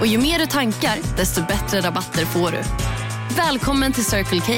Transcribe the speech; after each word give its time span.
Och 0.00 0.06
ju 0.06 0.18
mer 0.18 0.38
du 0.38 0.46
tankar, 0.46 1.16
desto 1.16 1.40
bättre 1.46 1.80
rabatter 1.80 2.24
får 2.24 2.50
du. 2.50 2.62
Välkommen 3.36 3.92
till 3.92 4.04
Circle 4.04 4.40
K. 4.40 4.52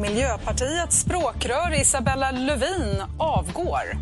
Miljöpartiets 0.00 1.00
språkrör 1.00 1.80
Isabella 1.80 2.30
Lövin 2.30 3.02
avgår. 3.18 3.98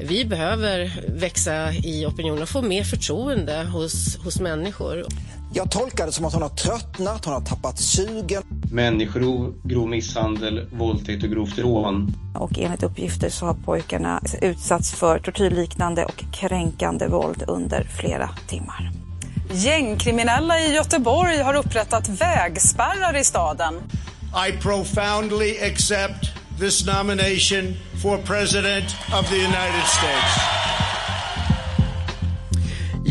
Vi 0.00 0.24
behöver 0.24 0.92
växa 1.08 1.72
i 1.72 2.06
opinionen 2.06 2.42
och 2.42 2.48
få 2.48 2.62
mer 2.62 2.84
förtroende 2.84 3.64
hos, 3.64 4.16
hos 4.24 4.40
människor. 4.40 5.06
Jag 5.54 5.70
tolkar 5.70 6.06
det 6.06 6.12
som 6.12 6.24
att 6.24 6.32
hon 6.32 6.42
har 6.42 6.48
tröttnat, 6.48 7.24
hon 7.24 7.34
har 7.34 7.40
tappat 7.40 7.78
sugen. 7.78 8.42
Människorov, 8.72 9.54
grov 9.64 9.88
misshandel, 9.88 10.68
våldtäkt 10.72 11.24
och 11.24 11.30
grovt 11.30 11.58
rån. 11.58 12.14
Och 12.34 12.58
enligt 12.58 12.82
uppgifter 12.82 13.30
så 13.30 13.46
har 13.46 13.54
pojkarna 13.54 14.20
utsatts 14.42 14.92
för 14.92 15.18
tortyrliknande 15.18 16.04
och 16.04 16.24
kränkande 16.32 17.06
våld 17.06 17.44
under 17.46 17.84
flera 17.84 18.30
timmar. 18.48 18.90
Gängkriminella 19.52 20.60
i 20.60 20.74
Göteborg 20.74 21.38
har 21.38 21.54
upprättat 21.54 22.08
vägspärrar 22.08 23.16
i 23.16 23.24
staden. 23.24 23.74
I 24.48 24.52
profoundly 24.52 25.58
accept 25.58 26.30
this 26.58 26.86
nomination 26.86 27.74
for 28.02 28.18
President 28.18 28.84
of 29.20 29.28
the 29.28 29.36
United 29.36 29.86
States. 29.86 30.62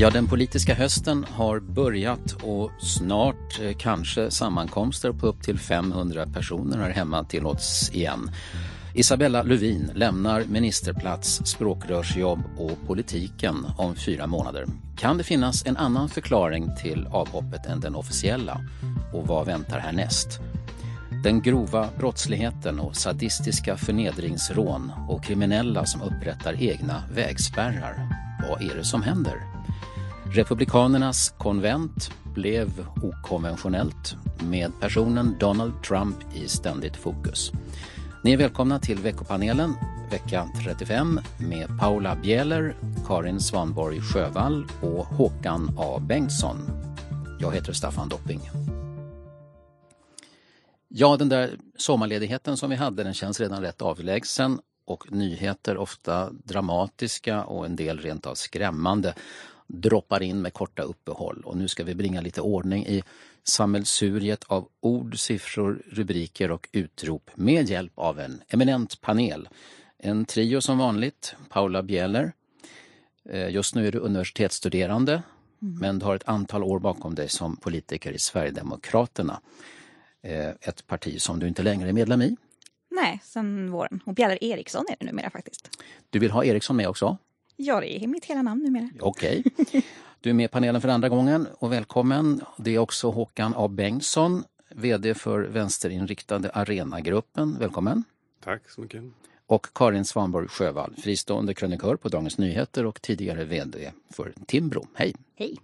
Ja, 0.02 0.10
den 0.10 0.28
politiska 0.28 0.74
hösten 0.74 1.26
har 1.30 1.60
börjat 1.60 2.32
och 2.44 2.72
snart 2.80 3.60
eh, 3.62 3.74
kanske 3.78 4.32
sammankomster 4.32 5.12
på 5.12 5.28
upp 5.28 5.44
till 5.44 5.60
500 5.60 6.28
personer 6.34 6.78
här 6.78 6.90
hemma 6.90 7.24
tillåts 7.24 7.92
igen. 7.94 8.32
Isabella 8.96 9.44
Lövin 9.44 9.92
lämnar 9.96 10.44
ministerplats, 10.44 11.42
språkrörsjobb 11.46 12.40
och 12.58 12.88
politiken 12.88 13.66
om 13.78 13.96
fyra 13.96 14.28
månader. 14.28 14.66
Kan 14.98 15.18
det 15.18 15.24
finnas 15.24 15.66
en 15.66 15.78
annan 15.78 16.10
förklaring 16.10 16.76
till 16.82 17.08
avhoppet 17.12 17.66
än 17.66 17.80
den 17.80 17.96
officiella? 17.96 18.62
Och 19.14 19.28
vad 19.28 19.46
väntar 19.46 19.80
härnäst? 19.80 20.40
Den 21.24 21.42
grova 21.42 21.90
brottsligheten 21.98 22.80
och 22.80 22.96
sadistiska 22.96 23.78
förnedringsrån 23.78 24.92
och 25.10 25.24
kriminella 25.24 25.86
som 25.86 26.02
upprättar 26.02 26.64
egna 26.64 27.04
vägspärrar. 27.16 28.08
Vad 28.50 28.62
är 28.62 28.76
det 28.76 28.84
som 28.84 29.04
händer? 29.04 29.61
Republikanernas 30.34 31.30
konvent 31.38 32.12
blev 32.36 32.88
okonventionellt 33.04 34.16
med 34.40 34.72
personen 34.80 35.36
Donald 35.40 35.84
Trump 35.84 36.16
i 36.36 36.48
ständigt 36.48 36.96
fokus. 36.96 37.52
Ni 38.24 38.34
är 38.34 38.38
välkomna 38.38 38.80
till 38.80 38.98
veckopanelen 38.98 39.74
vecka 40.12 40.48
35 40.66 41.20
med 41.38 41.80
Paula 41.80 42.16
Bieler, 42.16 42.76
Karin 43.08 43.40
Svanborg 43.40 44.02
Sjövall 44.02 44.68
och 44.82 45.06
Håkan 45.06 45.76
A 45.78 46.00
Bengtsson. 46.00 46.58
Jag 47.40 47.52
heter 47.52 47.74
Staffan 47.74 48.10
Dopping. 48.10 48.50
Ja, 50.88 51.18
den 51.18 51.30
där 51.30 51.58
sommarledigheten 51.78 52.58
som 52.58 52.70
vi 52.70 52.76
hade 52.76 53.04
den 53.04 53.14
känns 53.14 53.40
redan 53.40 53.62
rätt 53.62 53.82
avlägsen 53.82 54.60
och 54.86 55.12
nyheter, 55.12 55.78
ofta 55.78 56.30
dramatiska 56.32 57.44
och 57.44 57.66
en 57.66 57.76
del 57.76 58.00
rent 58.00 58.26
av 58.26 58.36
skrämmande, 58.36 59.14
droppar 59.74 60.24
in 60.24 60.42
med 60.42 60.54
korta 60.54 60.82
uppehåll. 60.82 61.42
Och 61.46 61.58
nu 61.58 61.68
ska 61.68 61.84
vi 61.84 61.96
bringa 61.96 62.22
lite 62.22 62.42
ordning 62.42 62.86
i 62.86 63.04
sammelsuriet 63.44 64.44
av 64.44 64.68
ord, 64.80 65.20
siffror, 65.20 65.82
rubriker 65.90 66.52
och 66.52 66.70
utrop 66.72 67.30
med 67.36 67.70
hjälp 67.70 67.92
av 67.96 68.20
en 68.20 68.42
eminent 68.48 69.02
panel. 69.02 69.50
En 69.98 70.26
trio 70.26 70.62
som 70.62 70.78
vanligt, 70.78 71.36
Paula 71.50 71.84
Bieler. 71.84 72.34
Eh, 73.30 73.50
just 73.50 73.76
nu 73.76 73.88
är 73.88 73.92
du 73.92 74.00
universitetsstuderande 74.00 75.24
mm. 75.62 75.80
men 75.80 76.00
du 76.00 76.06
har 76.06 76.16
ett 76.16 76.28
antal 76.28 76.64
år 76.64 76.80
bakom 76.80 77.16
dig 77.16 77.30
som 77.30 77.58
politiker 77.58 78.12
i 78.12 78.20
Sverigedemokraterna. 78.20 79.42
Eh, 80.24 80.50
ett 80.50 80.88
parti 80.88 81.22
som 81.22 81.40
du 81.40 81.48
inte 81.48 81.64
längre 81.64 81.90
är 81.90 81.94
medlem 81.94 82.22
i. 82.22 82.38
Nej, 82.90 83.22
sen 83.24 83.72
våren. 83.72 84.00
Och 84.06 84.14
Bjäller 84.14 84.44
Eriksson 84.44 84.86
är 84.90 84.96
det 85.00 85.06
numera 85.06 85.30
faktiskt. 85.30 85.70
Du 86.10 86.20
vill 86.20 86.32
ha 86.32 86.46
Eriksson 86.46 86.76
med 86.76 86.88
också? 86.88 87.18
Ja, 87.56 87.80
det 87.80 88.04
är 88.04 88.08
mitt 88.08 88.26
hela 88.26 88.42
namn 88.42 88.64
numera. 88.64 88.90
Okej. 89.00 89.44
Okay. 89.58 89.82
Du 90.22 90.30
är 90.30 90.34
med 90.34 90.46
i 90.46 90.48
panelen 90.48 90.82
för 90.82 90.90
andra 90.90 91.10
gången 91.10 91.48
och 91.60 91.72
välkommen. 91.72 92.42
Det 92.58 92.76
är 92.76 92.80
också 92.80 93.10
Håkan 93.10 93.54
A 93.56 93.68
Bengtsson, 93.68 94.44
VD 94.70 95.14
för 95.14 95.40
vänsterinriktade 95.42 96.52
Arenagruppen. 96.54 97.58
Välkommen. 97.60 98.04
Tack 98.44 98.70
så 98.70 98.82
mycket. 98.82 99.04
Och 99.46 99.68
Karin 99.74 100.06
Svanborg 100.06 100.48
Sjövall, 100.48 100.96
fristående 100.96 101.54
krönikör 101.54 101.96
på 101.96 102.10
Dagens 102.10 102.38
Nyheter 102.38 102.86
och 102.86 103.02
tidigare 103.02 103.44
VD 103.44 103.92
för 104.10 104.34
Timbro. 104.46 104.88
Hej! 104.94 105.16
Hej! 105.36 105.58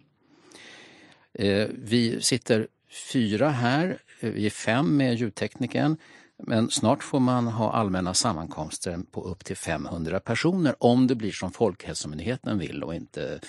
Eh, 1.34 1.68
vi 1.74 2.22
sitter 2.22 2.68
fyra 3.12 3.50
här, 3.50 3.98
vi 4.20 4.46
är 4.46 4.50
fem 4.50 4.98
med 4.98 5.16
ljudteknikern. 5.16 5.98
Men 6.44 6.70
snart 6.70 7.04
får 7.04 7.20
man 7.20 7.48
ha 7.48 7.72
allmänna 7.72 8.14
sammankomster 8.14 9.00
på 9.12 9.24
upp 9.24 9.46
till 9.46 9.58
500 9.58 10.20
personer 10.20 10.76
om 10.80 11.08
det 11.08 11.16
blir 11.16 11.32
som 11.32 11.52
Folkhälsomyndigheten 11.52 12.58
vill 12.58 12.84
och 12.84 12.96
inte 12.96 13.40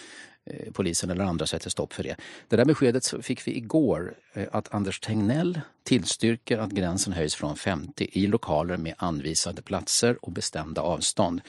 eh, 0.44 0.72
polisen 0.72 1.10
eller 1.10 1.25
andra 1.25 1.47
sätter 1.47 1.71
stopp 1.71 1.93
för 1.93 2.03
det. 2.03 2.16
Det 2.48 2.56
där 2.56 2.65
beskedet 2.65 3.15
fick 3.25 3.47
vi 3.47 3.56
igår 3.56 4.15
eh, 4.32 4.47
att 4.53 4.75
Anders 4.75 5.00
Tegnell 5.00 5.60
tillstyrker 5.84 6.59
att 6.59 6.71
gränsen 6.71 7.12
höjs 7.12 7.34
från 7.34 7.56
50 7.56 8.09
i 8.12 8.27
lokaler 8.27 8.77
med 8.77 8.94
anvisade 8.98 9.62
platser 9.62 10.25
och 10.25 10.32
bestämda 10.32 10.82
avstånd. 10.82 11.41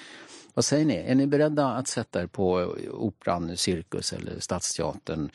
Vad 0.54 0.66
säger 0.66 0.86
ni? 0.86 0.96
Är 0.96 1.16
ni 1.16 1.28
beredda 1.28 1.68
att 1.68 1.88
sätta 1.88 2.22
er 2.22 2.28
på 2.28 2.62
eh, 2.62 2.92
Operan, 2.92 3.58
Cirkus 3.58 4.14
eller 4.14 4.40
Stadsteatern 4.40 5.30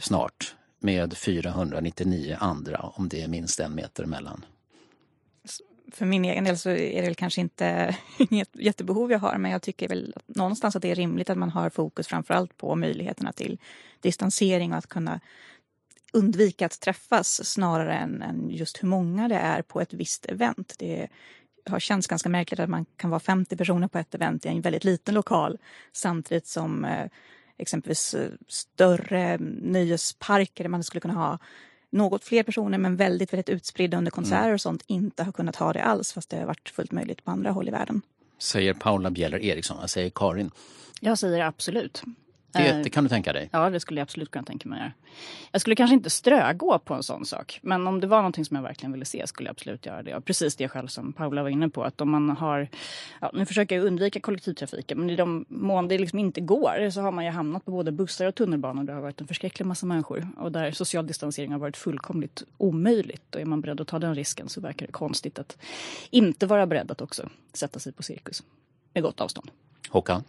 snart 0.00 0.54
med 0.78 1.16
499 1.16 2.36
andra 2.40 2.78
om 2.78 3.08
det 3.08 3.22
är 3.22 3.28
minst 3.28 3.60
en 3.60 3.74
meter 3.74 4.04
emellan? 4.04 4.44
För 5.94 6.06
min 6.06 6.24
egen 6.24 6.44
del 6.44 6.58
så 6.58 6.70
är 6.70 6.96
det 6.96 7.06
väl 7.06 7.14
kanske 7.14 7.40
inte 7.40 7.96
inget 8.30 8.50
jättebehov 8.52 9.12
jag 9.12 9.18
har 9.18 9.38
men 9.38 9.50
jag 9.50 9.62
tycker 9.62 9.88
väl 9.88 10.14
någonstans 10.26 10.76
att 10.76 10.82
det 10.82 10.90
är 10.90 10.94
rimligt 10.94 11.30
att 11.30 11.38
man 11.38 11.50
har 11.50 11.70
fokus 11.70 12.06
framförallt 12.06 12.56
på 12.56 12.76
möjligheterna 12.76 13.32
till 13.32 13.58
distansering 14.00 14.72
och 14.72 14.78
att 14.78 14.86
kunna 14.86 15.20
undvika 16.12 16.66
att 16.66 16.80
träffas 16.80 17.44
snarare 17.44 17.94
än, 17.94 18.22
än 18.22 18.50
just 18.50 18.82
hur 18.82 18.88
många 18.88 19.28
det 19.28 19.36
är 19.36 19.62
på 19.62 19.80
ett 19.80 19.92
visst 19.92 20.26
event. 20.26 20.74
Det 20.78 21.08
har 21.70 21.80
känts 21.80 22.06
ganska 22.06 22.28
märkligt 22.28 22.60
att 22.60 22.68
man 22.68 22.86
kan 22.96 23.10
vara 23.10 23.20
50 23.20 23.56
personer 23.56 23.88
på 23.88 23.98
ett 23.98 24.14
event 24.14 24.46
i 24.46 24.48
en 24.48 24.60
väldigt 24.60 24.84
liten 24.84 25.14
lokal 25.14 25.58
samtidigt 25.92 26.46
som 26.46 26.84
eh, 26.84 27.06
exempelvis 27.58 28.14
eh, 28.14 28.30
större 28.48 29.38
nöjesparker 29.62 30.64
där 30.64 30.68
man 30.68 30.84
skulle 30.84 31.00
kunna 31.00 31.14
ha 31.14 31.38
något 31.92 32.24
fler 32.24 32.42
personer 32.42 32.78
men 32.78 32.96
väldigt, 32.96 33.32
väldigt 33.32 33.48
utspridda 33.48 33.98
under 33.98 34.10
konserter 34.10 34.42
mm. 34.42 34.54
och 34.54 34.60
sånt 34.60 34.84
inte 34.86 35.22
har 35.22 35.32
kunnat 35.32 35.56
ha 35.56 35.72
det 35.72 35.82
alls 35.82 36.12
fast 36.12 36.30
det 36.30 36.36
har 36.36 36.46
varit 36.46 36.68
fullt 36.68 36.92
möjligt 36.92 37.24
på 37.24 37.30
andra 37.30 37.50
håll 37.50 37.68
i 37.68 37.70
världen. 37.70 38.02
Säger 38.38 38.74
Paula 38.74 39.10
Bjeller 39.10 39.38
Eriksson, 39.38 39.76
jag 39.80 39.90
säger 39.90 40.10
Karin. 40.10 40.50
Jag 41.00 41.18
säger 41.18 41.40
absolut. 41.40 42.02
Det, 42.52 42.68
eh, 42.68 42.82
det, 42.82 42.90
kan 42.90 43.04
du 43.04 43.10
tänka 43.10 43.32
dig? 43.32 43.48
Ja, 43.52 43.70
det 43.70 43.80
skulle 43.80 44.00
jag 44.00 44.02
absolut 44.02 44.30
kunna 44.30 44.44
tänka 44.44 44.68
mig. 44.68 44.92
Jag 45.52 45.60
skulle 45.60 45.76
kanske 45.76 45.94
inte 45.94 46.10
strögå 46.10 46.78
på 46.78 46.94
en 46.94 47.02
sån 47.02 47.26
sak. 47.26 47.58
Men 47.62 47.86
om 47.86 48.00
det 48.00 48.06
var 48.06 48.16
någonting 48.16 48.44
som 48.44 48.54
jag 48.56 48.62
verkligen 48.62 48.92
ville 48.92 49.04
se 49.04 49.26
skulle 49.26 49.48
jag 49.48 49.52
absolut 49.52 49.86
göra 49.86 50.02
det. 50.02 50.14
Och 50.14 50.24
precis 50.24 50.56
det 50.56 50.68
själv 50.68 50.86
som 50.86 51.12
Paula 51.12 51.42
var 51.42 51.50
inne 51.50 51.68
på. 51.68 51.84
Att 51.84 52.00
om 52.00 52.10
man 52.10 52.30
har, 52.30 52.68
ja, 53.20 53.30
nu 53.34 53.46
försöker 53.46 53.76
jag 53.76 53.84
undvika 53.84 54.20
kollektivtrafiken. 54.20 54.98
Men 54.98 55.10
i 55.10 55.16
de 55.16 55.44
mån 55.48 55.88
det 55.88 55.98
liksom 55.98 56.18
inte 56.18 56.40
går 56.40 56.90
så 56.90 57.00
har 57.00 57.12
man 57.12 57.24
ju 57.24 57.30
hamnat 57.30 57.64
på 57.64 57.70
både 57.70 57.92
bussar 57.92 58.26
och 58.26 58.34
tunnelbanor. 58.34 58.84
Det 58.84 58.92
har 58.92 59.00
varit 59.00 59.20
en 59.20 59.26
förskräcklig 59.26 59.66
massa 59.66 59.86
människor. 59.86 60.28
Och 60.38 60.52
där 60.52 60.70
social 60.70 61.06
distansering 61.06 61.52
har 61.52 61.58
varit 61.58 61.76
fullkomligt 61.76 62.42
omöjligt. 62.58 63.34
Och 63.34 63.40
är 63.40 63.44
man 63.44 63.60
beredd 63.60 63.80
att 63.80 63.88
ta 63.88 63.98
den 63.98 64.14
risken 64.14 64.48
så 64.48 64.60
verkar 64.60 64.86
det 64.86 64.92
konstigt 64.92 65.38
att 65.38 65.58
inte 66.10 66.46
vara 66.46 66.66
beredd 66.66 66.90
att 66.90 67.00
också 67.00 67.28
sätta 67.52 67.78
sig 67.78 67.92
på 67.92 68.02
cirkus. 68.02 68.42
Med 68.94 69.02
gott 69.02 69.20
avstånd. 69.20 69.50
Håkan? 69.88 70.22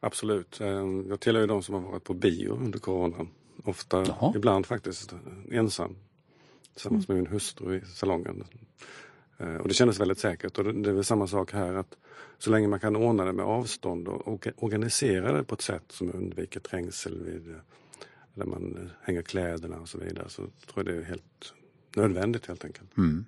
Absolut. 0.00 0.60
Ehm, 0.60 1.06
jag 1.08 1.20
tillhör 1.20 1.40
ju 1.40 1.46
de 1.46 1.62
som 1.62 1.74
har 1.74 1.82
varit 1.92 2.04
på 2.04 2.14
bio 2.14 2.52
under 2.52 2.78
coronan. 2.78 3.28
Ofta, 3.64 4.04
Jaha. 4.06 4.32
ibland 4.36 4.66
faktiskt 4.66 5.14
ensam. 5.50 5.96
Tillsammans 6.72 7.08
med 7.08 7.16
min 7.16 7.26
hustru 7.26 7.76
i 7.76 7.80
salongen. 7.80 8.44
Eh, 9.38 9.54
och 9.54 9.68
det 9.68 9.74
kändes 9.74 10.00
väldigt 10.00 10.18
säkert 10.18 10.58
och 10.58 10.64
det 10.64 10.90
är 10.90 10.94
väl 10.94 11.04
samma 11.04 11.26
sak 11.26 11.52
här 11.52 11.74
att 11.74 11.96
så 12.38 12.50
länge 12.50 12.68
man 12.68 12.80
kan 12.80 12.96
ordna 12.96 13.24
det 13.24 13.32
med 13.32 13.44
avstånd 13.44 14.08
och 14.08 14.46
organisera 14.56 15.32
det 15.32 15.44
på 15.44 15.54
ett 15.54 15.60
sätt 15.60 15.84
som 15.88 16.14
undviker 16.14 16.60
trängsel 16.60 17.24
vid, 17.24 17.50
eh, 17.50 17.56
där 18.34 18.44
man 18.44 18.90
hänger 19.02 19.22
kläderna 19.22 19.80
och 19.80 19.88
så 19.88 19.98
vidare 19.98 20.28
så 20.28 20.42
tror 20.42 20.52
jag 20.74 20.86
det 20.86 20.96
är 20.96 21.02
helt 21.02 21.54
nödvändigt 21.96 22.46
helt 22.46 22.64
enkelt. 22.64 22.96
Mm. 22.96 23.24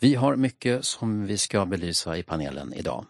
Vi 0.00 0.14
har 0.14 0.36
mycket 0.36 0.84
som 0.84 1.26
vi 1.26 1.38
ska 1.38 1.66
belysa 1.66 2.18
i 2.18 2.22
panelen 2.22 2.72
idag. 2.72 3.06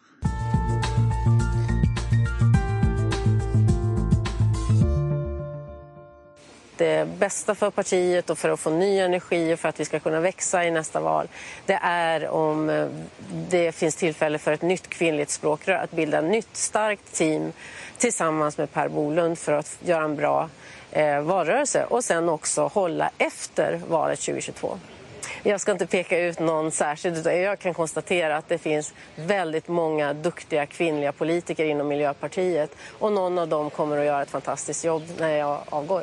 Det 6.76 6.96
eh, 6.96 7.06
bästa 7.06 7.54
för 7.54 7.70
partiet 7.70 8.30
och 8.30 8.38
för 8.38 8.48
att 8.48 8.60
få 8.60 8.70
ny 8.70 8.98
energi 8.98 9.54
och 9.54 9.58
för 9.58 9.68
att 9.68 9.80
vi 9.80 9.84
ska 9.84 10.00
kunna 10.00 10.20
växa 10.20 10.64
i 10.64 10.70
nästa 10.70 11.00
val 11.00 11.28
det 11.66 11.78
är 11.82 12.28
om 12.28 12.70
eh, 12.70 12.86
det 13.50 13.72
finns 13.72 13.96
tillfälle 13.96 14.38
för 14.38 14.52
ett 14.52 14.62
nytt 14.62 14.88
kvinnligt 14.88 15.30
språkrör 15.30 15.78
att 15.78 15.90
bilda 15.90 16.18
ett 16.18 16.24
nytt 16.24 16.56
starkt 16.56 17.12
team 17.12 17.52
tillsammans 17.98 18.58
med 18.58 18.72
Per 18.72 18.88
Bolund 18.88 19.38
för 19.38 19.52
att 19.52 19.78
göra 19.84 20.04
en 20.04 20.16
bra 20.16 20.48
eh, 20.90 21.20
valrörelse 21.20 21.84
och 21.84 22.04
sen 22.04 22.28
också 22.28 22.66
hålla 22.66 23.10
efter 23.18 23.80
valet 23.88 24.20
2022. 24.20 24.78
Jag 25.42 25.60
ska 25.60 25.72
inte 25.72 25.86
peka 25.86 26.18
ut 26.18 26.40
någon 26.40 26.70
särskild, 26.70 27.16
utan 27.16 27.40
jag 27.40 27.58
kan 27.58 27.74
konstatera 27.74 28.36
att 28.36 28.48
det 28.48 28.58
finns 28.58 28.94
väldigt 29.16 29.68
många 29.68 30.12
duktiga 30.12 30.66
kvinnliga 30.66 31.12
politiker 31.12 31.64
inom 31.64 31.88
Miljöpartiet 31.88 32.70
och 32.98 33.12
någon 33.12 33.38
av 33.38 33.48
dem 33.48 33.70
kommer 33.70 33.98
att 33.98 34.04
göra 34.04 34.22
ett 34.22 34.30
fantastiskt 34.30 34.84
jobb 34.84 35.02
när 35.18 35.36
jag 35.36 35.60
avgår. 35.68 36.02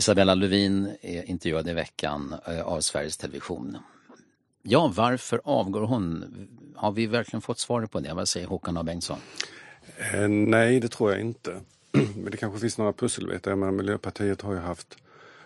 Isabella 0.00 0.34
Lövin 0.34 0.96
är 1.00 1.30
intervjuad 1.30 1.68
i 1.68 1.72
veckan 1.72 2.34
eh, 2.46 2.60
av 2.60 2.80
Sveriges 2.80 3.16
Television. 3.16 3.78
Ja, 4.62 4.92
varför 4.96 5.40
avgår 5.44 5.80
hon? 5.80 6.24
Har 6.76 6.92
vi 6.92 7.06
verkligen 7.06 7.40
fått 7.40 7.58
svaret 7.58 7.90
på 7.90 8.00
det? 8.00 8.14
Vad 8.14 8.28
säger 8.28 8.46
Håkan 8.46 8.76
A 8.76 8.82
Bengtsson? 8.82 9.18
Eh, 10.12 10.28
nej, 10.28 10.80
det 10.80 10.88
tror 10.88 11.10
jag 11.10 11.20
inte. 11.20 11.60
Men 11.92 12.30
det 12.30 12.36
kanske 12.36 12.60
finns 12.60 12.78
några 12.78 12.92
pusselbitar. 12.92 13.54
Men 13.54 13.76
Miljöpartiet 13.76 14.42
har 14.42 14.52
ju 14.52 14.58
haft 14.58 14.96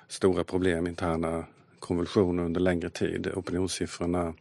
stora 0.08 0.44
problem, 0.44 0.86
interna 0.86 1.44
konvulsioner 1.78 2.42
under 2.42 2.60
längre 2.60 2.90
tid. 2.90 3.30
Opinionssiffrorna 3.34 4.34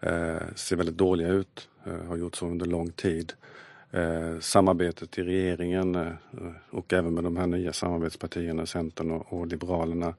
eh, 0.00 0.54
ser 0.54 0.76
väldigt 0.76 0.96
dåliga 0.96 1.28
ut, 1.28 1.68
eh, 1.86 2.08
har 2.08 2.16
gjort 2.16 2.36
så 2.36 2.46
under 2.46 2.66
lång 2.66 2.90
tid. 2.90 3.32
Eh, 3.90 4.38
samarbetet 4.40 5.18
i 5.18 5.22
regeringen 5.22 5.94
eh, 5.94 6.12
och 6.70 6.92
även 6.92 7.14
med 7.14 7.24
de 7.24 7.36
här 7.36 7.46
nya 7.46 7.72
samarbetspartierna, 7.72 8.66
Centern 8.66 9.10
och, 9.10 9.32
och 9.32 9.46
Liberalerna, 9.46 10.14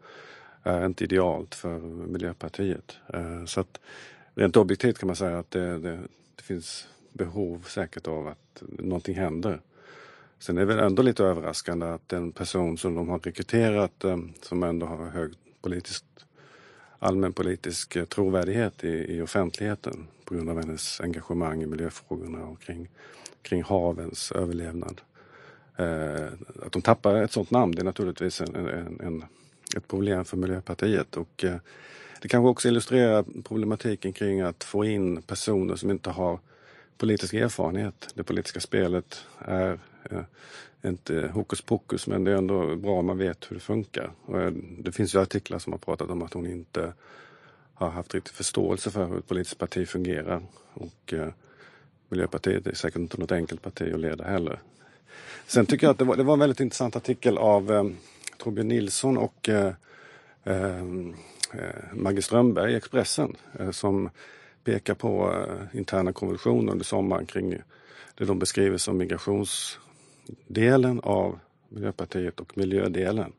är 0.63 0.85
inte 0.85 1.03
idealt 1.03 1.55
för 1.55 1.79
Miljöpartiet. 2.07 2.97
Eh, 3.13 3.45
så 3.45 3.59
att 3.59 3.79
rent 4.33 4.57
objektivt 4.57 4.99
kan 4.99 5.07
man 5.07 5.15
säga 5.15 5.39
att 5.39 5.51
det, 5.51 5.77
det, 5.77 5.99
det, 6.35 6.43
finns 6.43 6.87
behov 7.13 7.65
säkert 7.67 8.07
av 8.07 8.27
att 8.27 8.61
någonting 8.61 9.15
händer. 9.15 9.61
Sen 10.39 10.57
är 10.57 10.61
det 10.61 10.67
väl 10.67 10.79
ändå 10.79 11.01
lite 11.01 11.23
överraskande 11.23 11.85
att 11.85 12.09
den 12.09 12.31
person 12.31 12.77
som 12.77 12.95
de 12.95 13.09
har 13.09 13.19
rekryterat 13.19 14.03
eh, 14.03 14.17
som 14.41 14.63
ändå 14.63 14.85
har 14.85 15.05
hög 15.05 15.33
politisk, 15.61 16.05
allmänpolitisk 16.99 18.09
trovärdighet 18.09 18.83
i, 18.83 19.15
i 19.17 19.21
offentligheten 19.21 20.07
på 20.25 20.33
grund 20.33 20.49
av 20.49 20.59
hennes 20.59 21.01
engagemang 21.01 21.61
i 21.61 21.65
miljöfrågorna 21.65 22.45
och 22.45 22.61
kring 22.61 22.89
kring 23.41 23.63
havens 23.63 24.31
överlevnad. 24.31 25.01
Eh, 25.77 26.27
att 26.65 26.71
de 26.71 26.81
tappar 26.81 27.15
ett 27.15 27.31
sådant 27.31 27.51
namn 27.51 27.75
det 27.75 27.81
är 27.81 27.85
naturligtvis 27.85 28.41
en, 28.41 28.55
en, 28.55 28.99
en 28.99 29.23
ett 29.75 29.87
problem 29.87 30.25
för 30.25 30.37
Miljöpartiet 30.37 31.17
och 31.17 31.43
eh, 31.43 31.55
det 32.21 32.27
kanske 32.27 32.49
också 32.49 32.67
illustrerar 32.67 33.25
problematiken 33.43 34.13
kring 34.13 34.41
att 34.41 34.63
få 34.63 34.85
in 34.85 35.21
personer 35.21 35.75
som 35.75 35.91
inte 35.91 36.09
har 36.09 36.39
politisk 36.97 37.33
erfarenhet. 37.33 38.09
Det 38.13 38.23
politiska 38.23 38.59
spelet 38.59 39.25
är 39.39 39.79
eh, 40.11 40.21
inte 40.85 41.31
hokus 41.33 41.61
pokus 41.61 42.07
men 42.07 42.23
det 42.23 42.31
är 42.31 42.35
ändå 42.35 42.75
bra 42.75 42.99
om 42.99 43.05
man 43.05 43.17
vet 43.17 43.51
hur 43.51 43.55
det 43.55 43.59
funkar. 43.59 44.11
Och 44.25 44.41
eh, 44.41 44.51
det 44.79 44.91
finns 44.91 45.15
ju 45.15 45.21
artiklar 45.21 45.59
som 45.59 45.73
har 45.73 45.77
pratat 45.77 46.09
om 46.09 46.21
att 46.21 46.33
hon 46.33 46.45
inte 46.45 46.93
har 47.73 47.89
haft 47.89 48.13
riktig 48.13 48.33
förståelse 48.33 48.91
för 48.91 49.05
hur 49.05 49.17
ett 49.17 49.27
politiskt 49.27 49.57
parti 49.57 49.87
fungerar. 49.87 50.41
Och 50.73 51.13
eh, 51.13 51.29
Miljöpartiet 52.09 52.67
är 52.67 52.73
säkert 52.73 52.99
inte 52.99 53.17
något 53.17 53.31
enkelt 53.31 53.61
parti 53.61 53.93
att 53.93 53.99
leda 53.99 54.23
heller. 54.23 54.59
Sen 55.47 55.65
tycker 55.65 55.87
jag 55.87 55.91
att 55.91 55.97
det 55.97 56.05
var, 56.05 56.15
det 56.15 56.23
var 56.23 56.33
en 56.33 56.39
väldigt 56.39 56.59
intressant 56.59 56.95
artikel 56.95 57.37
av 57.37 57.71
eh, 57.71 57.83
Torbjörn 58.37 58.67
Nilsson 58.67 59.17
och 59.17 59.49
eh, 59.49 59.73
eh, 60.43 60.83
Maggie 61.93 62.21
Strömberg 62.21 62.73
i 62.73 62.75
Expressen 62.75 63.35
eh, 63.59 63.71
som 63.71 64.09
pekar 64.63 64.93
på 64.93 65.33
eh, 65.33 65.77
interna 65.77 66.13
konvulsioner 66.13 66.71
under 66.71 66.85
sommaren 66.85 67.25
kring 67.25 67.55
det 68.15 68.25
de 68.25 68.39
beskriver 68.39 68.77
som 68.77 68.97
migrationsdelen 68.97 70.99
av 70.99 71.39
Miljöpartiet 71.69 72.39
och 72.39 72.57
miljödelen. 72.57 73.33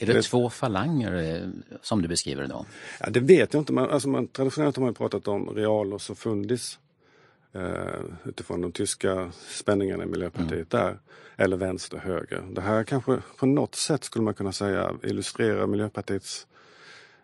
Är 0.00 0.06
det, 0.06 0.12
det 0.12 0.22
två 0.22 0.50
falanger 0.50 1.34
eh, 1.34 1.48
som 1.82 2.02
du 2.02 2.08
beskriver 2.08 2.46
då? 2.46 2.66
Ja, 3.00 3.10
det 3.10 3.20
vet 3.20 3.54
jag 3.54 3.60
inte. 3.60 3.72
Man, 3.72 3.90
alltså 3.90 4.08
man, 4.08 4.26
traditionellt 4.26 4.76
har 4.76 4.84
man 4.84 4.94
pratat 4.94 5.28
om 5.28 5.48
realos 5.48 6.10
och 6.10 6.18
fundis 6.18 6.74
eh, 6.74 6.80
utifrån 8.24 8.60
de 8.60 8.72
tyska 8.72 9.32
spänningarna 9.48 10.04
i 10.04 10.06
Miljöpartiet 10.06 10.74
mm. 10.74 10.86
där. 10.86 10.98
Eller 11.36 11.56
vänster 11.56 11.98
höger. 11.98 12.42
Det 12.52 12.60
här 12.60 12.84
kanske 12.84 13.18
på 13.36 13.46
något 13.46 13.74
sätt 13.74 14.04
skulle 14.04 14.24
man 14.24 14.34
kunna 14.34 14.52
säga 14.52 14.92
illustrerar 15.02 15.66
Miljöpartiets 15.66 16.46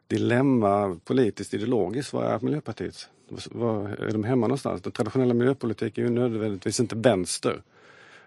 dilemma 0.07 1.01
politiskt 1.05 1.55
ideologiskt. 1.55 2.13
Vad 2.13 2.25
är 2.25 2.41
Miljöpartiet? 2.41 3.09
Var 3.51 3.89
är 3.89 4.13
de 4.13 4.25
hemma 4.25 4.47
någonstans? 4.47 4.83
Den 4.83 4.93
traditionella 4.93 5.35
miljöpolitiken 5.35 6.05
är 6.05 6.09
ju 6.09 6.15
nödvändigtvis 6.15 6.81
inte 6.81 6.97
vänster. 6.97 7.63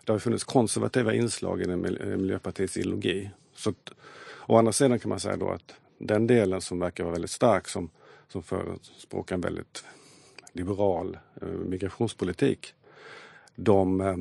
Det 0.05 0.11
har 0.11 0.19
funnits 0.19 0.43
konservativa 0.43 1.13
inslag 1.13 1.61
i 1.61 1.67
Miljöpartiets 1.67 2.77
ideologi. 2.77 3.29
Så 3.55 3.69
att, 3.69 3.91
å 4.47 4.57
andra 4.57 4.71
sidan 4.71 4.99
kan 4.99 5.09
man 5.09 5.19
säga 5.19 5.37
då 5.37 5.49
att 5.49 5.73
den 5.97 6.27
delen 6.27 6.61
som 6.61 6.79
verkar 6.79 7.03
vara 7.03 7.11
väldigt 7.11 7.31
stark 7.31 7.67
som, 7.67 7.89
som 8.27 8.43
förespråkar 8.43 9.35
en 9.35 9.41
väldigt 9.41 9.83
liberal 10.53 11.17
eh, 11.41 11.47
migrationspolitik. 11.47 12.73
De, 13.55 14.01
eh, 14.01 14.17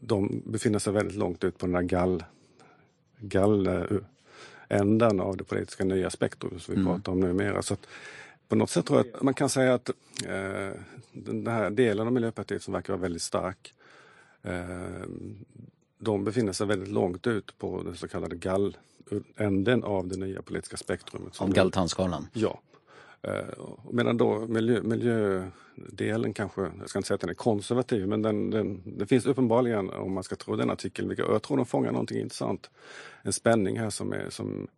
de 0.00 0.42
befinner 0.46 0.78
sig 0.78 0.92
väldigt 0.92 1.16
långt 1.16 1.44
ut 1.44 1.58
på 1.58 1.66
den 1.66 1.74
här 1.74 1.82
gall, 1.82 2.24
galländen 3.18 4.00
av 5.20 5.36
det 5.36 5.44
politiska 5.44 5.84
nya 5.84 6.10
spektrum 6.10 6.58
som 6.58 6.74
vi 6.74 6.80
mm. 6.80 6.92
pratar 6.92 7.12
om 7.12 7.20
numera. 7.20 7.62
Så 7.62 7.74
att, 7.74 7.86
på 8.48 8.56
något 8.56 8.70
sätt 8.70 8.86
tror 8.86 8.98
jag 8.98 9.14
att 9.14 9.22
man 9.22 9.34
kan 9.34 9.48
säga 9.48 9.74
att 9.74 9.88
eh, 10.26 10.70
den 11.12 11.46
här 11.46 11.70
delen 11.70 12.06
av 12.06 12.12
Miljöpartiet 12.12 12.62
som 12.62 12.74
verkar 12.74 12.92
vara 12.92 13.02
väldigt 13.02 13.22
stark 13.22 13.74
eh, 14.42 15.06
de 16.00 16.24
befinner 16.24 16.52
sig 16.52 16.66
väldigt 16.66 16.88
långt 16.88 17.26
ut 17.26 17.58
på 17.58 17.82
den 17.82 17.96
så 17.96 18.08
kallade 18.08 18.36
galländen 18.36 19.84
av 19.84 20.08
det 20.08 20.16
nya 20.16 20.42
politiska 20.42 20.76
spektrumet. 20.76 21.40
Om 21.40 21.52
galtanskalan? 21.52 22.26
Ja. 22.32 22.60
Eh, 23.22 23.64
medan 23.90 24.16
då 24.16 24.46
miljö, 24.46 24.82
miljödelen 24.82 26.34
kanske, 26.34 26.60
jag 26.60 26.88
ska 26.88 26.98
inte 26.98 27.06
säga 27.06 27.14
att 27.14 27.20
den 27.20 27.30
är 27.30 27.34
konservativ, 27.34 28.08
men 28.08 28.22
den, 28.22 28.50
den, 28.50 28.98
det 28.98 29.06
finns 29.06 29.26
uppenbarligen, 29.26 29.90
om 29.90 30.12
man 30.12 30.24
ska 30.24 30.36
tro 30.36 30.56
den 30.56 30.70
artikeln, 30.70 31.14
jag 31.18 31.42
tror 31.42 31.56
de 31.56 31.66
fångar 31.66 31.92
någonting 31.92 32.20
intressant. 32.20 32.70
En 33.22 33.32
spänning 33.32 33.78
här 33.78 33.90
som, 33.90 34.12
är, 34.12 34.30
som 34.30 34.68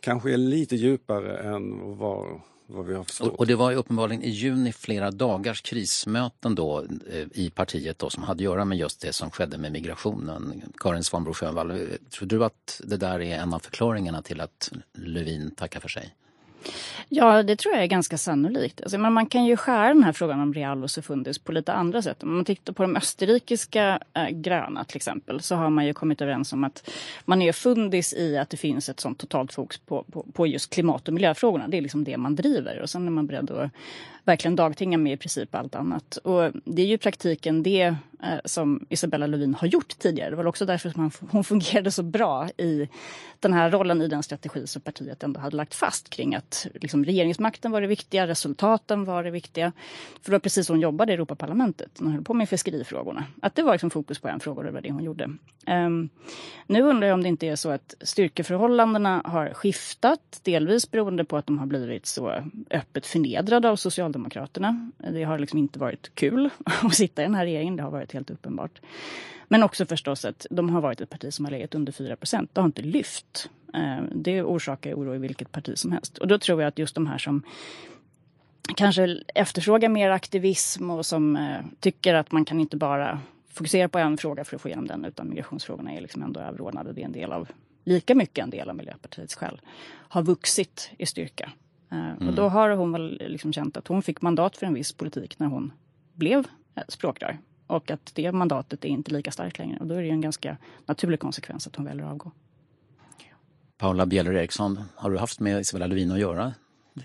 kanske 0.00 0.32
är 0.32 0.36
lite 0.36 0.76
djupare 0.76 1.38
än 1.38 1.96
vad, 1.96 2.40
vad 2.66 2.86
vi 2.86 2.94
har 2.94 3.04
förstått. 3.04 3.34
Och, 3.36 3.46
det 3.46 3.54
var 3.54 3.70
ju 3.70 3.76
uppenbarligen 3.76 4.22
i 4.22 4.30
juni 4.30 4.72
flera 4.72 5.10
dagars 5.10 5.62
krismöten 5.62 6.54
då 6.54 6.86
eh, 7.10 7.26
i 7.32 7.50
partiet 7.50 7.98
då 7.98 8.10
som 8.10 8.22
hade 8.22 8.38
att 8.38 8.40
göra 8.40 8.64
med 8.64 8.78
just 8.78 9.00
det 9.00 9.12
som 9.12 9.30
skedde 9.30 9.58
med 9.58 9.72
migrationen. 9.72 10.62
Karin 10.76 11.04
Svanbro 11.04 11.32
Sjövall, 11.34 11.88
tror 12.10 12.28
du 12.28 12.44
att 12.44 12.80
det 12.84 12.96
där 12.96 13.20
är 13.20 13.38
en 13.38 13.54
av 13.54 13.58
förklaringarna 13.58 14.22
till 14.22 14.40
att 14.40 14.72
Lövin 14.92 15.50
tackar 15.50 15.80
för 15.80 15.88
sig? 15.88 16.14
Ja, 17.08 17.42
det 17.42 17.56
tror 17.56 17.74
jag 17.74 17.82
är 17.82 17.86
ganska 17.86 18.18
sannolikt. 18.18 18.80
Alltså, 18.80 18.98
men 18.98 19.12
man 19.12 19.26
kan 19.26 19.44
ju 19.44 19.56
skära 19.56 19.88
den 19.88 20.04
här 20.04 20.12
frågan 20.12 20.40
om 20.40 20.54
real 20.54 20.82
och 20.82 20.90
sefundis 20.90 21.38
på 21.38 21.52
lite 21.52 21.72
andra 21.72 22.02
sätt. 22.02 22.22
Om 22.22 22.34
man 22.34 22.44
tittar 22.44 22.72
på 22.72 22.82
de 22.82 22.96
österrikiska 22.96 23.98
äh, 24.14 24.28
gröna 24.28 24.84
till 24.84 24.96
exempel 24.96 25.40
så 25.40 25.54
har 25.54 25.70
man 25.70 25.86
ju 25.86 25.94
kommit 25.94 26.20
överens 26.20 26.52
om 26.52 26.64
att 26.64 26.90
man 27.24 27.42
är 27.42 27.52
fundis 27.52 28.14
i 28.14 28.38
att 28.38 28.50
det 28.50 28.56
finns 28.56 28.88
ett 28.88 29.00
sånt 29.00 29.18
totalt 29.18 29.52
fokus 29.52 29.78
på, 29.78 30.02
på, 30.02 30.26
på 30.32 30.46
just 30.46 30.70
klimat 30.70 31.08
och 31.08 31.14
miljöfrågorna. 31.14 31.68
Det 31.68 31.76
är 31.76 31.82
liksom 31.82 32.04
det 32.04 32.16
man 32.16 32.36
driver 32.36 32.80
och 32.80 32.90
sen 32.90 33.06
är 33.06 33.10
man 33.10 33.26
beredd 33.26 33.50
att 33.50 33.70
verkligen 34.24 34.56
dagtinga 34.56 34.98
med 34.98 35.12
i 35.12 35.16
princip 35.16 35.54
allt 35.54 35.74
annat. 35.74 36.16
Och 36.16 36.52
det 36.64 36.82
är 36.82 36.86
ju 36.86 36.94
i 36.94 36.98
praktiken 36.98 37.62
det 37.62 37.82
eh, 38.22 38.38
som 38.44 38.86
Isabella 38.88 39.26
Lövin 39.26 39.54
har 39.54 39.68
gjort 39.68 39.98
tidigare. 39.98 40.30
Det 40.30 40.36
var 40.36 40.46
också 40.46 40.66
därför 40.66 40.90
som 40.90 41.10
hon 41.30 41.44
fungerade 41.44 41.90
så 41.90 42.02
bra 42.02 42.48
i 42.56 42.88
den 43.40 43.52
här 43.52 43.70
rollen 43.70 44.02
i 44.02 44.08
den 44.08 44.22
strategi 44.22 44.66
som 44.66 44.82
partiet 44.82 45.22
ändå 45.22 45.40
hade 45.40 45.56
lagt 45.56 45.74
fast 45.74 46.10
kring 46.10 46.34
att 46.34 46.66
liksom, 46.74 47.04
regeringsmakten 47.04 47.72
var 47.72 47.80
det 47.80 47.86
viktiga, 47.86 48.26
resultaten 48.26 49.04
var 49.04 49.24
det 49.24 49.30
viktiga. 49.30 49.72
För 50.22 50.30
det 50.30 50.32
var 50.32 50.38
precis 50.38 50.66
så 50.66 50.72
hon 50.72 50.80
jobbade 50.80 51.12
i 51.12 51.14
Europaparlamentet 51.14 52.00
när 52.00 52.06
hon 52.06 52.14
höll 52.14 52.24
på 52.24 52.34
med 52.34 52.48
fiskerifrågorna. 52.48 53.24
Att 53.42 53.54
det 53.54 53.62
var 53.62 53.72
liksom 53.72 53.90
fokus 53.90 54.18
på 54.18 54.28
en 54.28 54.40
fråga 54.40 54.58
och 54.58 54.64
det 54.64 54.70
var 54.70 54.80
det 54.80 54.92
hon 54.92 55.04
gjorde. 55.04 55.30
Um, 55.66 56.08
nu 56.66 56.82
undrar 56.82 57.08
jag 57.08 57.14
om 57.14 57.22
det 57.22 57.28
inte 57.28 57.46
är 57.46 57.56
så 57.56 57.70
att 57.70 57.94
styrkeförhållandena 58.00 59.22
har 59.24 59.54
skiftat, 59.54 60.40
delvis 60.42 60.90
beroende 60.90 61.24
på 61.24 61.36
att 61.36 61.46
de 61.46 61.58
har 61.58 61.66
blivit 61.66 62.06
så 62.06 62.44
öppet 62.70 63.06
förnedrade 63.06 63.68
av 63.68 63.76
Socialdemokraterna. 64.12 64.90
Det 64.98 65.24
har 65.24 65.38
liksom 65.38 65.58
inte 65.58 65.78
varit 65.78 66.14
kul 66.14 66.50
att 66.64 66.94
sitta 66.94 67.22
i 67.22 67.24
den 67.24 67.34
här 67.34 67.44
regeringen, 67.44 67.76
det 67.76 67.82
har 67.82 67.90
varit 67.90 68.12
helt 68.12 68.30
uppenbart. 68.30 68.80
Men 69.48 69.62
också 69.62 69.86
förstås 69.86 70.24
att 70.24 70.46
de 70.50 70.70
har 70.70 70.80
varit 70.80 71.00
ett 71.00 71.10
parti 71.10 71.32
som 71.32 71.44
har 71.44 71.52
legat 71.52 71.74
under 71.74 71.92
4 71.92 72.16
procent. 72.16 72.50
Det 72.52 72.60
har 72.60 72.66
inte 72.66 72.82
lyft. 72.82 73.50
Eh, 73.74 74.02
det 74.14 74.42
orsakar 74.42 74.94
oro 74.94 75.14
i 75.14 75.18
vilket 75.18 75.52
parti 75.52 75.78
som 75.78 75.92
helst. 75.92 76.18
Och 76.18 76.28
då 76.28 76.38
tror 76.38 76.62
jag 76.62 76.68
att 76.68 76.78
just 76.78 76.94
de 76.94 77.06
här 77.06 77.18
som 77.18 77.42
kanske 78.76 79.18
efterfrågar 79.34 79.88
mer 79.88 80.10
aktivism 80.10 80.90
och 80.90 81.06
som 81.06 81.36
eh, 81.36 81.60
tycker 81.80 82.14
att 82.14 82.32
man 82.32 82.44
kan 82.44 82.60
inte 82.60 82.76
bara 82.76 83.20
fokusera 83.48 83.88
på 83.88 83.98
en 83.98 84.16
fråga 84.16 84.44
för 84.44 84.56
att 84.56 84.62
få 84.62 84.68
igenom 84.68 84.86
den 84.86 85.04
utan 85.04 85.28
migrationsfrågorna 85.28 85.92
är 85.92 86.00
liksom 86.00 86.22
ändå 86.22 86.40
överordnade. 86.40 86.92
Det 86.92 87.00
är 87.00 87.04
en 87.04 87.12
del 87.12 87.32
av, 87.32 87.48
lika 87.84 88.14
mycket 88.14 88.44
en 88.44 88.50
del 88.50 88.70
av 88.70 88.76
Miljöpartiets 88.76 89.34
själ, 89.34 89.60
har 90.08 90.22
vuxit 90.22 90.90
i 90.98 91.06
styrka. 91.06 91.52
Eh, 91.92 92.10
mm. 92.10 92.28
Och 92.28 92.34
då 92.34 92.48
har 92.48 92.70
hon 92.70 92.92
väl 92.92 93.22
liksom 93.26 93.52
känt 93.52 93.76
att 93.76 93.88
hon 93.88 94.02
fick 94.02 94.22
mandat 94.22 94.56
för 94.56 94.66
en 94.66 94.74
viss 94.74 94.92
politik 94.92 95.38
när 95.38 95.46
hon 95.46 95.72
blev 96.14 96.46
eh, 96.74 96.82
språkrör. 96.88 97.38
Och 97.66 97.90
att 97.90 98.12
det 98.14 98.32
mandatet 98.32 98.84
är 98.84 98.88
inte 98.88 99.12
lika 99.12 99.30
starkt 99.30 99.58
längre. 99.58 99.78
Och 99.78 99.86
då 99.86 99.94
är 99.94 100.02
det 100.02 100.08
en 100.08 100.20
ganska 100.20 100.56
naturlig 100.86 101.20
konsekvens 101.20 101.66
att 101.66 101.76
hon 101.76 101.84
väljer 101.84 102.04
att 102.04 102.10
avgå. 102.10 102.30
Paula 103.78 104.06
Bjeller 104.06 104.32
Eriksson, 104.34 104.82
har 104.94 105.10
du 105.10 105.18
haft 105.18 105.40
med 105.40 105.60
Isabella 105.60 105.86
Lövin 105.86 106.10
att 106.10 106.18
göra? 106.18 106.54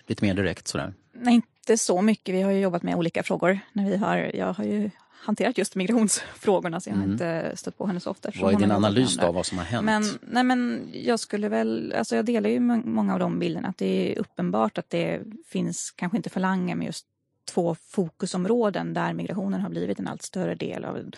Lite 0.08 0.26
mer 0.26 0.34
direkt 0.34 0.68
sådär? 0.68 0.94
Nej, 1.14 1.34
inte 1.34 1.78
så 1.78 2.02
mycket. 2.02 2.36
Vi 2.36 2.42
har 2.42 2.52
ju 2.52 2.60
jobbat 2.60 2.84
med 2.84 2.96
olika 2.96 3.24
frågor. 3.24 3.60
När 3.74 3.90
vi 3.90 3.98
har, 3.98 4.18
jag 4.18 4.54
har 4.54 4.64
ju 4.64 4.90
hanterat 5.20 5.58
just 5.58 5.76
migrationsfrågorna 5.76 6.80
så 6.80 6.90
jag 6.90 6.96
har 6.96 7.04
mm. 7.04 7.12
inte 7.12 7.52
stött 7.56 7.78
på 7.78 7.88
henne 7.88 8.00
så 8.00 8.10
ofta. 8.10 8.32
Vad 8.42 8.54
är 8.54 8.58
din 8.58 8.72
analys 8.72 9.18
av 9.18 9.34
vad 9.34 9.46
som 9.46 9.58
har 9.58 9.66
hänt? 9.66 9.86
Men, 9.86 10.04
nej 10.22 10.44
men 10.44 10.90
jag 10.94 11.20
skulle 11.20 11.50
väl, 11.50 11.94
alltså 11.98 12.16
jag 12.16 12.26
delar 12.26 12.50
ju 12.50 12.60
många 12.60 13.14
av 13.14 13.20
de 13.20 13.40
bilderna. 13.40 13.68
Att 13.68 13.78
det 13.78 14.12
är 14.12 14.20
uppenbart 14.20 14.78
att 14.78 14.90
det 14.90 15.22
finns 15.48 15.92
kanske 15.92 16.18
inte 16.18 16.30
förlangar 16.30 16.76
med 16.76 16.86
just 16.86 17.06
två 17.48 17.76
fokusområden 17.76 18.94
där 18.94 19.14
migrationen 19.14 19.62
har 19.62 19.70
blivit 19.70 20.00
en 20.00 20.08
allt 20.08 20.22
större 20.22 20.56
del 20.56 20.86
av 20.86 21.12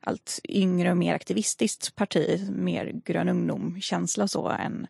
allt 0.00 0.40
yngre 0.48 0.90
och 0.90 0.96
mer 0.96 1.14
aktivistiskt 1.14 1.94
parti, 1.94 2.50
mer 2.50 2.92
grön 3.04 3.28
ungdom-känsla 3.28 4.28
så 4.28 4.48
än, 4.48 4.86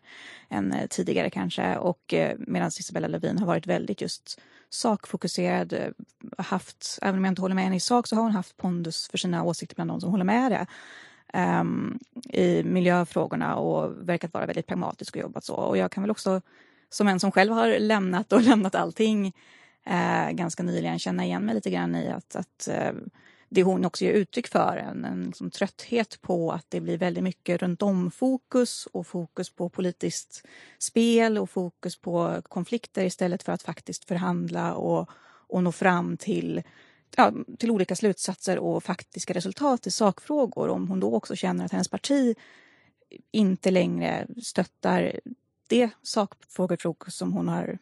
än 0.49 0.75
tidigare 0.89 1.29
kanske. 1.29 1.77
Och 1.77 2.13
eh, 2.13 2.37
medan 2.39 2.67
Isabella 2.67 3.07
Lövin 3.07 3.37
har 3.37 3.47
varit 3.47 3.67
väldigt 3.67 4.01
just 4.01 4.41
sakfokuserad, 4.73 5.73
eh, 5.73 5.89
haft, 6.37 6.99
även 7.01 7.17
om 7.17 7.25
jag 7.25 7.31
inte 7.31 7.41
håller 7.41 7.55
med 7.55 7.63
henne 7.63 7.75
i 7.75 7.79
sak 7.79 8.07
så 8.07 8.15
har 8.15 8.23
hon 8.23 8.31
haft 8.31 8.57
pondus 8.57 9.07
för 9.11 9.17
sina 9.17 9.43
åsikter 9.43 9.75
bland 9.75 9.89
de 9.91 10.01
som 10.01 10.11
håller 10.11 10.23
med 10.23 10.51
det. 10.51 10.67
Um, 11.39 11.99
i 12.29 12.63
miljöfrågorna 12.63 13.55
och 13.55 14.09
verkat 14.09 14.33
vara 14.33 14.45
väldigt 14.45 14.67
pragmatisk 14.67 15.15
och 15.15 15.21
jobbat 15.21 15.43
så. 15.43 15.55
Och 15.55 15.77
jag 15.77 15.91
kan 15.91 16.03
väl 16.03 16.11
också, 16.11 16.41
som 16.89 17.07
en 17.07 17.19
som 17.19 17.31
själv 17.31 17.53
har 17.53 17.79
lämnat 17.79 18.33
och 18.33 18.41
lämnat 18.49 18.75
allting 18.75 19.33
eh, 19.85 20.31
ganska 20.31 20.63
nyligen, 20.63 20.99
känna 20.99 21.25
igen 21.25 21.45
mig 21.45 21.55
lite 21.55 21.69
grann 21.69 21.95
i 21.95 22.09
att, 22.09 22.35
att 22.35 22.67
eh, 22.67 22.91
det 23.53 23.63
hon 23.63 23.85
också 23.85 24.05
ger 24.05 24.13
uttryck 24.13 24.47
för, 24.47 24.77
en, 24.77 25.05
en 25.05 25.23
liksom 25.23 25.51
trötthet 25.51 26.21
på 26.21 26.51
att 26.51 26.65
det 26.69 26.81
blir 26.81 26.97
väldigt 26.97 27.23
mycket 27.23 27.61
runt 27.61 27.81
om 27.81 28.11
fokus 28.11 28.85
och 28.85 29.07
fokus 29.07 29.49
på 29.49 29.69
politiskt 29.69 30.45
spel 30.79 31.37
och 31.37 31.49
fokus 31.49 31.95
på 31.95 32.41
konflikter 32.43 33.05
istället 33.05 33.43
för 33.43 33.51
att 33.51 33.63
faktiskt 33.63 34.05
förhandla 34.05 34.73
och, 34.73 35.09
och 35.47 35.63
nå 35.63 35.71
fram 35.71 36.17
till, 36.17 36.63
ja, 37.15 37.33
till 37.59 37.71
olika 37.71 37.95
slutsatser 37.95 38.59
och 38.59 38.83
faktiska 38.83 39.33
resultat 39.33 39.87
i 39.87 39.91
sakfrågor. 39.91 40.69
Om 40.69 40.87
hon 40.87 40.99
då 40.99 41.13
också 41.13 41.35
känner 41.35 41.65
att 41.65 41.71
hennes 41.71 41.89
parti 41.89 42.35
inte 43.31 43.71
längre 43.71 44.27
stöttar 44.43 45.19
det 45.67 45.89
sakfrågefokus 46.01 47.15
som 47.15 47.33
hon 47.33 47.47
har 47.47 47.77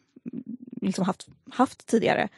liksom 0.80 1.04
haft, 1.04 1.26
haft 1.50 1.86
tidigare 1.86 2.28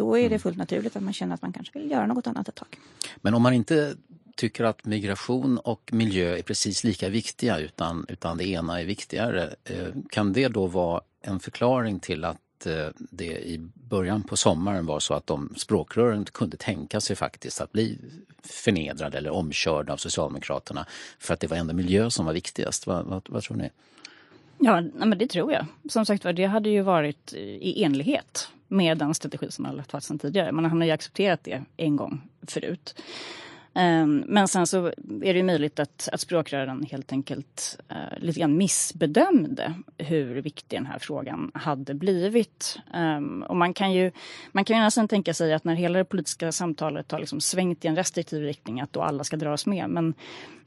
då 0.00 0.18
är 0.18 0.22
det 0.22 0.26
mm. 0.26 0.38
fullt 0.38 0.56
naturligt 0.56 0.96
att 0.96 1.02
man 1.02 1.12
känner 1.12 1.34
att 1.34 1.42
man 1.42 1.52
kanske 1.52 1.78
vill 1.78 1.90
göra 1.90 2.06
något 2.06 2.26
annat 2.26 2.48
ett 2.48 2.54
tag. 2.54 2.68
Men 3.16 3.34
om 3.34 3.42
man 3.42 3.52
inte 3.54 3.94
tycker 4.36 4.64
att 4.64 4.84
migration 4.84 5.58
och 5.58 5.90
miljö 5.92 6.36
är 6.36 6.42
precis 6.42 6.84
lika 6.84 7.08
viktiga 7.08 7.58
utan, 7.58 8.06
utan 8.08 8.36
det 8.36 8.46
ena 8.46 8.80
är 8.80 8.84
viktigare. 8.84 9.54
Eh, 9.64 9.88
kan 10.10 10.32
det 10.32 10.48
då 10.48 10.66
vara 10.66 11.00
en 11.22 11.40
förklaring 11.40 12.00
till 12.00 12.24
att 12.24 12.66
eh, 12.66 12.88
det 12.96 13.24
i 13.24 13.58
början 13.74 14.22
på 14.22 14.36
sommaren 14.36 14.86
var 14.86 15.00
så 15.00 15.14
att 15.14 15.26
de 15.26 15.54
språkrören 15.56 16.24
kunde 16.24 16.56
tänka 16.56 17.00
sig 17.00 17.16
faktiskt 17.16 17.60
att 17.60 17.72
bli 17.72 17.98
förnedrade 18.42 19.18
eller 19.18 19.30
omkörda 19.30 19.92
av 19.92 19.96
Socialdemokraterna 19.96 20.86
för 21.18 21.34
att 21.34 21.40
det 21.40 21.46
var 21.46 21.56
ändå 21.56 21.74
miljö 21.74 22.10
som 22.10 22.26
var 22.26 22.32
viktigast. 22.32 22.86
Vad, 22.86 23.06
vad, 23.06 23.26
vad 23.28 23.42
tror 23.42 23.56
ni? 23.56 23.70
Ja, 24.62 24.80
men 24.94 25.18
det 25.18 25.26
tror 25.26 25.52
jag. 25.52 25.66
Som 25.88 26.06
sagt 26.06 26.24
var, 26.24 26.32
det 26.32 26.44
hade 26.44 26.68
ju 26.70 26.82
varit 26.82 27.32
i 27.32 27.84
enlighet 27.84 28.48
med 28.68 28.98
den 28.98 29.14
strategi 29.14 29.50
som 29.50 29.64
har 29.64 29.72
lagt 29.72 29.90
fast 29.90 30.06
sedan 30.06 30.18
tidigare. 30.18 30.52
Man 30.52 30.64
har 30.64 30.84
ju 30.84 30.90
accepterat 30.90 31.44
det 31.44 31.62
en 31.76 31.96
gång 31.96 32.20
förut. 32.46 32.94
Ehm, 33.74 34.24
men 34.26 34.48
sen 34.48 34.66
så 34.66 34.86
är 35.22 35.34
det 35.34 35.42
möjligt 35.42 35.78
att, 35.78 36.08
att 36.12 36.20
språkrören 36.20 36.86
helt 36.90 37.12
enkelt 37.12 37.80
uh, 37.92 38.18
lite 38.18 38.40
grann 38.40 38.56
missbedömde 38.56 39.74
hur 39.98 40.42
viktig 40.42 40.78
den 40.78 40.86
här 40.86 40.98
frågan 40.98 41.50
hade 41.54 41.94
blivit. 41.94 42.78
Um, 42.94 43.42
och 43.42 43.56
man 43.56 43.74
kan 43.74 43.92
ju 43.92 44.10
man 44.52 44.64
kan 44.64 44.76
ju 44.76 44.82
nästan 44.82 45.08
tänka 45.08 45.34
sig 45.34 45.54
att 45.54 45.64
när 45.64 45.74
hela 45.74 45.98
det 45.98 46.04
politiska 46.04 46.52
samtalet 46.52 47.12
har 47.12 47.18
liksom 47.18 47.40
svängt 47.40 47.84
i 47.84 47.88
en 47.88 47.96
restriktiv 47.96 48.42
riktning 48.42 48.80
att 48.80 48.92
då 48.92 49.02
alla 49.02 49.24
ska 49.24 49.36
dras 49.36 49.66
med. 49.66 49.90
Men 49.90 50.14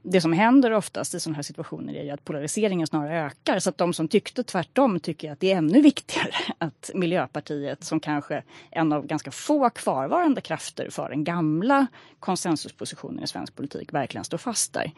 det 0.04 0.22
som 0.22 0.34
händer 0.34 0.72
oftast 0.72 1.14
i 1.14 1.20
sådana 1.20 1.36
här 1.36 1.44
situationer 1.44 1.94
är 1.94 2.04
ju 2.04 2.10
att 2.10 2.26
polariseringen 2.26 2.88
snarare 2.88 3.26
ökar. 3.26 3.60
Så 3.60 3.70
att 3.70 3.78
de 3.78 3.94
som 3.94 4.08
tyckte 4.08 4.44
tvärtom 4.44 5.00
tycker 5.00 5.32
att 5.32 5.40
det 5.40 5.52
är 5.52 5.58
ännu 5.58 5.82
viktigare 5.82 6.36
att 6.58 6.92
Miljöpartiet 6.94 7.84
som 7.84 8.00
kanske 8.00 8.44
en 8.72 8.94
av 8.94 9.06
ganska 9.06 9.32
få 9.32 9.70
kvarvarande 9.70 10.42
krafter 10.42 10.90
för 10.90 11.10
den 11.10 11.24
gamla 11.24 11.88
konsensuspositionen 12.20 13.24
i 13.24 13.28
svensk 13.28 13.56
politik 13.56 13.94
verkligen 13.94 14.24
står 14.24 14.38
fast 14.38 14.74
där. 14.74 14.92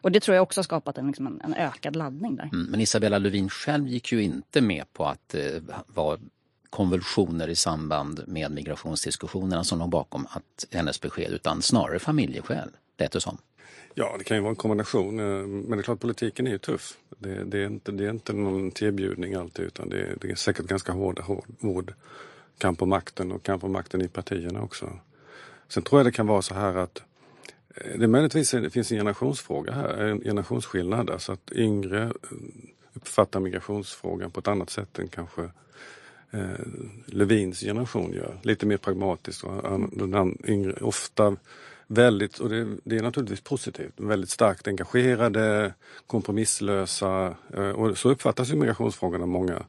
Och 0.00 0.12
det 0.12 0.20
tror 0.20 0.34
jag 0.34 0.42
också 0.42 0.58
har 0.58 0.64
skapat 0.64 0.98
en, 0.98 1.06
liksom 1.06 1.26
en, 1.26 1.40
en 1.44 1.54
ökad 1.54 1.96
laddning 1.96 2.36
där. 2.36 2.50
Mm, 2.52 2.66
men 2.70 2.80
Isabella 2.80 3.18
Lövin 3.18 3.48
själv 3.48 3.88
gick 3.88 4.12
ju 4.12 4.22
inte 4.22 4.60
med 4.60 4.92
på 4.92 5.04
att 5.04 5.34
eh, 5.34 5.42
vara 5.86 6.18
konvulsioner 6.70 7.48
i 7.48 7.56
samband 7.56 8.24
med 8.26 8.50
migrationsdiskussionerna 8.50 9.64
som 9.64 9.78
låg 9.78 9.88
bakom 9.88 10.26
att 10.30 10.66
hennes 10.70 11.00
besked 11.00 11.32
utan 11.32 11.62
snarare 11.62 11.98
familjeskäl, 11.98 12.70
lät 12.98 13.12
det 13.12 13.20
som. 13.20 13.38
Ja, 13.98 14.14
det 14.18 14.24
kan 14.24 14.36
ju 14.36 14.40
vara 14.40 14.50
en 14.50 14.56
kombination. 14.56 15.18
Eh, 15.18 15.46
men 15.46 15.70
det 15.70 15.76
är 15.76 15.82
klart, 15.82 16.00
politiken 16.00 16.46
är 16.46 16.50
ju 16.50 16.58
tuff. 16.58 16.96
Det, 17.18 17.44
det 17.44 17.58
är, 17.58 17.66
inte, 17.66 17.92
det 17.92 18.04
är 18.04 18.10
inte 18.10 18.32
någon 18.32 18.70
tillbjudning 18.70 19.34
alltid 19.34 19.64
utan 19.64 19.88
det 19.88 20.00
är, 20.00 20.16
det 20.20 20.30
är 20.30 20.34
säkert 20.34 20.66
ganska 20.66 20.92
hård, 20.92 21.18
hård, 21.18 21.44
hård 21.60 21.94
kamp 22.58 22.82
om 22.82 22.88
makten 22.88 23.32
och 23.32 23.42
kamp 23.42 23.64
om 23.64 23.72
makten 23.72 24.02
i 24.02 24.08
partierna 24.08 24.62
också. 24.62 24.98
Sen 25.68 25.82
tror 25.82 25.98
jag 25.98 26.06
det 26.06 26.12
kan 26.12 26.26
vara 26.26 26.42
så 26.42 26.54
här 26.54 26.76
att 26.76 27.02
eh, 27.74 27.98
det 27.98 28.08
möjligtvis 28.08 28.50
det 28.50 28.70
finns 28.70 28.92
en 28.92 28.98
generationsfråga 28.98 29.72
här, 29.72 29.98
en 29.98 30.20
generationsskillnad. 30.20 31.10
Alltså 31.10 31.32
att 31.32 31.52
yngre 31.52 32.02
eh, 32.02 32.10
uppfattar 32.94 33.40
migrationsfrågan 33.40 34.30
på 34.30 34.40
ett 34.40 34.48
annat 34.48 34.70
sätt 34.70 34.98
än 34.98 35.08
kanske 35.08 35.42
eh, 36.30 36.66
Lövins 37.06 37.60
generation 37.60 38.12
gör. 38.12 38.38
Lite 38.42 38.66
mer 38.66 38.76
pragmatiskt. 38.76 39.44
Och 39.44 40.08
den 40.08 40.38
yngre 40.44 40.72
ofta 40.72 41.36
väldigt, 41.86 42.38
och 42.38 42.48
det, 42.48 42.76
det, 42.84 42.96
är 42.96 43.02
naturligtvis 43.02 43.40
positivt, 43.40 43.92
väldigt 43.96 44.30
starkt 44.30 44.68
engagerade, 44.68 45.74
kompromisslösa. 46.06 47.36
Eh, 47.54 47.70
och 47.70 47.98
så 47.98 48.10
uppfattas 48.10 48.50
ju 48.50 48.56
migrationsfrågorna 48.56 49.26
många 49.26 49.62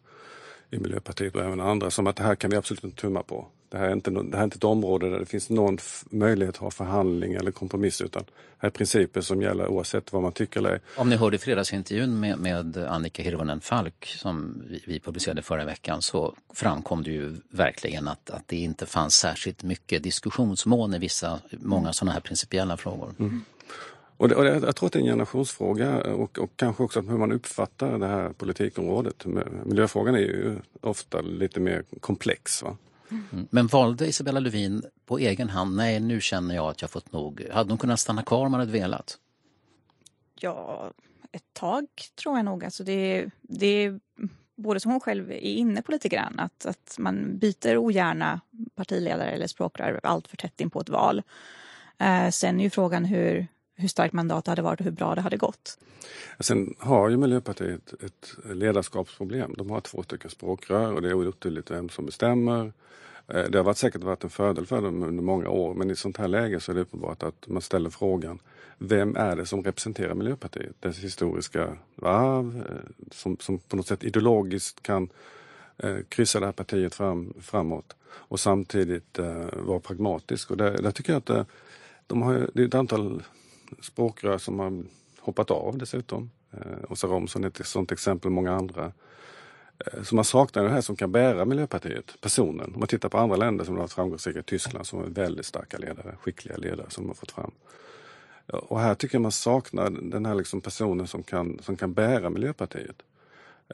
i 0.72 0.80
Miljöpartiet 0.80 1.36
och 1.36 1.44
även 1.44 1.60
andra 1.60 1.92
som 1.92 2.08
att 2.08 2.16
det 2.16 2.24
här 2.24 2.36
kan 2.36 2.50
vi 2.50 2.58
absolut 2.58 2.84
inte 2.84 3.02
tumma 3.02 3.24
på. 3.24 3.48
Det 3.70 3.78
här 3.78 3.88
är 3.88 3.94
inte, 3.94 4.12
det 4.12 4.32
här 4.32 4.40
är 4.40 4.44
inte 4.44 4.56
ett 4.56 4.64
område 4.64 5.10
där 5.10 5.20
det 5.20 5.26
finns 5.26 5.50
någon 5.50 5.78
möjlighet 6.10 6.56
att 6.56 6.62
ha 6.62 6.72
förhandling 6.72 7.34
eller 7.34 7.52
kompromiss 7.52 8.02
utan 8.02 8.24
här 8.58 8.68
är 8.68 8.72
principer 8.72 9.22
som 9.22 9.42
gäller 9.42 9.68
oavsett 9.68 10.14
vad 10.14 10.22
man 10.22 10.32
tycker 10.32 10.60
eller 10.60 10.82
Om 10.98 11.10
ni 11.10 11.16
hörde 11.16 11.38
fredagsintervjun 11.38 12.20
med, 12.20 12.40
med 12.40 12.78
Annika 12.78 13.24
Hirvonen 13.24 13.62
Falk 13.62 14.06
som 14.06 14.64
vi, 14.70 14.84
vi 14.88 15.00
publicerade 15.00 15.42
förra 15.42 15.66
veckan 15.66 16.02
så 16.02 16.36
framkom 16.54 17.04
det 17.04 17.12
ju 17.12 17.36
verkligen 17.50 18.08
att, 18.08 18.30
att 18.30 18.48
det 18.48 18.58
inte 18.58 18.86
fanns 18.86 19.16
särskilt 19.16 19.64
mycket 19.64 20.04
diskussionsmål 20.04 20.96
i 20.96 20.98
vissa, 20.98 21.40
många 21.52 21.94
sådana 21.94 22.12
här 22.12 22.20
principiella 22.20 22.78
frågor. 22.78 23.14
Mm. 23.20 23.42
Och, 24.18 24.30
det, 24.30 24.36
och 24.36 24.44
det, 24.44 24.50
jag 24.50 24.76
tror 24.76 24.88
att 24.88 24.94
det 24.94 25.00
är 25.00 25.02
en 25.02 25.08
generationsfråga 25.08 26.14
och, 26.14 26.40
och 26.40 26.52
kanske 26.56 26.84
också 26.84 27.02
hur 27.02 27.18
man 27.18 27.32
uppfattar 27.32 28.00
det 28.00 28.08
här 28.08 28.30
politikområdet. 28.30 29.26
Miljöfrågan 29.66 30.16
är 30.16 30.20
ju 30.20 30.56
ofta 30.82 31.22
lite 31.22 31.60
mer 31.60 31.84
komplex. 32.00 32.64
Va? 32.64 32.78
Mm. 33.12 33.48
Men 33.50 33.68
valde 33.68 34.08
Isabella 34.08 34.40
Lövin 34.40 34.84
på 35.06 35.18
egen 35.18 35.50
hand, 35.50 35.76
nej 35.76 36.00
nu 36.00 36.22
känner 36.22 36.56
jag 36.56 36.70
att 36.70 36.82
jag 36.82 36.92
fått 36.92 37.12
nog. 37.12 37.48
Hade 37.52 37.72
hon 37.72 37.78
kunnat 37.78 38.00
stanna 38.00 38.24
kvar 38.24 38.46
om 38.46 38.52
man 38.52 38.60
hade 38.60 38.72
velat? 38.72 39.18
Ja, 40.40 40.92
ett 41.32 41.54
tag 41.54 41.86
tror 42.16 42.36
jag 42.36 42.46
nog. 42.46 42.66
Alltså 42.66 42.84
det, 42.84 43.30
det 43.42 43.94
både 44.56 44.80
som 44.80 44.92
hon 44.92 45.02
själv 45.02 45.32
är 45.32 45.36
inne 45.36 45.82
på 45.82 45.92
lite 45.92 46.10
grann, 46.10 46.40
att, 46.40 46.66
att 46.66 46.96
man 47.00 47.38
byter 47.38 47.78
ogärna 47.78 48.42
partiledare 48.76 49.32
eller 49.32 49.48
språkrör 49.48 50.00
allt 50.04 50.28
för 50.28 50.38
tätt 50.38 50.62
in 50.62 50.70
på 50.70 50.82
ett 50.82 50.90
val. 50.90 51.24
Eh, 51.98 52.30
sen 52.30 52.60
är 52.60 52.64
ju 52.64 52.70
frågan 52.70 53.06
hur, 53.06 53.48
hur 53.78 53.88
starkt 53.88 54.14
mandatet 54.14 54.48
hade 54.48 54.62
varit 54.62 54.80
och 54.80 54.84
hur 54.84 54.92
bra 54.92 55.16
det 55.16 55.22
hade 55.22 55.38
gått. 55.38 55.78
Sen 56.40 56.76
har 56.80 57.10
ju 57.10 57.18
Miljöpartiet 57.18 57.94
ett 57.94 58.36
ledarskapsproblem. 58.56 59.54
De 59.58 59.70
har 59.70 59.82
två 59.82 60.04
stycken 60.04 60.30
språkrör 60.30 60.94
och 60.94 61.02
det 61.02 61.10
är 61.10 61.14
otydligt 61.14 61.72
vem 61.72 61.90
som 61.90 62.06
bestämmer. 62.06 62.74
Eh, 63.28 63.44
det 63.44 63.58
har 63.58 63.64
varit 63.64 63.78
säkert 63.78 64.04
varit 64.04 64.24
en 64.24 64.30
fördel 64.30 64.66
för 64.66 64.82
dem 64.82 65.04
under 65.04 65.24
många 65.24 65.50
år 65.50 65.74
men 65.74 65.90
i 65.90 65.94
ett 65.94 66.00
sånt 66.00 66.18
här 66.18 66.28
läge 66.28 66.60
så 66.60 66.72
är 66.72 66.76
det 66.76 66.82
uppenbart 66.82 67.24
att 67.24 67.48
man 67.48 67.62
ställer 67.62 67.90
frågan 67.90 68.40
vem 68.78 69.16
är 69.16 69.36
det 69.36 69.46
som 69.46 69.64
representerar 69.64 70.14
Miljöpartiet? 70.14 70.82
Dess 70.82 70.98
historiska 70.98 71.78
arv 72.02 72.64
eh, 72.70 73.08
som, 73.12 73.38
som 73.40 73.60
på 73.60 73.76
något 73.76 73.88
sätt 73.88 74.04
ideologiskt 74.04 74.84
kan 74.84 75.10
eh, 75.78 75.98
kryssa 76.10 76.40
det 76.40 76.46
här 76.46 76.54
partiet 76.54 76.96
fram, 76.96 77.34
framåt 77.42 77.96
och 78.10 78.40
samtidigt 78.40 79.20
eh, 79.20 79.46
vara 79.54 79.80
pragmatisk. 79.80 80.52
Och 80.52 80.58
där, 80.58 80.82
där 80.82 80.92
tycker 80.92 81.14
jag 81.14 81.18
att 81.18 81.30
eh, 81.30 81.46
de 82.08 82.22
har, 82.22 82.50
det 82.54 82.62
är 82.62 82.68
ett 82.68 82.76
antal 82.76 83.24
språkrör 83.82 84.38
som 84.38 84.60
har 84.60 84.84
hoppat 85.20 85.52
av 85.52 85.78
dessutom. 85.78 86.32
Eh, 86.52 86.92
Åsa 86.92 87.08
Romson 87.08 87.44
är 87.44 87.48
ett 87.48 87.68
sådant 87.68 87.92
exempel, 87.92 88.32
många 88.32 88.54
andra. 88.54 88.92
Eh, 89.86 90.04
så 90.04 90.16
man 90.16 90.26
saknar 90.26 90.64
det 90.64 90.70
här 90.70 90.82
som 90.82 90.96
kan 90.96 91.12
bära 91.12 91.46
Miljöpartiet, 91.46 92.22
personen. 92.22 92.74
Om 92.74 92.80
man 92.80 92.88
tittar 92.88 93.10
på 93.10 93.18
andra 93.18 93.36
länder 93.36 93.66
som 93.66 93.74
har 93.74 93.82
varit 93.82 93.92
framgångsrika, 93.92 94.44
Tyskland 94.44 94.88
som 94.88 95.04
är 95.04 95.08
väldigt 95.08 95.46
starka 95.46 95.78
ledare, 95.78 96.16
skickliga 96.22 96.58
ledare 96.58 96.90
som 96.90 97.04
de 97.04 97.08
har 97.08 97.16
fått 97.16 97.32
fram. 97.32 97.52
Och 98.48 98.80
här 98.80 98.96
tycker 98.96 99.16
jag 99.16 99.22
man 99.22 99.32
saknar 99.32 99.90
den 99.90 100.26
här 100.26 100.36
liksom 100.36 100.62
personen 100.62 101.08
som 101.08 101.24
kan, 101.24 101.60
som 101.62 101.76
kan 101.76 101.94
bära 101.94 102.30
Miljöpartiet. 102.30 103.04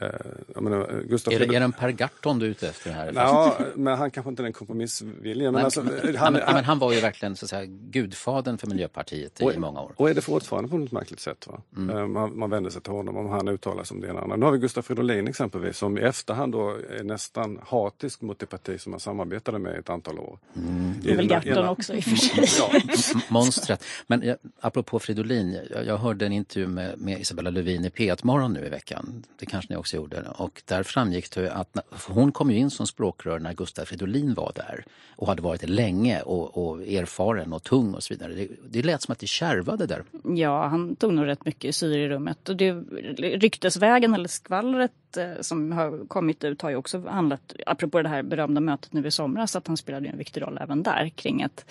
Eh, 0.01 0.62
menar, 0.62 1.03
Gustav 1.07 1.33
är, 1.33 1.39
det, 1.39 1.45
är 1.45 1.50
det 1.50 1.57
en 1.57 1.71
Per 1.71 1.89
Gahrton 1.89 2.39
du 2.39 2.45
är 2.45 2.50
ute 2.50 2.67
efter 2.67 2.91
här? 2.91 3.12
Ja, 3.15 3.57
men 3.75 3.97
han 3.97 4.12
kanske 4.12 4.29
inte 4.29 4.41
är 4.41 4.43
den 4.43 4.53
kompromissvilliga. 4.53 5.51
Men, 5.51 5.65
alltså, 5.65 5.81
han, 6.17 6.33
men, 6.33 6.41
men, 6.53 6.63
han 6.63 6.79
var 6.79 6.93
ju 6.93 7.00
verkligen 7.00 7.35
så 7.35 7.45
att 7.45 7.50
säga, 7.50 7.65
gudfadern 7.65 8.57
för 8.57 8.67
Miljöpartiet 8.67 9.41
och, 9.41 9.53
i 9.53 9.57
många 9.57 9.81
år. 9.81 9.91
Och 9.95 10.09
är 10.09 10.13
det 10.13 10.21
fortfarande 10.21 10.69
på 10.69 10.77
något 10.77 10.91
märkligt 10.91 11.19
sätt. 11.19 11.47
Va? 11.47 11.62
Mm. 11.77 11.97
Eh, 11.97 12.07
man, 12.07 12.39
man 12.39 12.50
vänder 12.50 12.69
sig 12.69 12.81
till 12.81 12.91
honom 12.91 13.17
om 13.17 13.29
han 13.29 13.47
uttalar 13.47 13.83
sig 13.83 13.95
om 13.95 14.01
det 14.01 14.07
ena 14.07 14.21
andra. 14.21 14.35
Nu 14.35 14.45
har 14.45 14.51
vi 14.51 14.57
Gustav 14.57 14.81
Fridolin 14.81 15.27
exempelvis 15.27 15.77
som 15.77 15.97
i 15.97 16.01
efterhand 16.01 16.51
då 16.51 16.69
är 16.69 17.03
nästan 17.03 17.59
hatisk 17.67 18.21
mot 18.21 18.39
det 18.39 18.45
parti 18.45 18.81
som 18.81 18.93
han 18.93 19.00
samarbetade 19.00 19.59
med 19.59 19.79
ett 19.79 19.89
antal 19.89 20.19
år. 20.19 20.39
Mm. 20.55 20.93
Det 21.01 21.12
är 21.12 21.15
väl 21.15 21.27
Gahrton 21.27 21.67
också 21.67 21.93
i 21.93 22.00
och 22.00 22.03
för 22.03 22.15
sig. 22.15 22.45
ja. 22.59 23.19
Monstret. 23.29 23.83
Men 24.07 24.21
jag, 24.21 24.38
apropå 24.59 25.00
Fridolin, 25.00 25.59
jag, 25.71 25.85
jag 25.85 25.97
hörde 25.97 26.25
en 26.25 26.33
intervju 26.33 26.67
med, 26.67 27.00
med 27.00 27.21
Isabella 27.21 27.50
Lövin 27.50 27.85
i 27.85 27.89
P1 27.89 28.19
Morgon 28.23 28.53
nu 28.53 28.65
i 28.65 28.69
veckan. 28.69 29.23
Det 29.39 29.45
kanske 29.45 29.73
ni 29.73 29.83
också 29.84 29.96
gjorde. 29.96 30.22
Och 30.22 30.62
där 30.66 30.84
framgick 30.84 31.32
det 31.36 31.54
att 31.54 31.78
hon 32.08 32.32
kom 32.32 32.52
ju 32.52 32.58
in 32.58 32.70
som 32.70 32.88
språkrör 32.88 33.40
när 33.40 33.54
Gustaf 33.54 33.88
Fridolin 33.88 34.34
var 34.34 34.52
där 34.56 34.86
och 35.16 35.28
hade 35.28 35.42
varit 35.42 35.62
det 35.62 35.68
länge 35.68 36.22
och, 36.22 36.58
och 36.58 36.82
erfaren 36.82 37.54
och 37.54 37.63
tung 37.63 37.94
och 37.94 38.04
så 38.04 38.13
vidare. 38.13 38.34
Det, 38.34 38.48
det 38.70 38.82
lät 38.82 39.02
som 39.02 39.12
att 39.12 39.20
det 39.20 39.28
kärvade 39.28 39.86
där. 39.86 40.04
Ja, 40.36 40.68
han 40.68 40.96
tog 40.96 41.13
nog 41.13 41.25
rätt 41.25 41.46
mycket 41.46 41.75
syre 41.75 42.00
i 42.00 42.10
rummet. 42.10 42.50
Och 42.50 42.56
det, 42.56 42.72
ryktesvägen 43.18 44.13
eller 44.13 44.28
skvallret 44.28 45.18
eh, 45.18 45.42
som 45.42 45.72
har 45.72 46.08
kommit 46.08 46.44
ut 46.44 46.62
har 46.62 46.70
ju 46.70 46.75
också 46.75 47.08
handlat, 47.08 47.54
apropå 47.66 48.02
det 48.02 48.10
här 48.10 48.24
berömda 48.24 48.62
mötet 48.62 48.94
nu 48.94 49.08
i 49.08 49.12
somras, 49.12 49.56
att 49.56 49.68
han 49.68 49.78
spelade 49.78 50.10
en 50.10 50.18
viktig 50.18 50.42
roll 50.42 50.58
även 50.62 50.84
där 50.84 51.10
kring 51.16 51.44
att 51.44 51.66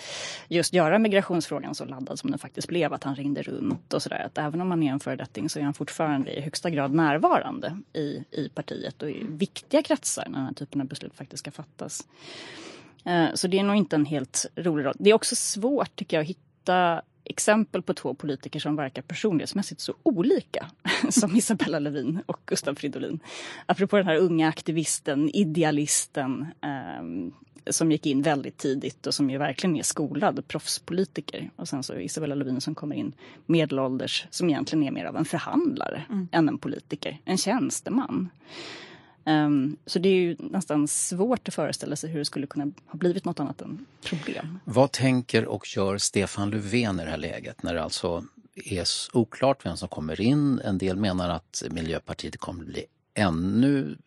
just 0.47 0.73
göra 0.73 0.99
migrationsfrågan 0.99 1.75
så 1.75 1.85
laddad 1.85 2.19
som 2.19 2.29
den 2.29 2.39
faktiskt 2.39 2.67
blev, 2.67 2.93
att 2.93 3.03
han 3.03 3.15
ringde 3.15 3.41
runt 3.41 3.93
och 3.93 4.01
sådär. 4.01 4.23
Att 4.25 4.37
även 4.37 4.61
om 4.61 4.71
han 4.71 4.83
är 4.83 4.91
en 4.91 4.99
föredetting 4.99 5.49
så 5.49 5.59
är 5.59 5.63
han 5.63 5.73
fortfarande 5.73 6.31
i 6.37 6.41
högsta 6.41 6.69
grad 6.69 6.93
närvarande 6.93 7.77
i, 7.93 8.02
i 8.31 8.49
partiet 8.53 9.01
och 9.01 9.09
i 9.09 9.23
viktiga 9.23 9.83
kretsar 9.83 10.25
när 10.27 10.37
den 10.37 10.45
här 10.45 10.53
typen 10.53 10.81
av 10.81 10.87
beslut 10.87 11.15
faktiskt 11.15 11.39
ska 11.39 11.51
fattas. 11.51 12.07
Eh, 13.05 13.27
så 13.33 13.47
det 13.47 13.59
är 13.59 13.63
nog 13.63 13.75
inte 13.75 13.95
en 13.95 14.05
helt 14.05 14.45
rolig 14.55 14.85
roll. 14.85 14.95
Det 14.99 15.09
är 15.09 15.13
också 15.13 15.35
svårt 15.35 15.95
tycker 15.95 16.17
jag 16.17 16.21
att 16.21 16.29
hitta 16.29 17.01
exempel 17.23 17.81
på 17.81 17.93
två 17.93 18.13
politiker 18.13 18.59
som 18.59 18.75
verkar 18.75 19.01
personlighetsmässigt 19.01 19.81
så 19.81 19.93
olika 20.03 20.71
som 21.09 21.35
Isabella 21.35 21.79
Lövin 21.79 22.19
och 22.25 22.39
Gustav 22.45 22.75
Fridolin. 22.75 23.19
Apropå 23.65 23.97
den 23.97 24.07
här 24.07 24.17
unga 24.17 24.49
aktivisten, 24.49 25.29
idealisten 25.29 26.47
ehm, 26.61 27.33
som 27.69 27.91
gick 27.91 28.05
in 28.05 28.21
väldigt 28.21 28.57
tidigt 28.57 29.07
och 29.07 29.13
som 29.13 29.29
ju 29.29 29.37
verkligen 29.37 29.75
är 29.75 29.83
skolad 29.83 30.47
proffspolitiker. 30.47 31.49
Och 31.55 31.67
sen 31.67 31.83
så 31.83 31.95
Isabella 31.95 32.35
Lövin 32.35 32.61
som 32.61 32.75
kommer 32.75 32.95
in 32.95 33.13
medelålders 33.45 34.27
som 34.29 34.49
egentligen 34.49 34.83
är 34.83 34.91
mer 34.91 35.05
av 35.05 35.17
en 35.17 35.25
förhandlare 35.25 36.03
mm. 36.09 36.27
än 36.31 36.49
en 36.49 36.57
politiker, 36.57 37.17
en 37.25 37.37
tjänsteman. 37.37 38.29
Um, 39.25 39.77
så 39.85 39.99
det 39.99 40.09
är 40.09 40.13
ju 40.13 40.35
nästan 40.39 40.87
svårt 40.87 41.47
att 41.47 41.53
föreställa 41.53 41.95
sig 41.95 42.09
hur 42.09 42.19
det 42.19 42.25
skulle 42.25 42.47
kunna 42.47 42.71
ha 42.85 42.97
blivit 42.97 43.25
något 43.25 43.39
annat 43.39 43.61
än 43.61 43.85
problem. 44.03 44.59
Vad 44.65 44.91
tänker 44.91 45.45
och 45.45 45.77
gör 45.77 45.97
Stefan 45.97 46.49
Löfven 46.49 46.99
i 46.99 47.03
det 47.03 47.09
här 47.09 47.17
läget 47.17 47.63
när 47.63 47.73
det 47.73 47.83
alltså 47.83 48.23
är 48.55 48.85
oklart 49.13 49.65
vem 49.65 49.77
som 49.77 49.87
kommer 49.87 50.21
in? 50.21 50.59
En 50.59 50.77
del 50.77 50.97
menar 50.97 51.29
att 51.29 51.63
Miljöpartiet 51.69 52.37
kommer 52.37 52.65
bli 52.65 52.85
ännu 53.13 53.97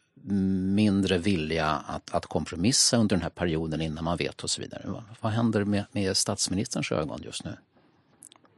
mindre 0.75 1.19
villiga 1.19 1.67
att, 1.67 2.15
att 2.15 2.27
kompromissa 2.27 2.97
under 2.97 3.17
den 3.17 3.23
här 3.23 3.31
perioden 3.31 3.81
innan 3.81 4.05
man 4.05 4.17
vet 4.17 4.45
och 4.45 4.51
så 4.51 4.63
vidare. 4.63 4.83
Vad, 4.85 5.03
vad 5.21 5.33
händer 5.33 5.65
med, 5.65 5.85
med 5.93 6.17
statsministerns 6.17 6.93
ögon 6.93 7.21
just 7.23 7.45
nu? 7.45 7.57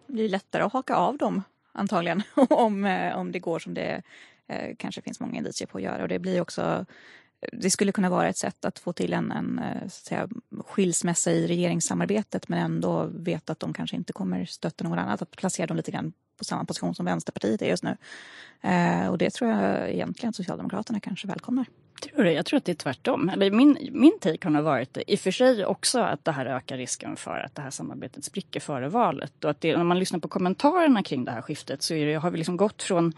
Det 0.06 0.12
blir 0.12 0.28
lättare 0.28 0.62
att 0.62 0.72
haka 0.72 0.96
av 0.96 1.18
dem 1.18 1.42
antagligen 1.72 2.22
om, 2.50 2.84
eh, 2.84 3.18
om 3.18 3.32
det 3.32 3.38
går 3.38 3.58
som 3.58 3.74
det 3.74 4.02
eh, 4.46 4.76
kanske 4.78 5.02
finns 5.02 5.20
många 5.20 5.36
indicier 5.38 5.68
på 5.68 5.78
att 5.78 5.84
göra. 5.84 6.02
Och 6.02 6.08
det 6.08 6.18
blir 6.18 6.40
också 6.40 6.86
det 7.52 7.70
skulle 7.70 7.92
kunna 7.92 8.10
vara 8.10 8.28
ett 8.28 8.36
sätt 8.36 8.64
att 8.64 8.78
få 8.78 8.92
till 8.92 9.12
en, 9.12 9.32
en 9.32 9.58
eh, 9.58 9.80
så 9.80 9.86
att 9.86 9.92
säga, 9.92 10.28
skilsmässa 10.66 11.30
i 11.32 11.46
regeringssamarbetet 11.46 12.48
men 12.48 12.58
ändå 12.58 13.04
veta 13.04 13.52
att 13.52 13.60
de 13.60 13.72
kanske 13.72 13.96
inte 13.96 14.12
kommer 14.12 14.44
stötta 14.44 14.84
någon 14.84 14.98
annat. 14.98 15.22
Att 15.22 15.30
placera 15.30 15.66
dem 15.66 15.76
lite 15.76 15.90
grann 15.90 16.12
på 16.38 16.44
samma 16.44 16.64
position 16.64 16.94
som 16.94 17.06
Vänsterpartiet 17.06 17.62
är 17.62 17.66
just 17.66 17.84
nu. 17.84 17.96
Eh, 18.60 19.08
och 19.08 19.18
det 19.18 19.30
tror 19.30 19.50
jag 19.50 19.90
egentligen 19.90 20.32
Socialdemokraterna 20.32 21.00
kanske 21.00 21.28
välkomnar. 21.28 21.66
Tror 22.02 22.24
du? 22.24 22.32
Jag 22.32 22.46
tror 22.46 22.56
att 22.56 22.64
det 22.64 22.72
är 22.72 22.76
tvärtom. 22.76 23.28
Eller 23.28 23.50
min, 23.50 23.78
min 23.92 24.18
take 24.20 24.46
har 24.46 24.50
nog 24.50 24.64
varit 24.64 24.98
i 25.06 25.14
och 25.14 25.18
för 25.18 25.30
sig 25.30 25.66
också 25.66 26.00
att 26.00 26.24
det 26.24 26.32
här 26.32 26.46
ökar 26.46 26.76
risken 26.76 27.16
för 27.16 27.38
att 27.38 27.54
det 27.54 27.62
här 27.62 27.70
samarbetet 27.70 28.24
spricker 28.24 28.60
före 28.60 28.88
valet. 28.88 29.44
Och 29.44 29.50
att 29.50 29.60
det, 29.60 29.76
när 29.76 29.84
man 29.84 29.98
lyssnar 29.98 30.20
på 30.20 30.28
kommentarerna 30.28 31.02
kring 31.02 31.24
det 31.24 31.30
här 31.30 31.42
skiftet 31.42 31.82
så 31.82 31.94
är 31.94 32.06
det, 32.06 32.14
har 32.14 32.30
vi 32.30 32.38
liksom 32.38 32.56
gått 32.56 32.82
från 32.82 33.12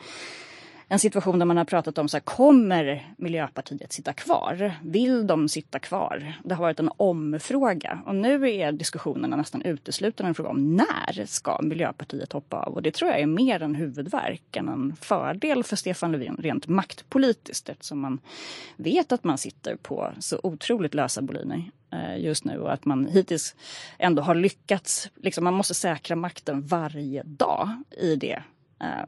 en 0.93 0.99
situation 0.99 1.39
där 1.39 1.47
man 1.47 1.57
har 1.57 1.65
pratat 1.65 1.99
om 1.99 2.09
så 2.09 2.17
här, 2.17 2.23
kommer 2.23 3.13
Miljöpartiet 3.17 3.93
sitta 3.93 4.13
kvar? 4.13 4.73
Vill 4.83 5.27
de 5.27 5.49
sitta 5.49 5.79
kvar? 5.79 6.33
Det 6.45 6.55
har 6.55 6.63
varit 6.63 6.81
en 6.81 6.91
omfråga 6.97 8.03
och 8.07 8.15
nu 8.15 8.51
är 8.51 8.73
diskussionerna 8.73 9.37
nästan 9.37 9.63
uteslutande 9.63 10.29
en 10.29 10.35
fråga 10.35 10.49
om 10.49 10.77
när 10.77 11.27
ska 11.27 11.59
Miljöpartiet 11.63 12.33
hoppa 12.33 12.57
av? 12.57 12.75
Och 12.75 12.83
det 12.83 12.95
tror 12.95 13.11
jag 13.11 13.21
är 13.21 13.27
mer 13.27 13.63
en 13.63 13.75
huvudvärk 13.75 14.57
än 14.57 14.69
en 14.69 14.97
fördel 15.01 15.65
för 15.65 15.77
Stefan 15.77 16.13
Löfven 16.13 16.37
rent 16.37 16.69
maktpolitiskt 16.69 17.69
eftersom 17.69 18.01
man 18.01 18.21
vet 18.77 19.13
att 19.13 19.25
man 19.25 19.39
sitter 19.39 19.77
på 19.77 20.13
så 20.19 20.41
otroligt 20.43 20.95
lösa 20.95 21.23
boliner 21.23 21.71
eh, 21.93 22.25
just 22.25 22.45
nu 22.45 22.59
och 22.59 22.73
att 22.73 22.85
man 22.85 23.07
hittills 23.07 23.55
ändå 23.99 24.23
har 24.23 24.35
lyckats. 24.35 25.11
Liksom 25.17 25.45
man 25.45 25.55
måste 25.55 25.75
säkra 25.75 26.17
makten 26.17 26.63
varje 26.67 27.23
dag 27.23 27.83
i 27.91 28.17
det 28.17 28.43
eh, 28.81 29.05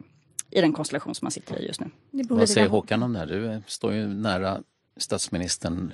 i 0.53 0.61
den 0.61 0.73
konstellation 0.73 1.15
som 1.15 1.25
man 1.25 1.33
sitter 1.33 1.59
i 1.59 1.67
just 1.67 1.81
nu. 1.81 1.91
Vad 2.29 2.49
säger 2.49 2.69
Håkan 2.69 3.03
om 3.03 3.12
det 3.12 3.19
här? 3.19 3.27
Du 3.27 3.62
står 3.67 3.93
ju 3.93 4.07
nära 4.07 4.62
statsministern 4.97 5.93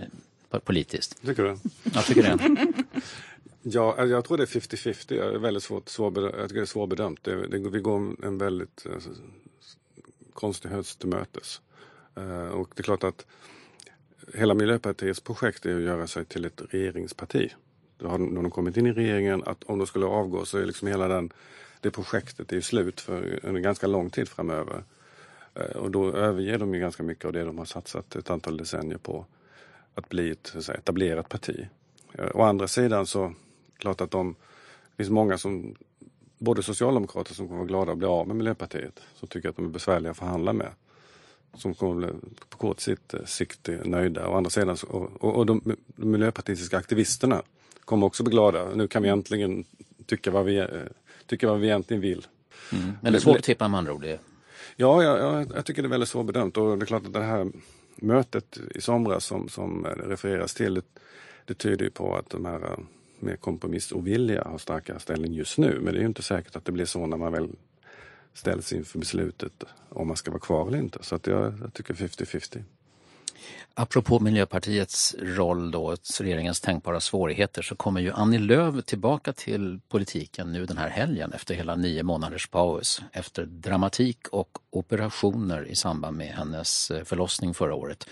politiskt. 0.65 1.27
Tycker 1.27 1.43
du? 1.43 1.57
Jag 1.95 2.05
tycker 2.05 2.23
det. 2.23 2.73
ja, 3.63 4.05
jag 4.05 4.25
tror 4.25 4.37
det 4.37 4.43
är 4.43 4.61
50-50. 4.61 5.05
Det 5.09 5.19
är 5.19 5.39
väldigt 5.39 5.63
svårt, 5.63 5.89
svår, 5.89 6.23
jag 6.23 6.49
tycker 6.49 6.55
det 6.55 6.61
är 6.61 6.67
svårbedömt. 6.67 7.25
Det, 7.25 7.47
det, 7.47 7.71
vi 7.71 7.81
går 7.81 8.25
en 8.25 8.39
väldigt 8.39 8.87
eh, 8.87 8.93
konstig 10.33 10.69
höst 10.69 10.99
till 10.99 11.09
mötes. 11.09 11.61
Eh, 12.17 12.49
och 12.49 12.69
det 12.75 12.81
är 12.81 12.85
klart 12.85 13.05
att 13.05 13.27
hela 14.35 14.55
Miljöpartiets 14.55 15.21
projekt 15.21 15.67
är 15.67 15.77
att 15.77 15.83
göra 15.83 16.07
sig 16.07 16.25
till 16.25 16.45
ett 16.45 16.63
regeringsparti. 16.71 17.51
Då 17.99 18.09
har 18.09 18.19
de 18.19 18.51
kommit 18.51 18.77
in 18.77 18.87
i 18.87 18.93
regeringen, 18.93 19.43
att 19.47 19.65
om 19.65 19.79
de 19.79 19.87
skulle 19.87 20.07
avgå 20.07 20.45
så 20.45 20.59
är 20.59 20.67
liksom 20.67 20.89
hela 20.89 21.09
den 21.09 21.33
det 21.81 21.91
projektet 21.91 22.53
är 22.53 22.61
slut 22.61 23.01
för 23.01 23.41
en 23.47 23.63
ganska 23.63 23.87
lång 23.87 24.11
tid 24.11 24.29
framöver. 24.29 24.85
Eh, 25.55 25.77
och 25.77 25.91
då 25.91 26.13
överger 26.13 26.59
de 26.59 26.75
ju 26.75 26.81
ganska 26.81 27.03
mycket 27.03 27.25
av 27.25 27.33
det 27.33 27.45
de 27.45 27.59
har 27.59 27.65
satsat 27.65 28.17
ett 28.17 28.31
antal 28.31 28.57
decennier 28.57 28.99
på. 28.99 29.27
Att 29.95 30.09
bli 30.09 30.31
ett 30.31 30.47
så 30.47 30.63
säga, 30.63 30.79
etablerat 30.79 31.29
parti. 31.29 31.69
Eh, 32.13 32.29
å 32.35 32.43
andra 32.43 32.69
sidan 32.69 33.07
så 33.07 33.35
klart 33.79 34.01
att 34.01 34.11
de, 34.11 34.35
det 34.91 34.97
finns 34.97 35.11
många 35.11 35.39
som, 35.39 35.75
både 36.39 36.63
socialdemokrater 36.63 37.35
som 37.35 37.47
kommer 37.49 37.59
vara 37.59 37.69
glada 37.69 37.93
att 37.93 37.99
bli 37.99 38.07
av 38.07 38.27
med 38.27 38.37
Miljöpartiet, 38.37 39.01
som 39.15 39.29
tycker 39.29 39.49
att 39.49 39.57
de 39.57 39.65
är 39.65 39.71
besvärliga 39.71 40.11
att 40.11 40.19
förhandla 40.19 40.53
med. 40.53 40.71
som 41.55 41.75
kommer 41.75 42.15
på 42.49 42.59
kort 42.59 42.81
sikt, 42.81 43.15
eh, 43.15 43.25
sikt 43.25 43.69
nöjda. 43.85 44.29
Å 44.29 44.37
andra 44.37 44.51
sidan, 44.51 44.77
och, 44.89 45.25
och, 45.25 45.37
och 45.37 45.47
de, 45.47 45.77
de 45.87 46.11
miljöpartistiska 46.11 46.77
aktivisterna 46.77 47.43
kommer 47.85 48.07
också 48.07 48.23
bli 48.23 48.31
glada. 48.31 48.75
Nu 48.75 48.89
kan 48.89 49.03
vi 49.03 49.09
äntligen 49.09 49.65
tycka 50.07 50.31
vad 50.31 50.45
vi, 50.45 50.67
tycka 51.29 51.49
vad 51.49 51.61
vi 51.61 51.67
egentligen 51.67 52.01
vill. 52.01 52.27
Mm. 52.73 52.93
Men 53.03 53.13
det 53.13 53.19
är 53.19 53.21
svårt 53.21 53.37
att 53.37 53.45
tippa 53.45 53.69
med 53.69 53.79
andra 53.79 53.93
ord. 53.93 54.05
Ja, 54.05 54.19
ja, 54.77 55.19
ja, 55.19 55.45
jag 55.55 55.65
tycker 55.65 55.83
det 55.83 55.89
är 55.89 55.91
väldigt 55.91 56.09
svårbedömt 56.09 56.57
och 56.57 56.79
det 56.79 56.85
är 56.85 56.87
klart 56.87 57.07
att 57.07 57.13
det 57.13 57.23
här 57.23 57.53
mötet 57.97 58.59
i 58.75 58.81
somras 58.81 59.25
som, 59.25 59.49
som 59.49 59.85
refereras 59.87 60.55
till, 60.55 60.75
det, 60.75 60.83
det 61.45 61.55
tyder 61.55 61.91
på 61.91 62.17
att 62.17 62.31
de 62.31 62.45
här 62.45 62.65
eh, 62.65 62.79
mer 63.19 63.37
kompromissovilliga 63.37 64.45
har 64.45 64.59
starkare 64.59 65.01
ställning 65.01 65.33
just 65.33 65.59
nu. 65.59 65.81
Men 65.83 65.93
det 65.93 65.99
är 65.99 66.01
ju 66.01 66.07
inte 66.07 66.23
säkert 66.23 66.57
att 66.57 66.65
det 66.65 66.73
blir 66.73 66.85
så 66.85 67.07
när 67.07 67.17
man 67.17 67.33
väl 67.33 67.49
ställs 68.33 68.73
inför 68.73 68.99
beslutet 68.99 69.65
om 69.89 70.09
man 70.09 70.17
ska 70.17 70.31
vara 70.31 70.41
kvar 70.41 70.69
eller 70.69 70.79
inte. 70.79 70.99
Så 71.03 71.15
att 71.15 71.27
jag, 71.27 71.55
jag 71.63 71.75
tycker 71.75 71.95
50-50. 71.95 72.63
Apropå 73.75 74.21
Miljöpartiets 74.21 75.15
roll 75.19 75.71
då, 75.71 75.97
regeringens 76.21 76.61
tänkbara 76.61 77.01
svårigheter, 77.01 77.63
så 77.63 77.77
kommer 77.77 78.01
ju 78.01 78.13
Annie 78.13 78.39
Lööf 78.39 78.85
tillbaka 78.85 79.33
till 79.33 79.81
politiken 79.89 80.53
nu 80.53 80.67
den 80.67 80.79
här 80.79 80.89
helgen 80.89 81.33
efter 81.33 81.55
hela 81.55 81.77
nio 81.77 82.03
månaders 82.03 82.47
paus. 82.47 83.03
Efter 83.13 83.47
dramatik 83.47 84.29
och 84.29 84.59
operationer 84.71 85.65
i 85.69 85.75
samband 85.75 86.17
med 86.17 86.35
hennes 86.35 86.91
eh, 86.91 87.05
förlossning 87.05 87.55
förra 87.55 87.75
året. 87.75 88.09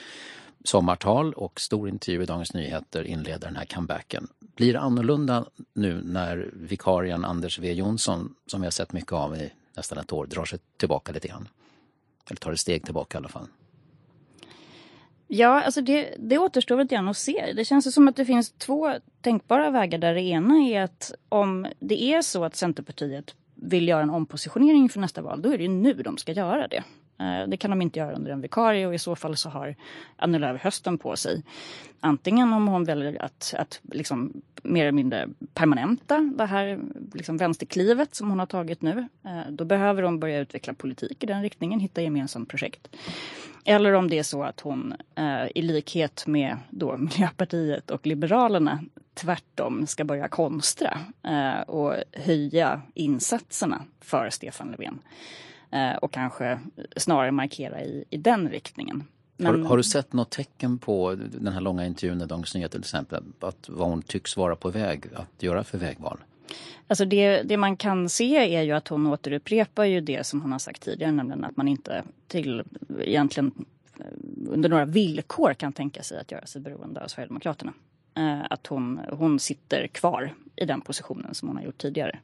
Sommartal 0.64 1.32
och 1.32 1.60
stor 1.60 1.88
intervju 1.88 2.22
i 2.22 2.26
Dagens 2.26 2.54
Nyheter 2.54 3.04
inleder 3.04 3.46
den 3.46 3.56
här 3.56 3.64
comebacken. 3.64 4.28
Blir 4.56 4.72
det 4.72 4.80
annorlunda 4.80 5.46
nu 5.74 6.02
när 6.04 6.50
vikarien 6.52 7.24
Anders 7.24 7.56
W 7.58 7.74
Jonsson, 7.74 8.34
som 8.46 8.60
vi 8.60 8.66
har 8.66 8.70
sett 8.70 8.92
mycket 8.92 9.12
av 9.12 9.36
i 9.36 9.52
nästan 9.76 9.98
ett 9.98 10.12
år, 10.12 10.26
drar 10.26 10.44
sig 10.44 10.58
tillbaka 10.76 11.12
lite 11.12 11.28
grann? 11.28 11.48
Eller 12.30 12.36
tar 12.36 12.52
ett 12.52 12.60
steg 12.60 12.84
tillbaka 12.84 13.16
i 13.16 13.18
alla 13.18 13.28
fall. 13.28 13.46
Ja, 15.28 15.62
alltså 15.62 15.80
det, 15.80 16.14
det 16.18 16.38
återstår 16.38 16.82
lite 16.82 16.94
grann 16.94 17.08
att 17.08 17.16
se. 17.16 17.52
Det 17.56 17.64
känns 17.64 17.94
som 17.94 18.08
att 18.08 18.16
det 18.16 18.24
finns 18.24 18.52
två 18.52 18.92
tänkbara 19.20 19.70
vägar 19.70 19.98
där 19.98 20.14
det 20.14 20.22
ena 20.22 20.58
är 20.58 20.82
att 20.82 21.12
om 21.28 21.66
det 21.78 22.02
är 22.02 22.22
så 22.22 22.44
att 22.44 22.56
Centerpartiet 22.56 23.34
vill 23.54 23.88
göra 23.88 24.02
en 24.02 24.10
ompositionering 24.10 24.88
för 24.88 25.00
nästa 25.00 25.22
val, 25.22 25.42
då 25.42 25.52
är 25.52 25.58
det 25.58 25.64
ju 25.64 25.70
nu 25.70 25.92
de 25.92 26.16
ska 26.16 26.32
göra 26.32 26.68
det. 26.68 26.82
Eh, 27.18 27.48
det 27.48 27.56
kan 27.56 27.70
de 27.70 27.82
inte 27.82 27.98
göra 27.98 28.12
under 28.12 28.30
en 28.30 28.40
vikarie 28.40 28.86
och 28.86 28.94
i 28.94 28.98
så 28.98 29.16
fall 29.16 29.36
så 29.36 29.48
har 29.48 29.74
Annie 30.16 30.38
Lööf 30.38 30.62
hösten 30.62 30.98
på 30.98 31.16
sig. 31.16 31.42
Antingen 32.00 32.52
om 32.52 32.68
hon 32.68 32.84
väljer 32.84 33.22
att, 33.22 33.54
att 33.58 33.80
liksom 33.82 34.32
mer 34.62 34.82
eller 34.82 34.92
mindre 34.92 35.28
permanenta 35.54 36.32
det 36.38 36.46
här 36.46 36.78
liksom 37.14 37.36
vänsterklivet 37.36 38.14
som 38.14 38.30
hon 38.30 38.38
har 38.38 38.46
tagit 38.46 38.82
nu. 38.82 39.08
Eh, 39.24 39.50
då 39.50 39.64
behöver 39.64 40.02
hon 40.02 40.20
börja 40.20 40.40
utveckla 40.40 40.74
politik 40.74 41.22
i 41.22 41.26
den 41.26 41.42
riktningen, 41.42 41.80
hitta 41.80 42.02
gemensamt 42.02 42.48
projekt. 42.48 42.88
Eller 43.66 43.92
om 43.92 44.10
det 44.10 44.18
är 44.18 44.22
så 44.22 44.42
att 44.42 44.60
hon 44.60 44.94
eh, 45.14 45.44
i 45.54 45.62
likhet 45.62 46.26
med 46.26 46.56
då 46.70 46.96
Miljöpartiet 46.98 47.90
och 47.90 48.06
Liberalerna 48.06 48.84
tvärtom 49.14 49.86
ska 49.86 50.04
börja 50.04 50.28
konstra 50.28 50.98
och 51.66 51.94
höja 52.12 52.82
insatserna 52.94 53.82
för 54.00 54.30
Stefan 54.30 54.70
Löfven. 54.70 54.98
Eh, 55.70 55.96
och 55.96 56.12
kanske 56.12 56.58
snarare 56.96 57.32
markera 57.32 57.82
i, 57.82 58.04
i 58.10 58.16
den 58.16 58.48
riktningen. 58.48 59.04
Men... 59.36 59.46
Har, 59.46 59.68
har, 59.68 59.76
du 59.76 59.82
sett 59.82 60.12
något 60.12 60.30
tecken 60.30 60.78
på 60.78 61.14
den 61.14 61.52
här 61.52 61.60
långa 61.60 61.86
intervjun 61.86 62.22
i 62.22 62.26
Dagens 62.26 62.54
Nyheter 62.54 62.72
till 62.72 62.80
exempel, 62.80 63.24
att 63.40 63.68
vad 63.68 63.88
hon 63.88 64.02
tycks 64.02 64.36
vara 64.36 64.56
på 64.56 64.70
väg 64.70 65.04
att 65.14 65.42
göra 65.42 65.64
för 65.64 65.78
vägval? 65.78 66.18
Alltså 66.88 67.04
det, 67.04 67.42
det 67.42 67.56
man 67.56 67.76
kan 67.76 68.08
se 68.08 68.54
är 68.56 68.62
ju 68.62 68.72
att 68.72 68.88
hon 68.88 69.06
återupprepar 69.06 69.84
ju 69.84 70.00
det 70.00 70.26
som 70.26 70.42
hon 70.42 70.52
har 70.52 70.58
sagt 70.58 70.82
tidigare, 70.82 71.12
nämligen 71.12 71.44
att 71.44 71.56
man 71.56 71.68
inte 71.68 72.02
till 72.28 72.62
egentligen 73.00 73.52
eh, 73.98 74.04
under 74.48 74.68
några 74.68 74.84
villkor 74.84 75.54
kan 75.54 75.72
tänka 75.72 76.02
sig 76.02 76.20
att 76.20 76.32
göra 76.32 76.46
sig 76.46 76.60
beroende 76.60 77.04
av 77.04 77.08
Sverigedemokraterna. 77.08 77.72
Eh, 78.14 78.40
att 78.50 78.66
hon, 78.66 79.00
hon 79.10 79.38
sitter 79.38 79.86
kvar 79.86 80.34
i 80.56 80.64
den 80.64 80.80
positionen 80.80 81.34
som 81.34 81.48
hon 81.48 81.56
har 81.56 81.64
gjort 81.64 81.78
tidigare. 81.78 82.18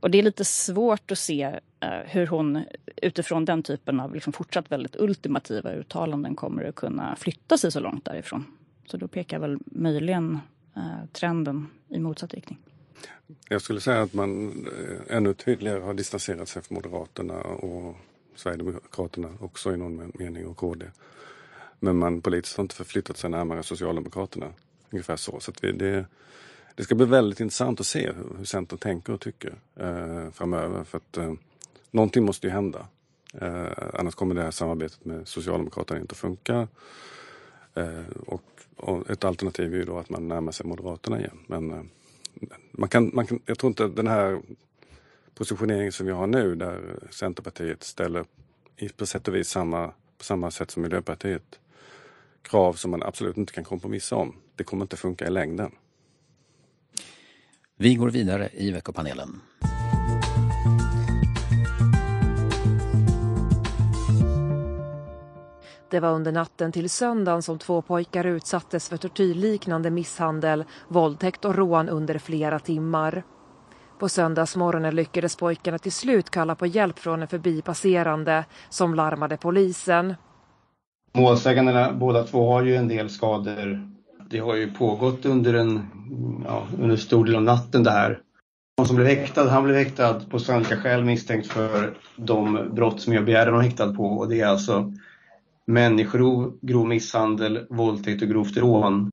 Och 0.00 0.10
det 0.10 0.18
är 0.18 0.22
lite 0.22 0.44
svårt 0.44 1.10
att 1.10 1.18
se 1.18 1.42
eh, 1.80 1.88
hur 2.06 2.26
hon 2.26 2.64
utifrån 2.96 3.44
den 3.44 3.62
typen 3.62 4.00
av 4.00 4.14
liksom 4.14 4.32
fortsatt 4.32 4.72
väldigt 4.72 4.96
ultimativa 4.96 5.72
uttalanden 5.72 6.34
kommer 6.34 6.64
att 6.64 6.74
kunna 6.74 7.16
flytta 7.16 7.58
sig 7.58 7.72
så 7.72 7.80
långt 7.80 8.04
därifrån. 8.04 8.44
Så 8.86 8.96
då 8.96 9.08
pekar 9.08 9.38
väl 9.38 9.58
möjligen 9.64 10.38
trenden 11.12 11.66
i 11.88 11.98
motsatt 11.98 12.34
riktning. 12.34 12.58
Jag 13.48 13.62
skulle 13.62 13.80
säga 13.80 14.02
att 14.02 14.14
man 14.14 14.50
eh, 14.66 15.16
ännu 15.16 15.34
tydligare 15.34 15.80
har 15.80 15.94
distanserat 15.94 16.48
sig 16.48 16.62
från 16.62 16.74
Moderaterna 16.74 17.40
och 17.42 17.96
Sverigedemokraterna 18.34 19.28
också 19.40 19.72
i 19.72 19.76
någon 19.76 20.12
mening 20.14 20.46
och 20.46 20.56
KD. 20.56 20.86
Men 21.80 21.96
man 21.96 22.20
politiskt 22.20 22.56
har 22.56 22.64
inte 22.64 22.74
förflyttat 22.74 23.16
sig 23.16 23.30
närmare 23.30 23.62
Socialdemokraterna. 23.62 24.52
Ungefär 24.90 25.16
så. 25.16 25.40
så 25.40 25.52
vi, 25.62 25.72
det, 25.72 26.06
det 26.74 26.82
ska 26.82 26.94
bli 26.94 27.06
väldigt 27.06 27.40
intressant 27.40 27.80
att 27.80 27.86
se 27.86 28.12
hur, 28.12 28.38
hur 28.38 28.44
Centern 28.44 28.78
tänker 28.78 29.12
och 29.12 29.20
tycker 29.20 29.54
eh, 29.76 30.30
framöver. 30.30 30.84
För 30.84 30.98
att 30.98 31.16
eh, 31.16 31.32
någonting 31.90 32.24
måste 32.24 32.46
ju 32.46 32.52
hända. 32.52 32.86
Eh, 33.34 33.66
annars 33.94 34.14
kommer 34.14 34.34
det 34.34 34.42
här 34.42 34.50
samarbetet 34.50 35.04
med 35.04 35.28
Socialdemokraterna 35.28 36.00
inte 36.00 36.12
att 36.12 36.18
funka. 36.18 36.68
Eh, 37.74 38.06
och, 38.26 38.42
och, 38.76 39.10
ett 39.10 39.24
alternativ 39.24 39.74
är 39.74 39.78
ju 39.78 39.84
då 39.84 39.98
att 39.98 40.10
man 40.10 40.28
närmar 40.28 40.52
sig 40.52 40.66
Moderaterna 40.66 41.18
igen. 41.18 41.38
Men 41.46 41.70
eh, 41.70 41.82
man 42.72 42.88
kan, 42.88 43.10
man 43.14 43.26
kan, 43.26 43.40
jag 43.46 43.58
tror 43.58 43.68
inte 43.70 43.88
den 43.88 44.06
här 44.06 44.42
positioneringen 45.34 45.92
som 45.92 46.06
vi 46.06 46.12
har 46.12 46.26
nu 46.26 46.54
där 46.54 46.98
Centerpartiet 47.10 47.82
ställer 47.82 48.24
i, 48.76 48.88
på 48.88 49.06
sätt 49.06 49.28
och 49.28 49.34
vis 49.34 49.48
samma, 49.48 49.88
på 50.18 50.24
samma 50.24 50.50
sätt 50.50 50.70
som 50.70 50.82
Miljöpartiet 50.82 51.60
krav 52.42 52.72
som 52.72 52.90
man 52.90 53.02
absolut 53.02 53.36
inte 53.36 53.52
kan 53.52 53.64
kompromissa 53.64 54.16
om. 54.16 54.36
Det 54.56 54.64
kommer 54.64 54.84
inte 54.84 54.96
funka 54.96 55.26
i 55.26 55.30
längden. 55.30 55.72
Vi 57.76 57.94
går 57.94 58.10
vidare 58.10 58.50
i 58.52 58.70
veckopanelen. 58.70 59.40
Det 65.92 66.00
var 66.00 66.12
under 66.12 66.32
natten 66.32 66.72
till 66.72 66.90
söndagen 66.90 67.42
som 67.42 67.58
två 67.58 67.82
pojkar 67.82 68.26
utsattes 68.26 68.88
för 68.88 68.96
tortyrliknande 68.96 69.90
misshandel, 69.90 70.64
våldtäkt 70.88 71.44
och 71.44 71.54
rån 71.54 71.88
under 71.88 72.18
flera 72.18 72.58
timmar. 72.58 73.22
På 73.98 74.08
söndagsmorgonen 74.08 74.94
lyckades 74.94 75.36
pojkarna 75.36 75.78
till 75.78 75.92
slut 75.92 76.30
kalla 76.30 76.54
på 76.54 76.66
hjälp 76.66 76.98
från 76.98 77.22
en 77.22 77.28
förbipasserande 77.28 78.44
som 78.68 78.94
larmade 78.94 79.36
polisen. 79.36 80.14
Målsägandena 81.14 81.92
båda 81.92 82.24
två 82.24 82.52
har 82.52 82.62
ju 82.62 82.76
en 82.76 82.88
del 82.88 83.10
skador. 83.10 83.88
Det 84.30 84.38
har 84.38 84.54
ju 84.54 84.72
pågått 84.72 85.26
under 85.26 85.54
en 85.54 85.86
ja, 86.44 86.66
under 86.80 86.96
stor 86.96 87.24
del 87.24 87.36
av 87.36 87.42
natten 87.42 87.82
det 87.82 87.90
här. 87.90 88.18
Han 88.76 88.86
som 88.86 88.96
blev 88.96 89.08
häktad, 89.08 89.48
han 89.48 89.64
blev 89.64 89.76
häktad 89.76 90.20
på 90.30 90.38
sannolika 90.38 90.76
skäl 90.76 91.04
misstänkt 91.04 91.46
för 91.46 91.94
de 92.16 92.68
brott 92.74 93.00
som 93.00 93.12
jag 93.12 93.24
begärde 93.24 93.50
honom 93.50 93.64
häktad 93.64 93.94
på 93.94 94.04
och 94.04 94.28
det 94.28 94.40
är 94.40 94.46
alltså 94.46 94.92
människorov, 95.66 96.58
grov 96.62 96.88
misshandel, 96.88 97.66
våldtäkt 97.70 98.22
och 98.22 98.28
grovt 98.28 98.56
rån. 98.56 99.10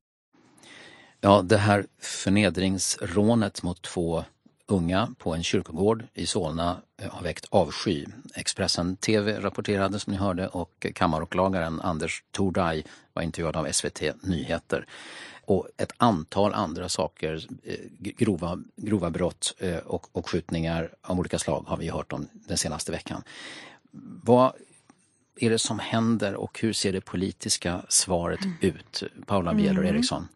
Ja, 1.21 1.41
det 1.41 1.57
här 1.57 1.85
förnedringsrånet 2.01 3.63
mot 3.63 3.81
två 3.81 4.23
unga 4.69 5.07
på 5.17 5.33
en 5.33 5.43
kyrkogård 5.43 6.03
i 6.13 6.25
Solna 6.25 6.81
eh, 7.01 7.09
har 7.09 7.23
väckt 7.23 7.45
avsky. 7.49 8.05
Expressen 8.35 8.95
TV 8.95 9.39
rapporterade 9.39 9.99
som 9.99 10.13
ni 10.13 10.17
hörde 10.19 10.47
och 10.47 10.87
kammaråklagaren 10.95 11.81
Anders 11.81 12.23
Tordaj 12.31 12.85
var 13.13 13.23
intervjuad 13.23 13.55
av 13.55 13.71
SVT 13.71 14.01
Nyheter. 14.23 14.85
Och 15.45 15.67
ett 15.77 15.91
antal 15.97 16.53
andra 16.53 16.89
saker, 16.89 17.47
eh, 17.63 17.75
grova, 17.99 18.59
grova 18.75 19.09
brott 19.09 19.55
eh, 19.59 19.77
och, 19.77 20.07
och 20.11 20.29
skjutningar 20.29 20.93
av 21.01 21.19
olika 21.19 21.39
slag 21.39 21.63
har 21.67 21.77
vi 21.77 21.89
hört 21.89 22.13
om 22.13 22.27
den 22.33 22.57
senaste 22.57 22.91
veckan. 22.91 23.23
Vad 24.23 24.53
är 25.39 25.49
det 25.49 25.59
som 25.59 25.79
händer 25.79 26.35
och 26.35 26.59
hur 26.61 26.73
ser 26.73 26.93
det 26.93 27.01
politiska 27.01 27.81
svaret 27.89 28.39
ut? 28.61 29.03
Paula 29.25 29.53
Bieler 29.53 29.81
mm. 29.81 29.95
Eriksson 29.95 30.27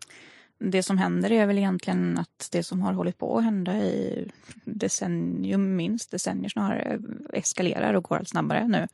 det 0.66 0.84
som 0.84 0.98
händer 0.98 1.32
är 1.32 1.46
väl 1.46 1.58
egentligen 1.58 2.18
att 2.18 2.50
det 2.52 2.63
som 2.63 2.82
har 2.82 2.94
hållit 2.94 3.18
på 3.18 3.38
att 3.38 3.44
hända 3.44 3.78
i 3.78 4.28
decennium, 4.66 5.76
minst 5.76 6.12
decennier 6.12 6.50
snarare, 6.50 7.00
eskalerar 7.34 7.94
och 7.94 8.04
går 8.04 8.18
allt 8.18 8.30
snabbare 8.30 8.68
nu. 8.68 8.88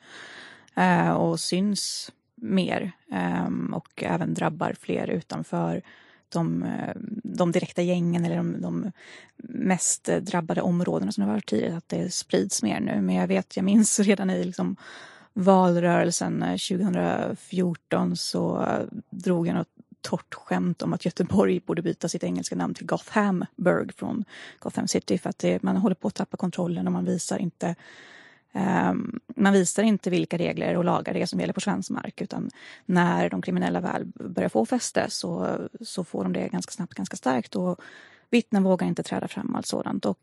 Eh, 0.84 1.10
och 1.10 1.40
syns 1.40 2.12
mer 2.36 2.92
eh, 3.12 3.74
och 3.74 4.04
även 4.04 4.34
drabbar 4.34 4.76
fler 4.80 5.08
utanför 5.08 5.82
de, 6.30 6.64
eh, 6.64 6.96
de 7.24 7.52
direkta 7.52 7.82
gängen 7.82 8.26
eller 8.26 8.38
de, 8.38 8.62
de, 8.62 8.92
mest 9.44 10.10
drabbade 10.22 10.62
områdena 10.62 11.12
som 11.12 11.24
det 11.24 11.32
var 11.32 11.40
tidigare, 11.40 11.78
att 11.78 11.90
det 11.90 12.14
sprids 12.14 12.64
mer 12.64 12.80
nu. 12.80 13.02
Men 13.02 13.16
jag 13.16 13.28
vet, 13.28 13.56
jag 13.56 13.66
minns 13.66 14.00
redan 14.00 14.30
i 14.30 14.44
liksom 14.44 14.76
valrörelsen 15.40 16.44
eh, 16.44 16.58
2014 16.58 18.16
så 18.16 18.62
eh, 18.62 18.86
drog 19.10 19.48
jag 19.48 19.56
något 19.56 19.68
torrt 20.02 20.34
skämt 20.34 20.82
om 20.82 20.94
att 20.94 21.06
Göteborg 21.06 21.60
borde 21.60 21.82
byta 21.82 22.10
sitt 22.10 22.24
engelska 22.24 22.56
namn 22.56 22.74
till 22.74 22.86
Gothamburg 22.86 23.94
från 23.96 24.26
Gotham 24.60 24.88
City 24.88 25.18
för 25.18 25.30
att 25.30 25.40
det, 25.40 25.64
man 25.64 25.78
håller 25.78 25.96
på 25.96 26.08
att 26.08 26.16
tappa 26.16 26.38
kontrollen 26.38 26.88
och 26.88 26.94
man 26.94 27.06
visar 27.06 27.38
inte 27.38 27.76
Um, 28.54 29.20
man 29.36 29.54
visar 29.54 29.84
inte 29.84 30.10
vilka 30.10 30.38
regler 30.38 30.78
och 30.78 30.86
lagar 30.86 31.14
det 31.14 31.22
är 31.22 31.26
som 31.26 31.40
gäller 31.40 31.54
på 31.54 31.62
svensk 31.62 31.90
mark 31.90 32.22
utan 32.22 32.50
när 32.86 33.30
de 33.30 33.42
kriminella 33.42 33.82
väl 33.82 34.06
börjar 34.06 34.50
få 34.50 34.66
fäste 34.66 35.06
så, 35.10 35.58
så 35.82 36.04
får 36.04 36.24
de 36.24 36.34
det 36.34 36.48
ganska 36.48 36.72
snabbt, 36.72 36.94
ganska 36.94 37.18
starkt 37.18 37.56
och 37.56 37.80
vittnen 38.30 38.64
vågar 38.64 38.88
inte 38.88 39.04
träda 39.04 39.28
fram 39.28 39.50
och 39.50 39.58
allt 39.58 39.66
sådant. 39.66 40.06
Och 40.06 40.20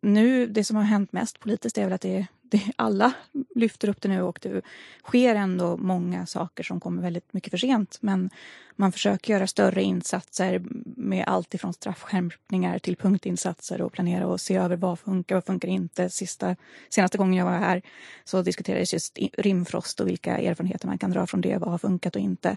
nu, 0.00 0.46
det 0.46 0.64
som 0.64 0.76
har 0.76 0.82
hänt 0.82 1.12
mest 1.12 1.40
politiskt 1.40 1.78
är 1.78 1.84
väl 1.84 1.92
att 1.92 2.00
det, 2.00 2.26
det, 2.50 2.62
alla 2.76 3.12
lyfter 3.54 3.88
upp 3.88 4.00
det 4.00 4.08
nu 4.08 4.22
och 4.22 4.38
det 4.42 4.62
sker 5.04 5.34
ändå 5.34 5.76
många 5.76 6.26
saker 6.26 6.64
som 6.64 6.80
kommer 6.80 7.02
väldigt 7.02 7.32
mycket 7.32 7.50
för 7.50 7.58
sent. 7.58 7.98
Men 8.00 8.30
man 8.76 8.92
försöker 8.92 9.32
göra 9.32 9.46
större 9.46 9.82
insatser 9.82 10.62
med 10.96 11.24
allt 11.26 11.54
ifrån 11.54 11.72
straffskärpningar 11.72 12.78
till 12.78 12.96
punktinsatser 12.96 13.82
och 13.82 13.92
planera 13.92 14.26
och 14.26 14.40
se 14.40 14.56
över 14.56 14.76
vad 14.76 14.98
funkar, 14.98 15.34
vad 15.34 15.44
funkar 15.44 15.68
inte. 15.68 16.10
Sista, 16.10 16.56
senaste 16.88 17.18
gången 17.18 17.34
jag 17.34 17.44
var 17.44 17.52
här 17.52 17.82
så 18.24 18.42
diskuterades 18.42 18.92
just 18.92 19.18
rimfrost 19.38 20.00
och 20.00 20.08
vilka 20.08 20.38
erfarenheter 20.38 20.86
man 20.86 20.98
kan 20.98 21.10
dra 21.10 21.26
från 21.26 21.40
det, 21.40 21.58
vad 21.58 21.70
har 21.70 21.78
funkat 21.78 22.16
och 22.16 22.22
inte. 22.22 22.56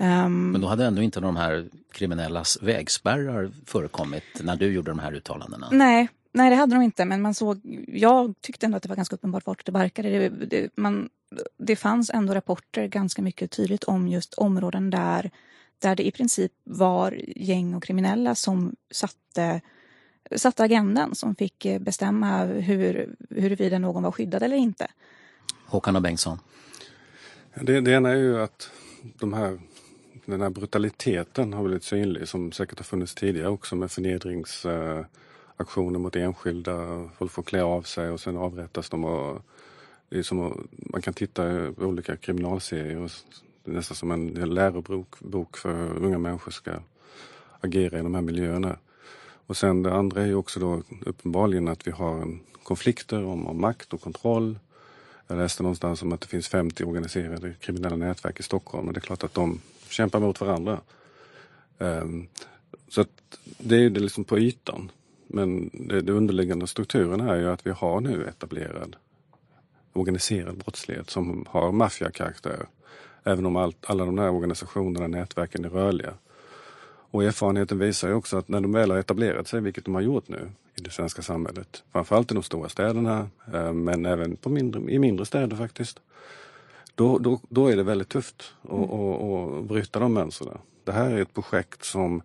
Um, 0.00 0.50
Men 0.50 0.60
då 0.60 0.68
hade 0.68 0.84
ändå 0.84 1.02
inte 1.02 1.20
de 1.20 1.36
här 1.36 1.68
kriminellas 1.92 2.58
vägspärrar 2.62 3.50
förekommit 3.66 4.24
när 4.40 4.56
du 4.56 4.72
gjorde 4.72 4.90
de 4.90 4.98
här 4.98 5.12
uttalandena? 5.12 5.68
Nej, 5.72 6.08
Nej, 6.38 6.50
det 6.50 6.56
hade 6.56 6.74
de 6.74 6.82
inte. 6.82 7.04
Men 7.04 7.22
man 7.22 7.34
såg, 7.34 7.60
jag 7.88 8.34
tyckte 8.40 8.66
ändå 8.66 8.76
att 8.76 8.82
det 8.82 8.88
var 8.88 8.96
ganska 8.96 9.16
uppenbart 9.16 9.46
vart 9.46 9.66
det 9.66 9.72
barkade. 9.72 10.08
Det, 10.08 10.28
det, 10.28 10.70
man, 10.76 11.08
det 11.56 11.76
fanns 11.76 12.10
ändå 12.10 12.34
rapporter 12.34 12.86
ganska 12.86 13.22
mycket 13.22 13.50
tydligt 13.50 13.84
om 13.84 14.08
just 14.08 14.34
områden 14.34 14.90
där, 14.90 15.30
där 15.78 15.96
det 15.96 16.06
i 16.06 16.10
princip 16.10 16.52
var 16.64 17.22
gäng 17.36 17.74
och 17.74 17.82
kriminella 17.82 18.34
som 18.34 18.76
satte, 18.90 19.60
satte 20.36 20.62
agendan, 20.62 21.14
som 21.14 21.34
fick 21.34 21.66
bestämma 21.80 22.44
hur, 22.44 23.14
huruvida 23.30 23.78
någon 23.78 24.02
var 24.02 24.12
skyddad 24.12 24.42
eller 24.42 24.56
inte. 24.56 24.86
Håkan 25.66 25.96
och 25.96 26.02
Bengtsson? 26.02 26.38
Det, 27.54 27.80
det 27.80 27.92
ena 27.92 28.10
är 28.10 28.16
ju 28.16 28.42
att 28.42 28.70
de 29.02 29.32
här, 29.32 29.58
den 30.24 30.40
här 30.40 30.50
brutaliteten 30.50 31.52
har 31.52 31.64
blivit 31.64 31.84
synlig 31.84 32.28
som 32.28 32.52
säkert 32.52 32.78
har 32.78 32.84
funnits 32.84 33.14
tidigare 33.14 33.48
också 33.48 33.76
med 33.76 33.90
förnedrings 33.90 34.66
aktioner 35.58 35.98
mot 35.98 36.16
enskilda. 36.16 37.08
Folk 37.16 37.32
får 37.32 37.42
klä 37.42 37.62
av 37.62 37.82
sig 37.82 38.10
och 38.10 38.20
sen 38.20 38.36
avrättas 38.36 38.90
de. 38.90 39.04
Och 39.04 39.42
det 40.08 40.18
är 40.18 40.22
som 40.22 40.40
att, 40.40 40.56
man 40.70 41.02
kan 41.02 41.14
titta 41.14 41.72
på 41.72 41.84
olika 41.84 42.16
kriminalserier. 42.16 42.98
Och 42.98 43.10
det 43.64 43.70
är 43.70 43.74
nästan 43.74 43.96
som 43.96 44.10
en 44.10 44.54
lärobok 44.54 45.56
för 45.56 45.74
hur 45.74 46.04
unga 46.04 46.18
människor 46.18 46.50
ska 46.50 46.72
agera 47.60 47.98
i 47.98 48.02
de 48.02 48.14
här 48.14 48.22
miljöerna. 48.22 48.76
Och 49.46 49.56
sen 49.56 49.82
det 49.82 49.92
andra 49.92 50.22
är 50.22 50.26
ju 50.26 50.34
också 50.34 50.60
då 50.60 50.82
uppenbarligen 51.06 51.68
att 51.68 51.86
vi 51.86 51.90
har 51.90 52.22
en 52.22 52.40
konflikter 52.62 53.24
om, 53.24 53.46
om 53.46 53.60
makt 53.60 53.92
och 53.92 54.00
kontroll. 54.00 54.58
Jag 55.26 55.38
läste 55.38 55.62
någonstans 55.62 56.02
om 56.02 56.12
att 56.12 56.20
det 56.20 56.26
finns 56.26 56.48
50 56.48 56.84
organiserade 56.84 57.54
kriminella 57.60 57.96
nätverk 57.96 58.40
i 58.40 58.42
Stockholm 58.42 58.88
och 58.88 58.94
det 58.94 58.98
är 58.98 59.02
klart 59.02 59.24
att 59.24 59.34
de 59.34 59.60
kämpar 59.88 60.20
mot 60.20 60.40
varandra. 60.40 60.80
Um, 61.78 62.28
så 62.88 63.00
att 63.00 63.38
det 63.58 63.76
är 63.76 63.90
det 63.90 64.00
liksom 64.00 64.24
på 64.24 64.38
ytan. 64.38 64.90
Men 65.28 65.70
det, 65.72 66.00
det 66.00 66.12
underliggande 66.12 66.66
strukturen 66.66 67.20
är 67.20 67.36
ju 67.36 67.50
att 67.50 67.66
vi 67.66 67.70
har 67.70 68.00
nu 68.00 68.24
etablerad 68.24 68.96
organiserad 69.92 70.56
brottslighet 70.56 71.10
som 71.10 71.46
har 71.48 71.72
maffiakaraktär. 71.72 72.66
Även 73.24 73.46
om 73.46 73.56
allt, 73.56 73.76
alla 73.86 74.04
de 74.04 74.18
här 74.18 74.30
organisationerna, 74.30 75.06
nätverken 75.06 75.64
är 75.64 75.68
rörliga. 75.68 76.14
Och 77.10 77.24
erfarenheten 77.24 77.78
visar 77.78 78.08
ju 78.08 78.14
också 78.14 78.36
att 78.36 78.48
när 78.48 78.60
de 78.60 78.72
väl 78.72 78.90
har 78.90 78.98
etablerat 78.98 79.48
sig, 79.48 79.60
vilket 79.60 79.84
de 79.84 79.94
har 79.94 80.02
gjort 80.02 80.28
nu 80.28 80.50
i 80.74 80.80
det 80.80 80.90
svenska 80.90 81.22
samhället, 81.22 81.82
framförallt 81.92 82.30
i 82.30 82.34
de 82.34 82.42
stora 82.42 82.68
städerna, 82.68 83.28
eh, 83.52 83.72
men 83.72 84.06
även 84.06 84.36
på 84.36 84.48
mindre, 84.48 84.92
i 84.92 84.98
mindre 84.98 85.26
städer 85.26 85.56
faktiskt, 85.56 86.00
då, 86.94 87.18
då, 87.18 87.40
då 87.48 87.66
är 87.66 87.76
det 87.76 87.82
väldigt 87.82 88.08
tufft 88.08 88.54
att 88.62 88.90
mm. 88.90 89.66
bryta 89.66 89.98
de 89.98 90.14
mönstren. 90.14 90.58
Det 90.84 90.92
här 90.92 91.10
är 91.10 91.22
ett 91.22 91.34
projekt 91.34 91.84
som, 91.84 92.22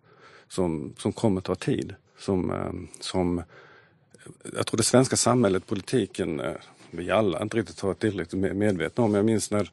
som, 0.47 0.93
som 0.97 1.13
kommer 1.13 1.41
ta 1.41 1.55
tid 1.55 1.95
som, 2.23 2.51
eh, 2.51 2.99
som 2.99 3.43
jag 4.55 4.67
tror 4.67 4.77
det 4.77 4.83
svenska 4.83 5.15
samhället, 5.15 5.67
politiken, 5.67 6.39
eh, 6.39 6.53
vi 6.91 7.11
alla 7.11 7.41
inte 7.41 7.57
riktigt 7.57 7.79
har 7.79 7.89
varit 7.89 7.99
tillräckligt 7.99 8.55
medvetna 8.55 9.03
om. 9.03 9.13
Jag 9.13 9.25
minns 9.25 9.51
när 9.51 9.71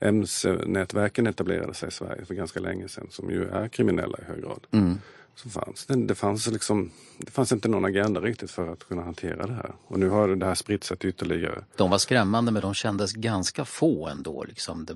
MC-nätverken 0.00 1.26
etablerade 1.26 1.74
sig 1.74 1.88
i 1.88 1.92
Sverige 1.92 2.24
för 2.24 2.34
ganska 2.34 2.60
länge 2.60 2.88
sedan, 2.88 3.06
som 3.10 3.30
ju 3.30 3.48
är 3.48 3.68
kriminella 3.68 4.18
i 4.18 4.24
hög 4.24 4.42
grad. 4.42 4.66
Mm. 4.70 4.98
Så 5.34 5.48
fanns 5.48 5.86
det, 5.86 6.06
det, 6.06 6.14
fanns 6.14 6.46
liksom, 6.46 6.90
det 7.18 7.30
fanns 7.30 7.52
inte 7.52 7.68
någon 7.68 7.84
agenda 7.84 8.20
riktigt 8.20 8.50
för 8.50 8.72
att 8.72 8.84
kunna 8.88 9.02
hantera 9.02 9.46
det 9.46 9.52
här. 9.52 9.74
Och 9.86 9.98
nu 9.98 10.08
har 10.08 10.28
det 10.28 10.46
här 10.46 10.54
spritt 10.54 10.84
sig 10.84 10.96
ytterligare. 11.00 11.64
De 11.76 11.90
var 11.90 11.98
skrämmande 11.98 12.52
men 12.52 12.62
de 12.62 12.74
kändes 12.74 13.12
ganska 13.12 13.64
få 13.64 14.08
ändå, 14.08 14.44
liksom, 14.44 14.86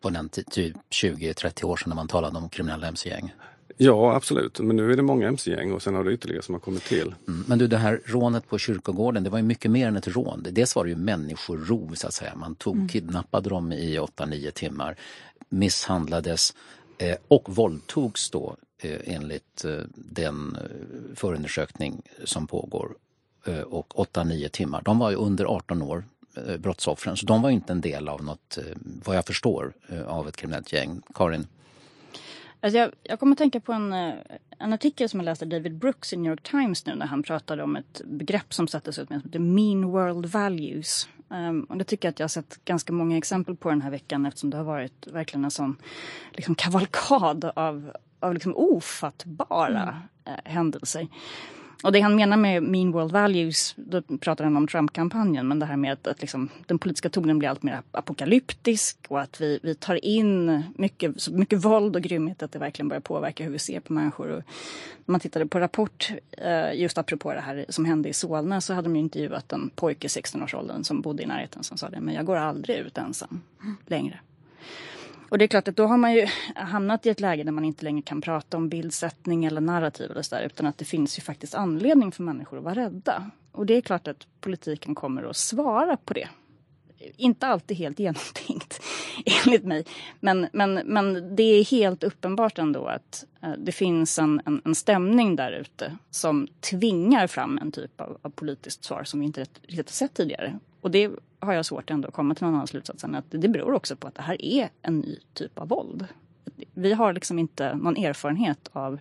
på 0.00 0.10
den 0.10 0.28
typ 0.28 0.76
20-30 0.90 1.64
år 1.64 1.76
sedan 1.76 1.88
när 1.88 1.96
man 1.96 2.08
talade 2.08 2.38
om 2.38 2.48
kriminella 2.48 2.88
mc-gäng. 2.88 3.32
Ja 3.76 4.14
absolut, 4.14 4.60
men 4.60 4.76
nu 4.76 4.92
är 4.92 4.96
det 4.96 5.02
många 5.02 5.28
mc-gäng 5.28 5.72
och 5.72 5.82
sen 5.82 5.94
har 5.94 6.04
det 6.04 6.12
ytterligare 6.12 6.42
som 6.42 6.54
har 6.54 6.60
kommit 6.60 6.84
till. 6.84 7.14
Mm. 7.28 7.44
Men 7.48 7.58
du 7.58 7.66
det 7.66 7.76
här 7.76 8.00
rånet 8.04 8.48
på 8.48 8.58
kyrkogården, 8.58 9.24
det 9.24 9.30
var 9.30 9.38
ju 9.38 9.44
mycket 9.44 9.70
mer 9.70 9.88
än 9.88 9.96
ett 9.96 10.08
rån. 10.08 10.46
Dels 10.50 10.76
var 10.76 10.84
det 10.84 10.90
ju 10.90 10.96
människorov 10.96 11.94
så 11.94 12.06
att 12.06 12.14
säga. 12.14 12.34
Man 12.36 12.54
tog, 12.54 12.76
mm. 12.76 12.88
kidnappade 12.88 13.48
dem 13.48 13.72
i 13.72 13.98
8-9 13.98 14.50
timmar, 14.50 14.96
misshandlades 15.48 16.54
eh, 16.98 17.16
och 17.28 17.56
våldtogs 17.56 18.30
då 18.30 18.56
eh, 18.82 19.00
enligt 19.04 19.64
eh, 19.64 19.78
den 19.94 20.56
eh, 20.56 21.16
förundersökning 21.16 22.02
som 22.24 22.46
pågår. 22.46 22.94
Eh, 23.46 23.60
och 23.60 23.92
8-9 23.94 24.48
timmar. 24.48 24.82
De 24.84 24.98
var 24.98 25.10
ju 25.10 25.16
under 25.16 25.44
18 25.44 25.82
år 25.82 26.04
eh, 26.36 26.56
brottsoffren 26.56 27.16
så 27.16 27.26
de 27.26 27.42
var 27.42 27.50
inte 27.50 27.72
en 27.72 27.80
del 27.80 28.08
av 28.08 28.24
något, 28.24 28.58
vad 29.04 29.16
jag 29.16 29.26
förstår, 29.26 29.72
av 30.06 30.28
ett 30.28 30.36
kriminellt 30.36 30.72
gäng. 30.72 31.02
Karin? 31.14 31.46
Alltså 32.62 32.78
jag, 32.78 32.92
jag 33.02 33.20
kommer 33.20 33.32
att 33.32 33.38
tänka 33.38 33.60
på 33.60 33.72
en, 33.72 33.92
eh, 33.92 34.14
en 34.58 34.72
artikel 34.72 35.08
som 35.08 35.20
jag 35.20 35.24
läste 35.24 35.44
David 35.44 35.74
Brooks 35.74 36.12
i 36.12 36.16
New 36.16 36.30
York 36.30 36.42
Times 36.42 36.86
nu 36.86 36.94
när 36.94 37.06
han 37.06 37.22
pratade 37.22 37.62
om 37.62 37.76
ett 37.76 38.00
begrepp 38.04 38.54
som 38.54 38.68
sattes 38.68 38.98
ut 38.98 39.10
med 39.10 39.20
som 39.20 39.30
heter 39.30 39.38
mean 39.38 39.90
world 39.90 40.26
values. 40.26 41.08
Um, 41.28 41.64
och 41.64 41.76
det 41.76 41.84
tycker 41.84 42.08
jag 42.08 42.12
att 42.12 42.18
jag 42.18 42.24
har 42.24 42.28
sett 42.28 42.64
ganska 42.64 42.92
många 42.92 43.18
exempel 43.18 43.56
på 43.56 43.68
den 43.68 43.82
här 43.82 43.90
veckan 43.90 44.26
eftersom 44.26 44.50
det 44.50 44.56
har 44.56 44.64
varit 44.64 45.06
verkligen 45.06 45.44
en 45.44 45.50
sån 45.50 45.76
liksom, 46.32 46.54
kavalkad 46.54 47.44
av, 47.44 47.92
av 48.20 48.34
liksom 48.34 48.56
ofattbara 48.56 49.82
mm. 50.26 50.38
uh, 50.38 50.52
händelser. 50.52 51.08
Och 51.82 51.92
det 51.92 52.00
han 52.00 52.16
menar 52.16 52.36
med 52.36 52.62
mean 52.62 52.92
world 52.92 53.12
values, 53.12 53.74
då 53.76 54.02
pratar 54.02 54.44
han 54.44 54.56
om 54.56 54.66
Trump-kampanjen, 54.66 55.48
men 55.48 55.58
det 55.58 55.66
här 55.66 55.76
med 55.76 55.92
att, 55.92 56.06
att 56.06 56.20
liksom, 56.20 56.48
den 56.66 56.78
politiska 56.78 57.08
tonen 57.08 57.38
blir 57.38 57.48
allt 57.48 57.62
mer 57.62 57.82
apokalyptisk 57.92 58.96
och 59.08 59.20
att 59.20 59.40
vi, 59.40 59.60
vi 59.62 59.74
tar 59.74 60.04
in 60.04 60.62
mycket, 60.74 61.22
så 61.22 61.32
mycket 61.32 61.64
våld 61.64 61.96
och 61.96 62.02
grymhet 62.02 62.42
att 62.42 62.52
det 62.52 62.58
verkligen 62.58 62.88
börjar 62.88 63.00
påverka 63.00 63.44
hur 63.44 63.50
vi 63.50 63.58
ser 63.58 63.80
på 63.80 63.92
människor. 63.92 64.28
Och 64.28 64.42
när 65.04 65.12
man 65.12 65.20
tittade 65.20 65.46
på 65.46 65.60
Rapport, 65.60 66.12
eh, 66.30 66.74
just 66.74 66.98
apropå 66.98 67.32
det 67.32 67.40
här 67.40 67.66
som 67.68 67.84
hände 67.84 68.08
i 68.08 68.12
Solna, 68.12 68.60
så 68.60 68.74
hade 68.74 68.88
de 68.88 68.96
intervjuat 68.96 69.52
en 69.52 69.70
pojke 69.74 70.06
i 70.06 70.08
16-årsåldern 70.08 70.84
som 70.84 71.00
bodde 71.00 71.22
i 71.22 71.26
närheten 71.26 71.64
som 71.64 71.76
sa 71.76 71.88
det, 71.88 72.00
men 72.00 72.14
jag 72.14 72.26
går 72.26 72.36
aldrig 72.36 72.78
ut 72.78 72.98
ensam 72.98 73.40
längre. 73.86 74.20
Och 75.32 75.38
det 75.38 75.44
är 75.44 75.48
klart 75.48 75.68
att 75.68 75.76
då 75.76 75.86
har 75.86 75.96
man 75.96 76.14
ju 76.14 76.26
hamnat 76.54 77.06
i 77.06 77.10
ett 77.10 77.20
läge 77.20 77.44
där 77.44 77.52
man 77.52 77.64
inte 77.64 77.84
längre 77.84 78.02
kan 78.02 78.20
prata 78.20 78.56
om 78.56 78.68
bildsättning 78.68 79.44
eller 79.44 79.60
narrativ 79.60 80.10
eller 80.10 80.22
så 80.22 80.34
där, 80.34 80.42
utan 80.42 80.66
att 80.66 80.78
det 80.78 80.84
finns 80.84 81.18
ju 81.18 81.22
faktiskt 81.22 81.54
anledning 81.54 82.12
för 82.12 82.22
människor 82.22 82.58
att 82.58 82.64
vara 82.64 82.74
rädda. 82.74 83.30
Och 83.52 83.66
det 83.66 83.74
är 83.74 83.80
klart 83.80 84.08
att 84.08 84.26
politiken 84.40 84.94
kommer 84.94 85.22
att 85.22 85.36
svara 85.36 85.96
på 85.96 86.14
det. 86.14 86.28
Inte 87.16 87.46
alltid 87.46 87.76
helt 87.76 87.98
genomtänkt, 87.98 88.82
enligt 89.46 89.64
mig. 89.64 89.84
Men, 90.20 90.46
men, 90.52 90.74
men 90.74 91.36
det 91.36 91.42
är 91.42 91.64
helt 91.64 92.04
uppenbart 92.04 92.58
ändå 92.58 92.86
att 92.86 93.24
eh, 93.42 93.52
det 93.58 93.72
finns 93.72 94.18
en, 94.18 94.42
en, 94.46 94.62
en 94.64 94.74
stämning 94.74 95.36
där 95.36 95.52
ute 95.52 95.96
som 96.10 96.48
tvingar 96.70 97.26
fram 97.26 97.58
en 97.58 97.72
typ 97.72 98.00
av, 98.00 98.18
av 98.22 98.30
politiskt 98.30 98.84
svar 98.84 99.04
som 99.04 99.20
vi 99.20 99.26
inte 99.26 99.40
riktigt 99.40 99.88
har 99.88 99.92
sett 99.92 100.14
tidigare. 100.14 100.58
Och 100.82 100.90
det 100.90 101.10
har 101.38 101.52
jag 101.52 101.66
svårt 101.66 101.90
ändå 101.90 102.08
att 102.08 102.14
komma 102.14 102.34
till 102.34 102.44
någon 102.44 102.54
annan 102.54 102.66
slutsats 102.66 103.04
än 103.04 103.14
att 103.14 103.24
det 103.28 103.48
beror 103.48 103.72
också 103.74 103.96
på 103.96 104.06
att 104.08 104.14
det 104.14 104.22
här 104.22 104.44
är 104.44 104.70
en 104.82 104.98
ny 104.98 105.18
typ 105.34 105.58
av 105.58 105.68
våld. 105.68 106.06
Vi 106.74 106.92
har 106.92 107.12
liksom 107.12 107.38
inte 107.38 107.74
någon 107.74 107.96
erfarenhet 107.96 108.68
av 108.72 108.98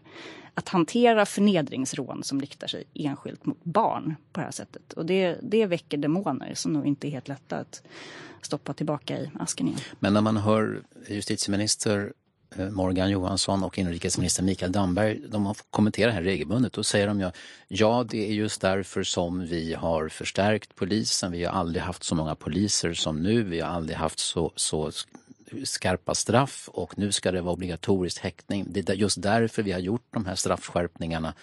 att 0.54 0.70
hantera 0.70 1.26
förnedringsrån 1.26 2.24
som 2.24 2.42
riktar 2.42 2.68
sig 2.68 2.84
enskilt 2.94 3.46
mot 3.46 3.64
barn 3.64 4.16
på 4.32 4.40
det 4.40 4.44
här 4.44 4.52
sättet. 4.52 4.94
Och 4.94 5.06
det, 5.06 5.38
det 5.42 5.66
väcker 5.66 5.98
demoner 5.98 6.54
som 6.54 6.74
nog 6.74 6.88
inte 6.88 7.08
är 7.08 7.10
helt 7.10 7.28
lätta 7.28 7.58
att 7.58 7.84
stoppa 8.42 8.74
tillbaka 8.74 9.20
i 9.20 9.32
asken 9.40 9.68
igen. 9.68 9.80
Men 10.00 10.14
när 10.14 10.22
man 10.22 10.38
hör 10.38 10.82
justitieminister 11.08 12.14
Morgan 12.56 13.10
Johansson 13.10 13.64
och 13.64 13.80
inrikesminister 13.80 14.44
Mikael 14.44 14.72
Damberg, 14.72 15.20
de 15.28 15.46
har 15.46 15.58
kommenterat 15.70 16.14
här 16.14 16.22
regelbundet. 16.22 16.74
Då 16.74 16.84
säger 16.84 17.08
de 17.08 17.20
ju 17.20 17.32
ja, 17.68 18.06
det 18.10 18.30
är 18.30 18.34
just 18.34 18.62
därför 18.62 19.04
som 19.04 19.46
vi 19.46 19.74
har 19.74 20.10
förstärkt 20.10 20.76
polisen. 20.76 21.32
Vi 21.32 21.44
har 21.44 21.54
aldrig 21.54 21.84
haft 21.84 22.04
så 22.04 22.16
många 22.16 22.36
poliser 22.36 22.94
som 22.94 23.24
nu. 23.24 23.44
Vi 23.44 23.60
har 23.60 23.70
aldrig 23.70 23.98
haft 23.98 24.20
så, 24.20 24.52
så 24.56 24.92
skarpa 25.64 26.16
straff 26.16 26.70
och 26.74 26.98
nu 26.98 27.12
ska 27.12 27.32
det 27.32 27.42
vara 27.42 27.54
obligatorisk 27.54 28.20
häktning. 28.20 28.66
Det 28.70 28.90
är 28.90 28.94
just 28.94 29.22
därför 29.22 29.64
vi 29.64 29.72
har 29.72 29.80
gjort 29.80 30.08
de 30.12 30.26
här 30.26 30.36
straffskärpningarna. 30.36 31.34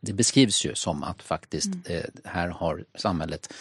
Det 0.00 0.12
beskrivs 0.12 0.64
ju 0.64 0.74
som 0.74 1.02
att 1.02 1.22
faktiskt 1.22 1.74
mm. 1.74 1.82
eh, 1.86 2.04
här 2.24 2.48
har 2.48 2.84
samhället 2.94 3.52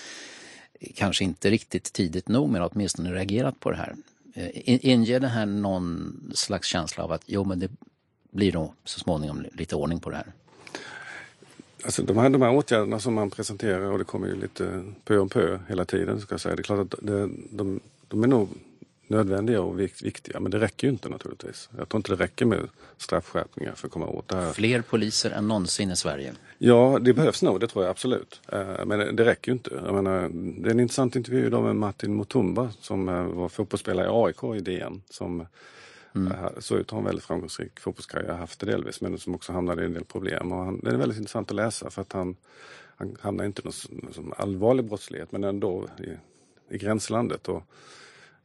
kanske 0.96 1.24
inte 1.24 1.50
riktigt 1.50 1.94
tidigt 1.94 2.28
nog 2.28 2.50
men 2.50 2.62
åtminstone 2.62 3.14
reagerat 3.14 3.60
på 3.60 3.72
det 3.72 3.78
här. 3.78 3.96
Eh, 4.34 4.50
inger 4.92 5.20
det 5.20 5.28
här 5.28 5.46
någon 5.46 6.18
slags 6.36 6.68
känsla 6.68 7.04
av 7.04 7.12
att 7.12 7.24
jo 7.26 7.44
men 7.44 7.60
det 7.60 7.72
blir 8.32 8.54
nog 8.54 8.74
så 8.84 9.00
småningom 9.00 9.46
lite 9.54 9.76
ordning 9.76 10.00
på 10.00 10.10
det 10.10 10.16
här? 10.16 10.34
Alltså 11.84 12.04
de, 12.04 12.18
här, 12.18 12.30
de 12.30 12.42
här 12.42 12.56
åtgärderna 12.56 13.00
som 13.00 13.14
man 13.14 13.30
presenterar 13.30 13.92
och 13.92 13.98
det 13.98 14.04
kommer 14.04 14.28
ju 14.28 14.36
lite 14.36 14.84
pö 15.06 15.18
om 15.18 15.30
pö 15.30 15.60
hela 15.68 15.86
tiden 15.86 16.22
ska 16.22 16.34
jag 16.34 16.42
säga. 16.42 16.56
Det 16.56 16.62
är 16.62 16.64
klart 16.64 16.80
att 16.80 17.00
det, 17.02 17.30
de, 17.52 17.80
de 18.08 18.24
är 18.24 18.28
nog 18.28 18.50
nödvändiga 19.12 19.62
och 19.62 19.80
viktiga 19.80 20.40
men 20.40 20.52
det 20.52 20.60
räcker 20.60 20.88
ju 20.88 20.94
inte 20.94 21.10
naturligtvis. 21.10 21.70
Jag 21.78 21.90
tror 21.90 22.00
inte 22.00 22.16
det 22.16 22.24
räcker 22.24 22.46
med 22.46 22.60
straffskärpningar 22.98 23.74
för 23.76 23.88
att 23.88 23.94
komma 23.94 24.08
åt 24.08 24.28
det 24.28 24.36
här. 24.36 24.52
Fler 24.52 24.82
poliser 24.82 25.32
än 25.32 25.48
någonsin 25.48 25.92
i 25.92 25.96
Sverige? 25.96 26.34
Ja, 26.58 27.00
det 27.02 27.14
behövs 27.14 27.42
nog, 27.42 27.60
det 27.60 27.68
tror 27.68 27.84
jag 27.84 27.92
absolut. 27.92 28.42
Eh, 28.52 28.86
men 28.86 29.16
det 29.16 29.26
räcker 29.26 29.52
ju 29.52 29.54
inte. 29.54 29.82
Jag 29.86 29.94
menar, 29.94 30.30
det 30.34 30.70
är 30.70 30.72
en 30.72 30.80
intressant 30.80 31.16
intervju 31.16 31.46
idag 31.46 31.64
med 31.64 31.76
Martin 31.76 32.16
Mutumba 32.16 32.72
som 32.82 33.10
eh, 33.10 33.24
var 33.24 33.50
fotbollsspelare 33.50 34.06
i 34.06 34.10
AIK 34.14 34.60
i 34.60 34.62
DN. 34.62 35.02
Som 35.10 35.46
mm. 36.16 36.34
såg 36.60 36.80
ut 36.80 36.86
att 36.86 36.92
ha 36.92 37.00
en 37.00 37.06
väldigt 37.06 37.26
framgångsrik 37.26 37.80
fotbollskarriär, 37.80 38.34
haft 38.34 38.60
det 38.60 38.66
delvis, 38.66 39.02
men 39.02 39.18
som 39.18 39.36
också 39.36 39.54
hamnade 39.54 39.82
i 39.82 39.86
en 39.86 39.94
del 39.94 40.06
problem. 40.06 40.52
Och 40.52 40.66
han, 40.66 40.80
det 40.80 40.90
är 40.90 40.96
väldigt 40.96 41.18
intressant 41.18 41.50
att 41.52 41.56
läsa 41.56 41.90
för 41.90 42.02
att 42.02 42.14
han, 42.14 42.36
han 42.96 43.18
hamnar 43.22 43.46
inte 43.46 43.62
i 43.62 43.72
någon 44.18 44.34
allvarlig 44.38 44.86
brottslighet 44.86 45.32
men 45.32 45.44
ändå 45.44 45.88
i, 46.00 46.10
i 46.76 46.78
gränslandet. 46.78 47.48
Och, 47.48 47.64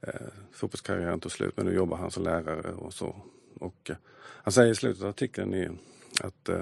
eh, 0.07 0.27
fotbollskarriären 0.53 1.21
tog 1.21 1.33
slut 1.33 1.57
men 1.57 1.66
nu 1.66 1.75
jobbar 1.75 1.97
han 1.97 2.11
som 2.11 2.23
lärare 2.23 2.73
och 2.73 2.95
så. 2.95 3.16
Och, 3.61 3.90
eh, 3.90 3.97
han 4.19 4.53
säger 4.53 4.73
i 4.73 4.75
slutet 4.75 5.03
av 5.03 5.09
artikeln 5.09 5.55
i, 5.55 5.69
att 6.21 6.49
eh, 6.49 6.61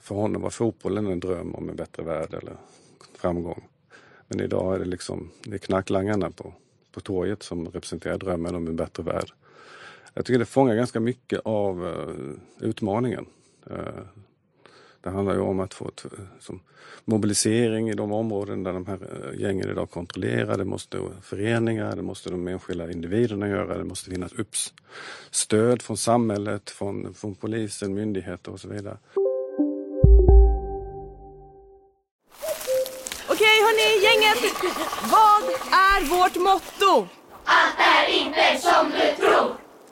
för 0.00 0.14
honom 0.14 0.42
var 0.42 0.50
fotbollen 0.50 1.06
en 1.06 1.20
dröm 1.20 1.54
om 1.54 1.68
en 1.68 1.76
bättre 1.76 2.02
värld 2.02 2.34
eller 2.34 2.56
framgång. 3.14 3.68
Men 4.28 4.40
idag 4.40 4.74
är 4.74 4.78
det 4.78 4.84
liksom 4.84 5.30
det 5.42 5.54
är 5.54 5.58
knarklangarna 5.58 6.30
på, 6.30 6.54
på 6.92 7.00
torget 7.00 7.42
som 7.42 7.68
representerar 7.68 8.18
drömmen 8.18 8.54
om 8.54 8.66
en 8.66 8.76
bättre 8.76 9.02
värld. 9.02 9.32
Jag 10.14 10.24
tycker 10.24 10.38
det 10.38 10.44
fångar 10.44 10.74
ganska 10.74 11.00
mycket 11.00 11.40
av 11.44 11.86
eh, 11.86 12.66
utmaningen. 12.68 13.26
Eh, 13.70 14.04
det 15.06 15.12
handlar 15.12 15.34
ju 15.34 15.40
om 15.40 15.60
att 15.60 15.74
få 15.74 15.88
ett, 15.88 16.04
som 16.40 16.60
mobilisering 17.04 17.90
i 17.90 17.94
de 17.94 18.12
områden 18.12 18.62
där 18.62 18.72
de 18.72 18.86
här 18.86 18.98
eh, 19.02 19.40
gängen 19.40 19.70
idag 19.70 19.90
kontrollerar. 19.90 20.58
Det 20.58 20.64
måste 20.64 20.98
föreningar, 21.22 21.96
det 21.96 22.02
måste 22.02 22.30
de 22.30 22.48
enskilda 22.48 22.90
individerna 22.90 23.48
göra. 23.48 23.78
Det 23.78 23.84
måste 23.84 24.10
finnas 24.10 24.32
UPS 24.32 24.74
stöd 25.30 25.82
från 25.82 25.96
samhället, 25.96 26.70
från, 26.70 27.14
från 27.14 27.34
polisen, 27.34 27.94
myndigheter 27.94 28.52
och 28.52 28.60
så 28.60 28.68
vidare. 28.68 28.98
Okej 33.28 33.56
hörni, 33.66 33.88
gänget! 34.06 34.54
Vad 35.02 35.42
är 35.72 36.00
vårt 36.10 36.36
motto? 36.36 37.08
Allt 37.44 37.78
är 37.78 38.12
inte 38.12 38.58
som 38.60 38.90
du 38.90 39.26
tror! 39.26 39.65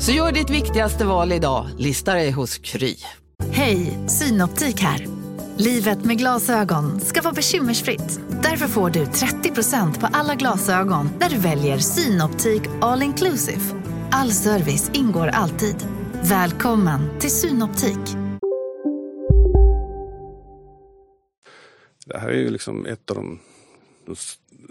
Så 0.00 0.12
gör 0.12 0.32
ditt 0.32 0.50
viktigaste 0.50 1.04
val 1.04 1.32
idag. 1.32 1.66
Lista 1.78 2.14
dig 2.14 2.30
hos 2.30 2.58
Kry. 2.58 2.96
Hej, 3.52 4.08
Synoptik 4.08 4.80
här. 4.80 5.06
Livet 5.56 6.04
med 6.04 6.18
glasögon 6.18 7.00
ska 7.00 7.22
vara 7.22 7.34
bekymmersfritt. 7.34 8.20
Därför 8.42 8.66
får 8.66 8.90
du 8.90 9.04
30% 9.04 10.00
på 10.00 10.08
alla 10.12 10.34
glasögon 10.34 11.08
när 11.20 11.28
du 11.28 11.38
väljer 11.38 11.78
Synoptik 11.78 12.62
All 12.80 13.02
Inclusive. 13.02 13.60
All 14.10 14.30
service 14.30 14.90
ingår 14.94 15.26
alltid. 15.26 15.76
Välkommen 16.22 17.18
till 17.18 17.30
Synoptik. 17.30 18.16
Det 22.06 22.18
här 22.18 22.28
är 22.28 22.38
ju 22.38 22.50
liksom 22.50 22.86
ett 22.86 23.10
av 23.10 23.16
de, 23.16 23.40
de 24.06 24.16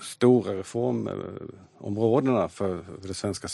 stora 0.04 0.54
reformområdena 0.54 2.50
för 2.50 2.86
det 3.08 3.14
svenska 3.14 3.48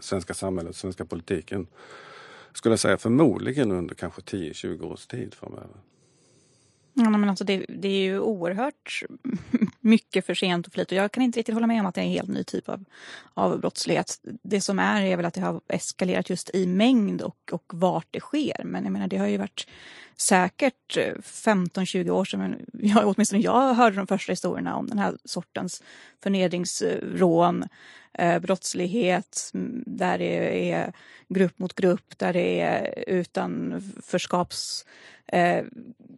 svenska 0.00 0.34
samhället, 0.34 0.76
svenska 0.76 1.04
politiken. 1.04 1.66
Skulle 2.52 2.72
jag 2.72 2.80
säga 2.80 2.98
förmodligen 2.98 3.72
under 3.72 3.94
kanske 3.94 4.20
10-20 4.20 4.82
års 4.82 5.06
tid 5.06 5.34
framöver. 5.34 5.76
Ja, 6.94 7.10
men 7.10 7.28
alltså 7.28 7.44
det, 7.44 7.66
det, 7.68 7.88
är 7.88 8.02
ju 8.02 8.20
oerhört 8.20 9.02
mycket 9.80 10.26
för 10.26 10.34
sent 10.34 10.66
och 10.66 10.72
flit 10.72 10.92
och 10.92 10.98
jag 10.98 11.12
kan 11.12 11.22
inte 11.22 11.38
riktigt 11.38 11.54
hålla 11.54 11.66
med 11.66 11.80
om 11.80 11.86
att 11.86 11.94
det 11.94 12.00
är 12.00 12.04
en 12.04 12.10
helt 12.10 12.28
ny 12.28 12.44
typ 12.44 12.68
av, 12.68 12.84
av 13.34 13.60
brottslighet. 13.60 14.20
Det 14.42 14.60
som 14.60 14.78
är 14.78 15.02
är 15.02 15.16
väl 15.16 15.26
att 15.26 15.34
det 15.34 15.40
har 15.40 15.60
eskalerat 15.68 16.30
just 16.30 16.50
i 16.54 16.66
mängd 16.66 17.22
och, 17.22 17.36
och 17.52 17.64
vart 17.74 18.06
det 18.10 18.20
sker. 18.20 18.64
Men 18.64 18.84
jag 18.84 18.92
menar 18.92 19.08
det 19.08 19.16
har 19.16 19.26
ju 19.26 19.36
varit 19.36 19.66
säkert 20.16 20.98
15-20 21.22 22.10
år 22.10 22.24
sedan, 22.24 22.56
jag, 22.72 23.08
åtminstone 23.08 23.42
jag 23.42 23.74
hörde 23.74 23.96
de 23.96 24.06
första 24.06 24.32
historierna 24.32 24.76
om 24.76 24.86
den 24.86 24.98
här 24.98 25.16
sortens 25.24 25.82
förnedringsrån, 26.22 27.64
Eh, 28.18 28.38
brottslighet 28.38 29.50
där 29.86 30.18
det 30.18 30.70
är 30.70 30.92
grupp 31.28 31.58
mot 31.58 31.74
grupp, 31.74 32.18
där 32.18 32.32
det 32.32 32.60
är 32.60 33.04
utanförskaps 33.06 34.86
eh, 35.26 35.64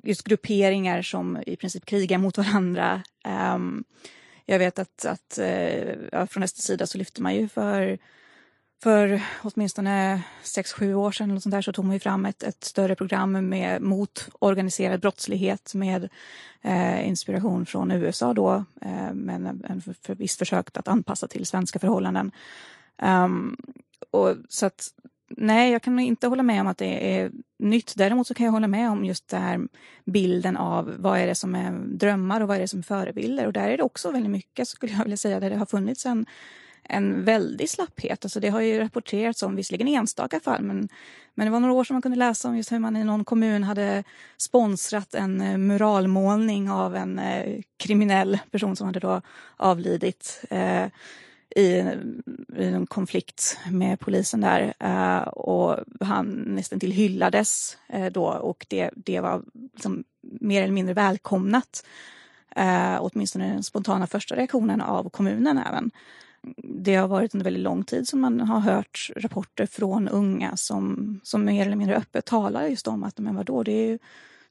just 0.02 0.22
grupperingar 0.22 1.02
som 1.02 1.42
i 1.46 1.56
princip 1.56 1.84
krigar 1.84 2.18
mot 2.18 2.38
varandra. 2.38 3.02
Ehm, 3.24 3.84
jag 4.44 4.58
vet 4.58 4.78
att, 4.78 5.04
att 5.04 5.38
eh, 5.38 6.26
från 6.26 6.48
SDs 6.48 6.62
sida 6.62 6.86
så 6.86 6.98
lyfter 6.98 7.22
man 7.22 7.34
ju 7.34 7.48
för 7.48 7.98
för 8.84 9.22
åtminstone 9.42 10.22
6-7 10.42 10.94
år 10.94 11.12
sedan 11.12 11.30
eller 11.30 11.40
sånt 11.40 11.54
där, 11.54 11.62
så 11.62 11.72
tog 11.72 11.84
man 11.84 12.00
fram 12.00 12.26
ett, 12.26 12.42
ett, 12.42 12.64
större 12.64 12.94
program 12.94 13.48
med, 13.48 13.82
mot 13.82 14.28
organiserad 14.38 15.00
brottslighet 15.00 15.74
med 15.74 16.08
eh, 16.62 17.08
inspiration 17.08 17.66
från 17.66 17.90
USA 17.90 18.34
då, 18.34 18.64
eh, 18.80 19.12
men 19.12 19.64
en, 19.68 19.80
för, 19.80 19.94
för 20.02 20.14
visst 20.14 20.38
försök 20.38 20.78
att 20.78 20.88
anpassa 20.88 21.28
till 21.28 21.46
svenska 21.46 21.78
förhållanden. 21.78 22.32
Um, 23.02 23.56
och 24.10 24.36
så 24.48 24.66
att 24.66 24.88
nej, 25.28 25.72
jag 25.72 25.82
kan 25.82 25.98
inte 25.98 26.26
hålla 26.26 26.42
med 26.42 26.60
om 26.60 26.66
att 26.66 26.78
det 26.78 27.18
är 27.18 27.30
nytt. 27.58 27.94
Däremot 27.96 28.26
så 28.26 28.34
kan 28.34 28.46
jag 28.46 28.52
hålla 28.52 28.68
med 28.68 28.90
om 28.90 29.04
just 29.04 29.28
den 29.28 29.42
här 29.42 29.60
bilden 30.04 30.56
av 30.56 30.94
vad 30.98 31.18
är 31.18 31.26
det 31.26 31.34
som 31.34 31.54
är 31.54 31.72
drömmar 31.72 32.40
och 32.40 32.48
vad 32.48 32.56
är 32.56 32.60
det 32.60 32.68
som 32.68 32.78
är 32.78 32.82
förebilder. 32.82 33.46
Och 33.46 33.52
där 33.52 33.68
är 33.68 33.76
det 33.76 33.82
också 33.82 34.10
väldigt 34.10 34.30
mycket, 34.30 34.68
skulle 34.68 34.92
jag 34.92 35.02
vilja 35.02 35.16
säga, 35.16 35.40
där 35.40 35.50
det 35.50 35.56
har 35.56 35.66
funnits 35.66 36.06
en 36.06 36.26
en 36.88 37.24
väldig 37.24 37.70
slapphet. 37.70 38.24
Alltså 38.24 38.40
det 38.40 38.48
har 38.48 38.60
ju 38.60 38.80
rapporterats 38.80 39.42
om, 39.42 39.56
visserligen 39.56 39.88
enstaka 39.88 40.40
fall, 40.40 40.62
men, 40.62 40.88
men 41.34 41.46
det 41.46 41.50
var 41.50 41.60
några 41.60 41.74
år 41.74 41.84
som 41.84 41.94
man 41.94 42.02
kunde 42.02 42.18
läsa 42.18 42.48
om 42.48 42.56
just 42.56 42.72
hur 42.72 42.78
man 42.78 42.96
i 42.96 43.04
någon 43.04 43.24
kommun 43.24 43.62
hade 43.62 44.04
sponsrat 44.36 45.14
en 45.14 45.40
eh, 45.40 45.58
muralmålning 45.58 46.70
av 46.70 46.96
en 46.96 47.18
eh, 47.18 47.60
kriminell 47.76 48.38
person 48.50 48.76
som 48.76 48.86
hade 48.86 49.00
då 49.00 49.20
avlidit 49.56 50.44
eh, 50.50 50.86
i, 51.56 51.62
i 52.56 52.64
en 52.64 52.86
konflikt 52.86 53.58
med 53.70 54.00
polisen 54.00 54.40
där. 54.40 54.74
Eh, 54.78 55.28
och 55.28 55.78
han 56.00 56.26
nästan 56.46 56.80
till 56.80 56.92
hyllades 56.92 57.78
eh, 57.88 58.06
då 58.06 58.24
och 58.24 58.66
det, 58.68 58.90
det 58.96 59.20
var 59.20 59.42
liksom 59.72 60.04
mer 60.20 60.62
eller 60.62 60.72
mindre 60.72 60.94
välkomnat. 60.94 61.86
Eh, 62.56 62.96
åtminstone 63.00 63.52
den 63.52 63.62
spontana 63.62 64.06
första 64.06 64.36
reaktionen 64.36 64.80
av 64.80 65.10
kommunen 65.10 65.58
även 65.58 65.90
det 66.56 66.94
har 66.94 67.08
varit 67.08 67.34
under 67.34 67.44
väldigt 67.44 67.62
lång 67.62 67.84
tid 67.84 68.08
som 68.08 68.20
man 68.20 68.40
har 68.40 68.60
hört 68.60 69.10
rapporter 69.16 69.66
från 69.66 70.08
unga 70.08 70.56
som, 70.56 71.20
som 71.22 71.44
mer 71.44 71.66
eller 71.66 71.76
mindre 71.76 71.96
öppet 71.96 72.24
talar 72.24 72.66
just 72.66 72.88
om 72.88 73.04
att 73.04 73.18
men 73.18 73.36
vadå, 73.36 73.62
det 73.62 73.72
är 73.72 73.88
ju 73.88 73.98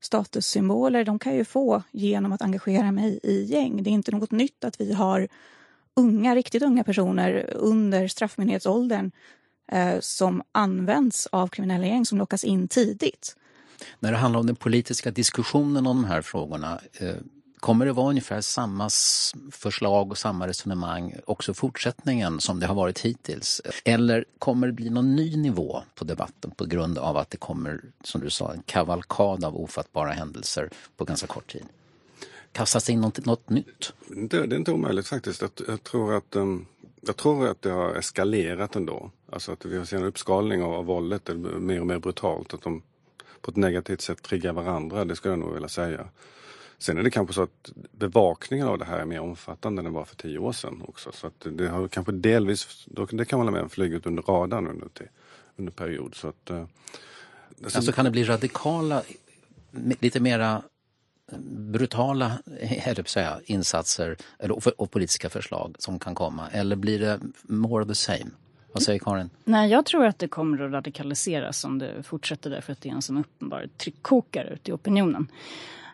statussymboler, 0.01 1.05
de 1.05 1.19
kan 1.19 1.31
jag 1.31 1.37
ju 1.37 1.45
få 1.45 1.83
genom 1.91 2.31
att 2.31 2.41
engagera 2.41 2.91
mig 2.91 3.19
i 3.23 3.43
gäng. 3.43 3.83
Det 3.83 3.89
är 3.89 3.91
inte 3.91 4.11
något 4.11 4.31
nytt 4.31 4.63
att 4.63 4.81
vi 4.81 4.93
har 4.93 5.27
unga, 5.95 6.35
riktigt 6.35 6.63
unga 6.63 6.83
personer 6.83 7.49
under 7.55 8.07
straffmyndighetsåldern 8.07 9.11
eh, 9.71 9.95
som 9.99 10.43
används 10.51 11.27
av 11.31 11.47
kriminella 11.47 11.85
gäng 11.85 12.05
som 12.05 12.17
lockas 12.17 12.43
in 12.43 12.67
tidigt. 12.67 13.35
När 13.99 14.11
det 14.11 14.17
handlar 14.17 14.39
om 14.39 14.47
den 14.47 14.55
politiska 14.55 15.11
diskussionen 15.11 15.87
om 15.87 16.01
de 16.01 16.05
här 16.05 16.21
frågorna, 16.21 16.79
eh, 16.99 17.15
Kommer 17.63 17.85
det 17.85 17.93
vara 17.93 18.09
ungefär 18.09 18.41
samma 18.41 18.89
förslag 19.51 20.11
och 20.11 20.17
samma 20.17 20.47
resonemang 20.47 21.15
också 21.25 21.53
fortsättningen 21.53 22.39
som 22.39 22.59
det 22.59 22.65
har 22.65 22.75
varit 22.75 22.99
hittills? 22.99 23.61
Eller 23.85 24.25
kommer 24.39 24.67
det 24.67 24.73
bli 24.73 24.89
någon 24.89 25.15
ny 25.15 25.37
nivå 25.37 25.83
på 25.95 26.05
debatten 26.05 26.51
på 26.51 26.65
grund 26.65 26.97
av 26.97 27.17
att 27.17 27.29
det 27.29 27.37
kommer, 27.37 27.81
som 28.03 28.21
du 28.21 28.29
sa, 28.29 28.53
en 28.53 28.61
kavalkad 28.61 29.43
av 29.43 29.55
ofattbara 29.55 30.11
händelser 30.11 30.69
på 30.97 31.05
ganska 31.05 31.27
kort 31.27 31.51
tid? 31.51 31.63
kastas 32.51 32.83
det 32.83 32.93
in 32.93 33.01
något, 33.01 33.25
något 33.25 33.49
nytt? 33.49 33.93
Det, 34.07 34.45
det, 34.47 34.55
är 34.55 34.59
inte 34.59 34.71
omöjligt 34.71 35.07
faktiskt. 35.07 35.41
Jag, 35.41 35.51
jag, 35.67 35.83
tror 35.83 36.13
att, 36.13 36.35
um, 36.35 36.65
jag 37.01 37.17
tror 37.17 37.47
att 37.47 37.61
det 37.61 37.69
har 37.69 37.95
eskalerat 37.95 38.75
ändå. 38.75 39.11
Alltså 39.31 39.51
att 39.51 39.65
vi 39.65 39.77
har 39.77 39.85
sett 39.85 39.99
en 39.99 40.05
uppskalning 40.05 40.63
av, 40.63 40.73
av 40.73 40.85
våldet, 40.85 41.29
mer 41.59 41.79
och 41.79 41.87
mer 41.87 41.99
brutalt. 41.99 42.53
Att 42.53 42.61
de 42.61 42.81
på 43.41 43.51
ett 43.51 43.57
negativt 43.57 44.01
sätt 44.01 44.21
triggar 44.21 44.53
varandra, 44.53 45.05
det 45.05 45.15
skulle 45.15 45.31
jag 45.31 45.39
nog 45.39 45.53
vilja 45.53 45.69
säga. 45.69 46.07
Sen 46.83 46.97
är 46.97 47.03
det 47.03 47.11
kanske 47.11 47.33
så 47.33 47.41
att 47.41 47.71
bevakningen 47.91 48.67
av 48.67 48.77
det 48.77 48.85
här 48.85 48.99
är 48.99 49.05
mer 49.05 49.19
omfattande 49.19 49.79
än 49.79 49.85
det 49.85 49.91
var 49.91 50.05
för 50.05 50.15
tio 50.15 50.37
år 50.37 50.51
sedan 50.51 50.83
också. 50.87 51.11
Så 51.11 51.27
att 51.27 51.47
det 51.51 51.67
har 51.67 51.87
kanske 51.87 52.11
delvis, 52.11 52.85
det 53.11 53.25
kan 53.25 53.39
man 53.39 53.47
hålla 53.47 53.51
med 53.51 53.63
om, 53.63 53.69
flugit 53.69 54.05
under 54.05 54.23
radarn 54.23 54.67
under, 54.67 54.87
under 55.55 55.71
period. 55.71 56.15
Så 56.15 56.27
att, 56.27 56.49
eh, 56.49 56.65
alltså 57.63 57.91
kan 57.91 58.05
det 58.05 58.11
bli 58.11 58.23
radikala, 58.23 59.01
lite 59.99 60.19
mera 60.19 60.61
brutala 61.47 62.31
säga, 63.05 63.39
insatser 63.45 64.17
eller, 64.39 64.81
och 64.81 64.91
politiska 64.91 65.29
förslag 65.29 65.75
som 65.79 65.99
kan 65.99 66.15
komma? 66.15 66.49
Eller 66.49 66.75
blir 66.75 66.99
det 66.99 67.19
more 67.43 67.83
of 67.83 67.87
the 67.87 67.95
same? 67.95 68.31
Vad 68.71 68.83
säger 68.83 68.99
Karin? 68.99 69.29
Nej, 69.43 69.71
jag 69.71 69.85
tror 69.85 70.05
att 70.05 70.19
det 70.19 70.27
kommer 70.27 70.63
att 70.63 70.71
radikaliseras 70.71 71.63
om 71.63 71.79
det 71.79 72.03
fortsätter 72.03 72.49
därför 72.49 72.71
att 72.71 72.81
det 72.81 72.89
är 72.89 72.93
en 72.93 73.01
sån 73.01 73.17
uppenbar 73.17 73.67
tryckkokare 73.77 74.53
ute 74.53 74.71
i 74.71 74.73
opinionen. 74.73 75.27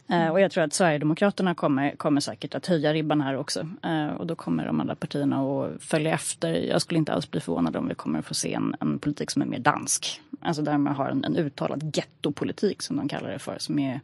Mm. 0.10 0.32
Och 0.32 0.42
jag 0.42 0.52
tror 0.52 0.64
att 0.64 0.74
Sverigedemokraterna 0.74 1.56
kommer, 1.56 1.96
kommer 1.96 2.22
säkert 2.22 2.56
att 2.56 2.66
höja 2.66 2.94
ribban 2.94 3.22
här 3.22 3.38
också. 3.38 3.68
Uh, 3.86 4.08
och 4.08 4.28
då 4.28 4.36
kommer 4.36 4.66
de 4.66 4.82
andra 4.82 4.96
partierna 4.96 5.42
att 5.42 5.84
följa 5.84 6.14
efter. 6.14 6.54
Jag 6.54 6.82
skulle 6.82 6.98
inte 6.98 7.14
alls 7.14 7.32
bli 7.32 7.40
förvånad 7.40 7.76
om 7.76 7.88
vi 7.88 7.96
kommer 7.96 8.20
att 8.20 8.26
få 8.26 8.34
se 8.34 8.54
en, 8.54 8.76
en 8.80 9.00
politik 9.00 9.32
som 9.32 9.42
är 9.42 9.46
mer 9.46 9.60
dansk. 9.60 10.22
Alltså 10.42 10.62
där 10.62 10.78
man 10.78 10.96
har 10.96 11.10
en, 11.10 11.24
en 11.24 11.36
uttalad 11.36 11.96
gettopolitik 11.96 12.82
som 12.82 12.96
de 12.98 13.08
kallar 13.08 13.32
det 13.32 13.40
för. 13.40 13.56
Som 13.60 13.80
är 13.80 14.00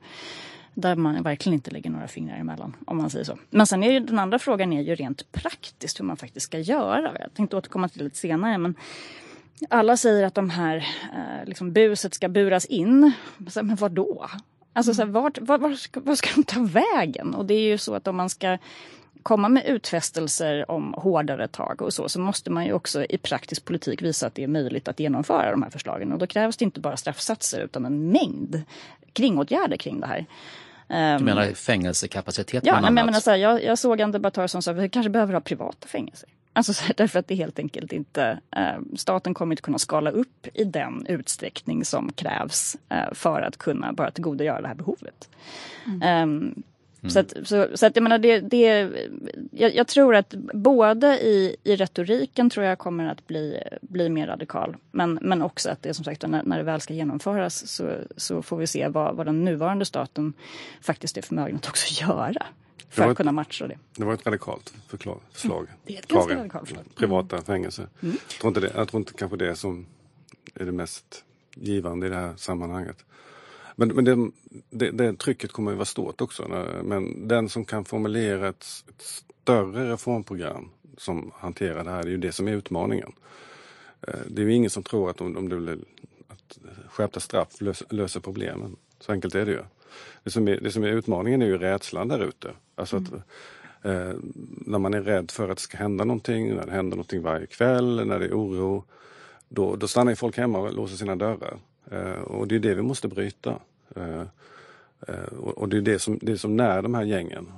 där 0.74 0.96
man 0.96 1.24
verkligen 1.24 1.54
inte 1.54 1.72
lägger 1.72 1.90
några 1.90 2.08
fingrar 2.08 2.38
emellan, 2.38 2.76
om 2.86 2.98
man 2.98 3.10
säger 3.10 3.26
så. 3.26 3.38
Men 3.50 3.68
sen 3.68 3.84
är 3.84 3.92
ju 3.92 4.00
den 4.00 4.20
andra 4.20 4.40
frågan 4.40 4.74
är 4.74 4.82
ju 4.82 4.96
rent 4.96 5.32
praktiskt 5.32 6.00
hur 6.00 6.06
man 6.06 6.18
faktiskt 6.18 6.46
ska 6.46 6.60
göra. 6.60 7.12
Jag 7.20 7.34
tänkte 7.34 7.58
återkomma 7.58 7.90
till 7.90 7.98
det 7.98 8.04
lite 8.04 8.18
senare, 8.18 8.58
men 8.58 8.76
alla 9.70 9.98
säger 9.98 10.26
att 10.26 10.36
de 10.36 10.50
här 10.50 10.78
eh, 11.14 11.46
liksom 11.46 11.74
buset 11.74 12.14
ska 12.14 12.30
buras 12.30 12.66
in. 12.66 13.12
Men 13.56 13.76
vad 13.76 13.92
då? 13.92 14.30
Alltså 14.76 14.94
så 14.94 15.02
här, 15.02 15.10
vart, 15.10 15.38
var, 15.42 15.58
var, 15.58 15.74
ska, 15.74 16.00
var 16.00 16.16
ska 16.16 16.30
de 16.36 16.44
ta 16.44 16.60
vägen? 16.64 17.36
Och 17.36 17.46
det 17.46 17.54
är 17.54 17.62
ju 17.62 17.78
så 17.78 17.96
att 17.96 18.08
om 18.08 18.16
man 18.16 18.30
ska 18.30 18.58
komma 19.24 19.50
med 19.50 19.66
utfästelser 19.66 20.72
om 20.72 20.94
hårdare 20.98 21.48
tag 21.48 21.82
och 21.82 21.94
så, 21.94 22.10
så 22.10 22.20
måste 22.20 22.50
man 22.50 22.66
ju 22.66 22.74
också 22.74 23.06
i 23.06 23.18
praktisk 23.18 23.66
politik 23.66 24.02
visa 24.02 24.28
att 24.28 24.36
det 24.36 24.44
är 24.44 24.48
möjligt 24.48 24.88
att 24.88 25.00
genomföra 25.00 25.52
de 25.52 25.64
här 25.64 25.70
förslagen. 25.70 26.12
Och 26.12 26.20
då 26.20 26.28
krävs 26.28 26.58
det 26.58 26.66
inte 26.66 26.80
bara 26.80 26.98
straffsatser 26.98 27.62
utan 27.62 27.86
en 27.86 28.12
mängd 28.12 28.64
kringåtgärder 29.14 29.78
kring 29.78 30.00
det 30.00 30.08
här. 30.08 30.26
Du 31.18 31.24
menar 31.24 31.54
fängelsekapacitet 31.54 32.66
ja, 32.66 32.74
bland 32.74 32.86
annat? 32.86 33.06
Men 33.06 33.22
så 33.22 33.30
här, 33.30 33.38
jag, 33.38 33.64
jag 33.64 33.78
såg 33.78 34.00
en 34.00 34.12
debattör 34.12 34.48
som 34.48 34.62
sa 34.62 34.72
att 34.72 34.78
vi 34.78 34.90
kanske 34.90 35.10
behöver 35.10 35.34
ha 35.34 35.42
privata 35.42 35.88
fängelser. 35.88 36.30
Alltså 36.56 36.84
här, 36.84 36.94
därför 36.98 37.20
att 37.20 37.28
det 37.28 37.36
helt 37.36 37.60
enkelt 37.60 37.94
inte, 37.94 38.40
eh, 38.52 38.80
staten 38.96 39.34
kommer 39.34 39.54
inte 39.54 39.62
kunna 39.62 39.80
skala 39.80 40.12
upp 40.12 40.48
i 40.54 40.64
den 40.64 41.06
utsträckning 41.06 41.86
som 41.86 42.12
krävs 42.12 42.78
eh, 42.90 43.14
för 43.14 43.42
att 43.42 43.58
kunna 43.58 43.94
bara 43.94 44.12
tillgodogöra 44.12 44.62
det 44.62 44.68
här 44.68 44.76
behovet. 44.76 45.30
Mm. 45.86 46.30
Um, 46.30 46.64
Mm. 47.06 47.10
Så, 47.10 47.20
att, 47.20 47.48
så, 47.48 47.78
så 47.78 47.86
att 47.86 47.96
jag 47.96 48.04
menar 48.04 48.18
det, 48.18 48.40
det 48.40 48.92
jag, 49.52 49.76
jag, 49.76 49.88
tror 49.88 50.16
att 50.16 50.34
både 50.54 51.20
i, 51.20 51.56
i 51.64 51.76
retoriken 51.76 52.50
tror 52.50 52.66
jag 52.66 52.78
kommer 52.78 53.06
att 53.06 53.28
bli, 53.28 53.60
bli 53.82 54.10
mer 54.10 54.28
radikal. 54.28 54.76
Men, 54.92 55.20
men 55.22 55.42
också 55.42 55.70
att 55.70 55.82
det 55.82 55.94
som 55.94 56.06
sagt 56.06 56.28
när, 56.28 56.44
när 56.44 56.58
det 56.58 56.64
väl 56.64 56.82
ska 56.82 56.94
genomföras 56.94 57.68
så, 57.68 57.98
så 58.18 58.42
får 58.42 58.58
vi 58.58 58.68
se 58.68 58.88
vad, 58.88 59.16
vad 59.16 59.26
den 59.26 59.46
nuvarande 59.46 59.86
staten 59.86 60.34
faktiskt 60.82 61.18
är 61.18 61.22
förmögen 61.22 61.56
att 61.56 61.68
också 61.68 62.04
göra. 62.04 62.46
För 62.90 63.04
att 63.04 63.12
ett, 63.12 63.18
kunna 63.18 63.32
matcha 63.32 63.68
det. 63.68 63.78
Det 63.96 64.06
var 64.06 64.14
ett 64.14 64.26
radikalt 64.26 64.74
förslag. 64.88 65.20
Mm. 65.44 65.68
Det 65.86 65.96
är 65.96 66.00
ett 66.00 66.08
ganska 66.08 66.36
radikalt 66.36 66.68
förslag. 66.68 66.86
Privata 66.96 67.36
mm. 67.36 67.46
fängelser. 67.46 67.88
Mm. 68.02 68.18
Jag, 68.30 68.40
tror 68.40 68.48
inte 68.48 68.60
det, 68.60 68.72
jag 68.76 68.88
tror 68.88 69.00
inte 69.00 69.14
kanske 69.14 69.38
det 69.38 69.56
som 69.56 69.86
är 70.56 70.66
det 70.66 70.72
mest 70.72 71.24
givande 71.56 72.08
i 72.08 72.10
det 72.10 72.16
här 72.16 72.34
sammanhanget. 72.36 73.06
Men, 73.76 73.88
men 73.88 74.06
det, 74.06 74.32
det, 74.70 74.92
det, 74.92 75.18
trycket 75.18 75.52
kommer 75.52 75.72
att 75.72 75.78
vara 75.78 75.86
stort 75.86 76.22
också. 76.22 76.68
Men 76.84 77.28
den 77.28 77.50
som 77.50 77.66
kan 77.66 77.86
formulera 77.86 78.48
ett, 78.48 78.66
ett 78.90 79.02
större 79.02 79.92
reformprogram 79.92 80.70
som 80.98 81.32
hanterar 81.36 81.84
det 81.84 81.92
här, 81.92 82.04
det 82.04 82.10
är 82.10 82.12
ju 82.12 82.18
det 82.18 82.32
som 82.32 82.48
är 82.48 82.52
utmaningen. 82.52 83.12
Eh, 84.08 84.20
det 84.28 84.42
är 84.42 84.46
ju 84.46 84.54
ingen 84.54 84.70
som 84.70 84.84
tror 84.84 85.10
att 85.10 85.22
om, 85.22 85.38
om 85.38 85.50
det 85.50 85.56
blir 85.56 85.78
att 86.28 86.58
skärpta 86.90 87.20
straff 87.20 87.62
löser, 87.62 87.88
löser 87.90 88.20
problemen. 88.20 88.76
Så 89.00 89.12
enkelt 89.12 89.36
är 89.36 89.46
det 89.46 89.52
ju. 89.52 89.62
Det 90.24 90.30
som 90.30 90.48
är, 90.48 90.60
det 90.60 90.72
som 90.72 90.84
är 90.84 90.88
utmaningen 90.88 91.42
är 91.42 91.46
ju 91.46 91.58
rädslan 91.58 92.08
där 92.08 92.24
ute. 92.24 92.52
Alltså 92.76 92.98
mm. 92.98 93.10
att, 93.14 93.86
eh, 93.86 94.14
när 94.66 94.80
man 94.80 94.94
är 94.94 95.02
rädd 95.02 95.32
för 95.32 95.50
att 95.50 95.58
det 95.58 95.64
ska 95.64 95.78
hända 95.78 96.04
någonting, 96.04 96.56
när 96.56 96.66
det 96.66 96.72
händer 96.72 96.98
någonting 96.98 97.22
varje 97.22 97.46
kväll, 97.46 98.08
när 98.08 98.20
det 98.20 98.26
är 98.26 98.34
oro. 98.34 98.84
Då, 99.50 99.76
då 99.76 99.88
stannar 99.88 100.16
folk 100.16 100.38
hemma 100.38 100.60
och 100.60 100.74
låser 100.74 100.96
sina 100.96 101.16
dörrar. 101.16 101.58
Eh, 101.92 102.22
och 102.22 102.48
det 102.48 102.56
är 102.56 102.60
det 102.60 102.74
vi 102.74 102.82
måste 102.82 103.08
bryta. 103.08 103.60
Eh, 103.96 104.22
eh, 105.08 105.34
och 105.40 105.70
det 105.70 105.78
är 105.78 105.82
det 105.82 106.00
som, 106.00 106.20
det 106.22 106.38
som 106.38 106.58
när 106.58 106.82
de 106.82 106.94
här 106.94 107.04
gängen. 107.04 107.52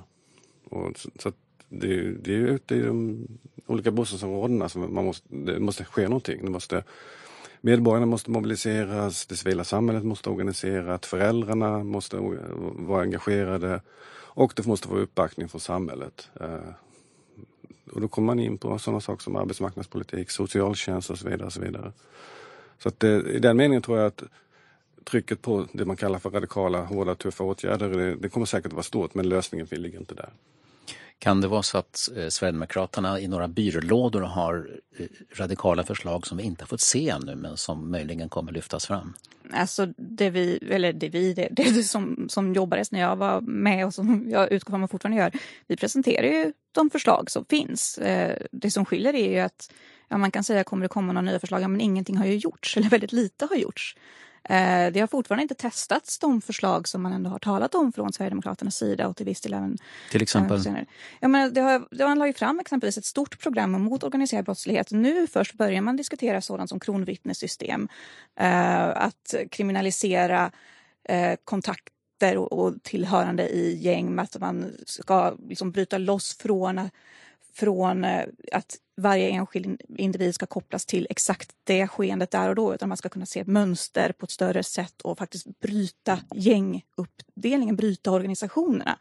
Och 0.64 0.98
så 1.18 1.32
det, 1.68 2.10
det 2.10 2.34
är 2.34 2.38
ute 2.38 2.74
i 2.74 2.82
de 2.82 3.26
olika 3.66 3.90
bostadsområdena 3.90 4.68
som 4.68 4.94
man 4.94 5.04
måste, 5.04 5.28
det 5.30 5.60
måste 5.60 5.84
ske 5.84 6.02
någonting. 6.02 6.44
Det 6.44 6.50
måste, 6.50 6.84
medborgarna 7.60 8.06
måste 8.06 8.30
mobiliseras, 8.30 9.26
det 9.26 9.36
civila 9.36 9.64
samhället 9.64 10.04
måste 10.04 10.30
organiseras, 10.30 11.00
föräldrarna 11.00 11.84
måste 11.84 12.16
vara 12.72 13.02
engagerade 13.02 13.80
och 14.10 14.52
det 14.56 14.66
måste 14.66 14.88
få 14.88 14.96
uppbackning 14.96 15.48
från 15.48 15.60
samhället. 15.60 16.30
Och 17.92 18.00
då 18.00 18.08
kommer 18.08 18.26
man 18.26 18.38
in 18.38 18.58
på 18.58 18.78
sådana 18.78 19.00
saker 19.00 19.22
som 19.22 19.36
arbetsmarknadspolitik, 19.36 20.30
socialtjänst 20.30 21.10
och 21.10 21.18
så 21.18 21.28
vidare. 21.28 21.46
Och 21.46 21.52
så 21.52 21.60
vidare. 21.60 21.92
Så 22.82 22.88
att 22.88 23.00
det, 23.00 23.30
i 23.30 23.38
den 23.38 23.56
meningen 23.56 23.82
tror 23.82 23.98
jag 23.98 24.06
att 24.06 24.22
trycket 25.04 25.42
på 25.42 25.66
det 25.72 25.84
man 25.84 25.96
kallar 25.96 26.18
för 26.18 26.30
radikala, 26.30 26.84
hårda, 26.84 27.14
tuffa 27.14 27.44
åtgärder, 27.44 27.88
det, 27.88 28.14
det 28.14 28.28
kommer 28.28 28.46
säkert 28.46 28.66
att 28.66 28.72
vara 28.72 28.82
stort 28.82 29.14
men 29.14 29.28
lösningen 29.28 29.66
ligger 29.70 29.98
inte 29.98 30.14
där. 30.14 30.30
Kan 31.18 31.40
det 31.40 31.48
vara 31.48 31.62
så 31.62 31.78
att 31.78 32.08
eh, 32.16 32.28
Sverigedemokraterna 32.28 33.20
i 33.20 33.28
några 33.28 33.48
byrålådor 33.48 34.20
har 34.20 34.80
eh, 34.98 35.06
radikala 35.32 35.84
förslag 35.84 36.26
som 36.26 36.38
vi 36.38 36.44
inte 36.44 36.62
har 36.62 36.66
fått 36.66 36.80
se 36.80 37.08
ännu 37.08 37.34
men 37.34 37.56
som 37.56 37.90
möjligen 37.90 38.28
kommer 38.28 38.52
lyftas 38.52 38.86
fram? 38.86 39.14
Alltså 39.52 39.86
det 39.96 40.30
vi, 40.30 40.58
eller 40.70 40.92
det 40.92 41.08
vi, 41.08 41.34
det, 41.34 41.48
det 41.50 41.84
som, 41.84 42.26
som 42.28 42.54
jobbades 42.54 42.92
när 42.92 43.00
jag 43.00 43.16
var 43.16 43.40
med 43.40 43.86
och 43.86 43.94
som 43.94 44.30
jag 44.30 44.52
utgår 44.52 44.72
från 44.72 44.84
att 44.84 44.90
fortfarande 44.90 45.22
gör. 45.22 45.32
Vi 45.66 45.76
presenterar 45.76 46.26
ju 46.26 46.52
de 46.72 46.90
förslag 46.90 47.30
som 47.30 47.44
finns. 47.44 47.98
Eh, 47.98 48.38
det 48.52 48.70
som 48.70 48.84
skiljer 48.84 49.14
är 49.14 49.30
ju 49.30 49.38
att 49.38 49.72
ja, 50.08 50.18
man 50.18 50.30
kan 50.30 50.44
säga 50.44 50.64
kommer 50.64 50.82
det 50.82 50.88
komma 50.88 51.12
några 51.12 51.30
nya 51.30 51.40
förslag, 51.40 51.62
ja, 51.62 51.68
men 51.68 51.80
ingenting 51.80 52.16
har 52.16 52.26
ju 52.26 52.36
gjorts 52.36 52.76
eller 52.76 52.88
väldigt 52.88 53.12
lite 53.12 53.46
har 53.50 53.56
gjorts. 53.56 53.96
Eh, 54.44 54.92
det 54.92 55.00
har 55.00 55.06
fortfarande 55.06 55.42
inte 55.42 55.54
testats 55.54 56.18
de 56.18 56.40
förslag 56.40 56.88
som 56.88 57.02
man 57.02 57.12
ändå 57.12 57.30
har 57.30 57.38
talat 57.38 57.74
om 57.74 57.92
från 57.92 58.12
Sverigedemokraternas 58.12 58.76
sida 58.76 59.08
och 59.08 59.16
till 59.16 59.26
viss 59.26 59.40
del 59.40 59.54
även 59.54 59.78
Till 60.10 60.22
exempel? 60.22 60.86
Ja, 61.20 61.28
men 61.28 61.54
det 61.54 61.60
har, 61.60 61.88
det 61.90 62.02
har 62.02 62.08
man 62.08 62.18
lagt 62.18 62.38
fram 62.38 62.60
exempelvis 62.60 62.98
ett 62.98 63.04
stort 63.04 63.42
program 63.42 63.70
mot 63.70 64.04
organiserad 64.04 64.44
brottslighet. 64.44 64.90
Nu 64.90 65.26
först 65.26 65.54
börjar 65.54 65.80
man 65.80 65.96
diskutera 65.96 66.40
sådant 66.40 66.68
som 66.68 66.80
kronvittnessystem. 66.80 67.88
Eh, 68.40 68.88
att 68.88 69.34
kriminalisera 69.50 70.50
eh, 71.08 71.36
kontakter 71.44 72.36
och, 72.36 72.52
och 72.52 72.82
tillhörande 72.82 73.48
i 73.48 73.78
gäng. 73.82 74.18
Att 74.18 74.40
man 74.40 74.72
ska 74.86 75.36
liksom 75.48 75.70
bryta 75.70 75.98
loss 75.98 76.38
från 76.38 76.90
från 77.54 78.04
eh, 78.04 78.24
att 78.52 78.76
varje 78.98 79.28
enskild 79.28 79.82
individ 79.88 80.34
ska 80.34 80.46
kopplas 80.46 80.86
till 80.86 81.06
exakt 81.10 81.50
det 81.64 81.88
skeendet 81.88 82.30
där 82.30 82.48
och 82.48 82.54
då 82.54 82.74
utan 82.74 82.88
man 82.88 82.98
ska 82.98 83.08
kunna 83.08 83.26
se 83.26 83.40
ett 83.40 83.46
mönster 83.46 84.12
på 84.12 84.24
ett 84.24 84.30
större 84.30 84.62
sätt 84.62 85.02
och 85.02 85.18
faktiskt 85.18 85.60
bryta 85.60 86.18
gänguppdelningen, 86.34 87.76
bryta 87.76 88.10
organisationerna. 88.10 88.98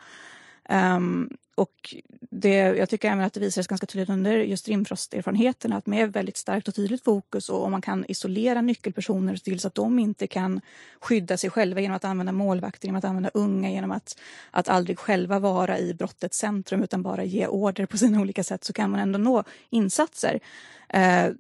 Um, 0.70 1.30
och 1.56 1.96
det, 2.30 2.56
jag 2.56 2.90
tycker 2.90 3.12
även 3.12 3.24
att 3.24 3.34
det 3.34 3.40
visades 3.40 3.68
ganska 3.68 3.88
tydligt 3.88 4.10
under 4.10 4.38
just 4.38 4.68
rimfrosterfarenheterna 4.68 5.78
att 5.78 5.86
med 5.86 6.14
väldigt 6.14 6.38
starkt 6.38 6.68
och 6.68 6.76
tydligt 6.76 7.04
fokus 7.04 7.50
och 7.50 7.64
om 7.64 7.72
man 7.72 7.82
kan 7.82 8.06
isolera 8.08 8.62
nyckelpersoner 8.62 9.34
och 9.34 9.40
se 9.40 9.44
till 9.44 9.60
så 9.60 9.68
att 9.68 9.76
de 9.76 10.00
inte 10.00 10.28
kan 10.28 10.62
skydda 11.00 11.38
sig 11.38 11.50
själva 11.50 11.82
genom 11.82 11.96
att 11.96 12.06
använda 12.06 12.32
målvakter, 12.32 12.88
genom 12.88 13.00
att 13.00 13.06
använda 13.06 13.30
unga, 13.34 13.70
genom 13.72 13.92
att, 13.92 14.20
att 14.52 14.70
aldrig 14.70 15.00
själva 15.00 15.40
vara 15.40 15.80
i 15.80 15.94
brottets 15.94 16.38
centrum 16.38 16.84
utan 16.84 17.04
bara 17.04 17.24
ge 17.24 17.48
order 17.48 17.86
på 17.86 17.98
sina 17.98 18.22
olika 18.22 18.44
sätt 18.44 18.64
så 18.64 18.74
kan 18.74 18.92
man 18.92 19.00
ändå 19.00 19.20
nå 19.20 19.44
insatser. 19.70 20.40
Uh, 20.96 21.36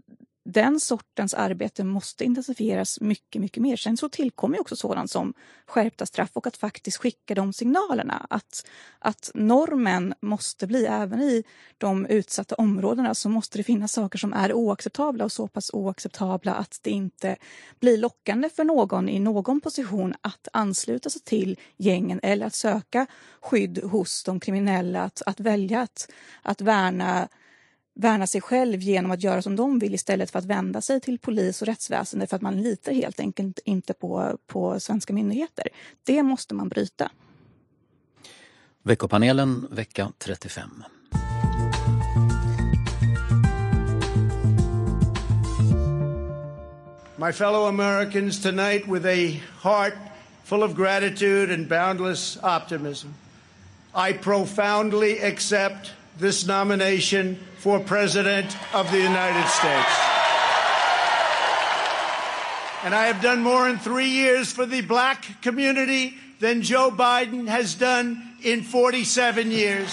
den 0.49 0.79
sortens 0.79 1.33
arbete 1.33 1.83
måste 1.83 2.25
intensifieras 2.25 3.01
mycket, 3.01 3.41
mycket 3.41 3.63
mer. 3.63 3.75
Sen 3.75 3.97
så 3.97 4.09
tillkommer 4.09 4.61
också 4.61 4.75
sådant 4.75 5.11
som 5.11 5.33
skärpta 5.65 6.05
straff 6.05 6.29
och 6.33 6.47
att 6.47 6.57
faktiskt 6.57 6.97
skicka 6.97 7.35
de 7.35 7.53
signalerna. 7.53 8.27
Att, 8.29 8.67
att 8.99 9.31
normen 9.33 10.13
måste 10.21 10.67
bli, 10.67 10.85
även 10.85 11.21
i 11.21 11.43
de 11.77 12.05
utsatta 12.05 12.55
områdena, 12.55 13.15
så 13.15 13.29
måste 13.29 13.57
det 13.57 13.63
finnas 13.63 13.91
saker 13.91 14.19
som 14.19 14.33
är 14.33 14.53
oacceptabla 14.53 15.25
och 15.25 15.31
så 15.31 15.47
pass 15.47 15.69
oacceptabla 15.73 16.53
att 16.53 16.79
det 16.81 16.91
inte 16.91 17.35
blir 17.79 17.97
lockande 17.97 18.49
för 18.49 18.63
någon 18.63 19.09
i 19.09 19.19
någon 19.19 19.61
position 19.61 20.13
att 20.21 20.47
ansluta 20.53 21.09
sig 21.09 21.21
till 21.21 21.59
gängen 21.77 22.19
eller 22.23 22.45
att 22.45 22.55
söka 22.55 23.07
skydd 23.41 23.83
hos 23.83 24.23
de 24.23 24.39
kriminella, 24.39 25.03
att, 25.03 25.21
att 25.25 25.39
välja 25.39 25.81
att, 25.81 26.11
att 26.41 26.61
värna 26.61 27.27
värna 27.97 28.27
sig 28.27 28.41
själv 28.41 28.81
genom 28.81 29.11
att 29.11 29.23
göra 29.23 29.41
som 29.41 29.55
de 29.55 29.79
vill 29.79 29.93
istället 29.93 30.31
för 30.31 30.39
att 30.39 30.45
vända 30.45 30.81
sig 30.81 31.01
till 31.01 31.19
polis 31.19 31.61
och 31.61 31.67
rättsväsende 31.67 32.27
för 32.27 32.35
att 32.35 32.41
man 32.41 32.61
litar 32.61 32.93
helt 32.93 33.19
enkelt 33.19 33.59
inte 33.65 33.93
på, 33.93 34.37
på 34.47 34.79
svenska 34.79 35.13
myndigheter. 35.13 35.67
Det 36.03 36.23
måste 36.23 36.53
man 36.53 36.69
bryta. 36.69 37.11
Veckopanelen 38.83 39.67
vecka 39.71 40.11
35. 40.17 40.83
My 47.19 47.33
fellow 47.33 47.67
Americans, 47.67 48.41
tonight 48.43 48.87
with 48.87 49.05
a 49.07 49.41
heart 49.61 49.93
full 50.43 50.63
of 50.63 50.75
gratitude 50.75 51.51
and 51.51 51.67
boundless 51.67 52.37
optimism, 52.43 53.07
I 53.95 54.13
profoundly 54.13 55.19
accept 55.19 55.96
this 56.19 56.45
nomination 56.45 57.39
for 57.57 57.79
President 57.79 58.55
of 58.73 58.89
the 58.91 58.99
United 58.99 59.47
States. 59.47 60.07
And 62.83 62.93
I 62.95 63.07
have 63.07 63.21
done 63.21 63.41
more 63.41 63.67
in 63.67 63.77
three 63.79 64.09
years 64.09 64.51
for 64.51 64.65
the 64.65 64.81
black 64.81 65.41
community 65.41 66.15
than 66.39 66.61
Joe 66.61 66.91
Biden 66.91 67.47
has 67.47 67.75
done 67.75 68.35
in 68.43 68.61
47 68.61 69.51
years. 69.51 69.89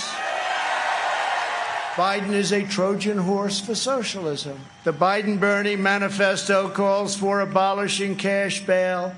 Biden 1.95 2.33
is 2.33 2.53
a 2.53 2.65
Trojan 2.65 3.19
horse 3.19 3.61
for 3.61 3.75
socialism. 3.75 4.59
The 4.83 4.93
Biden 4.93 5.39
Bernie 5.39 5.77
manifesto 5.77 6.69
calls 6.69 7.17
for 7.17 7.41
abolishing 7.41 8.17
cash 8.17 8.67
bail, 8.67 9.15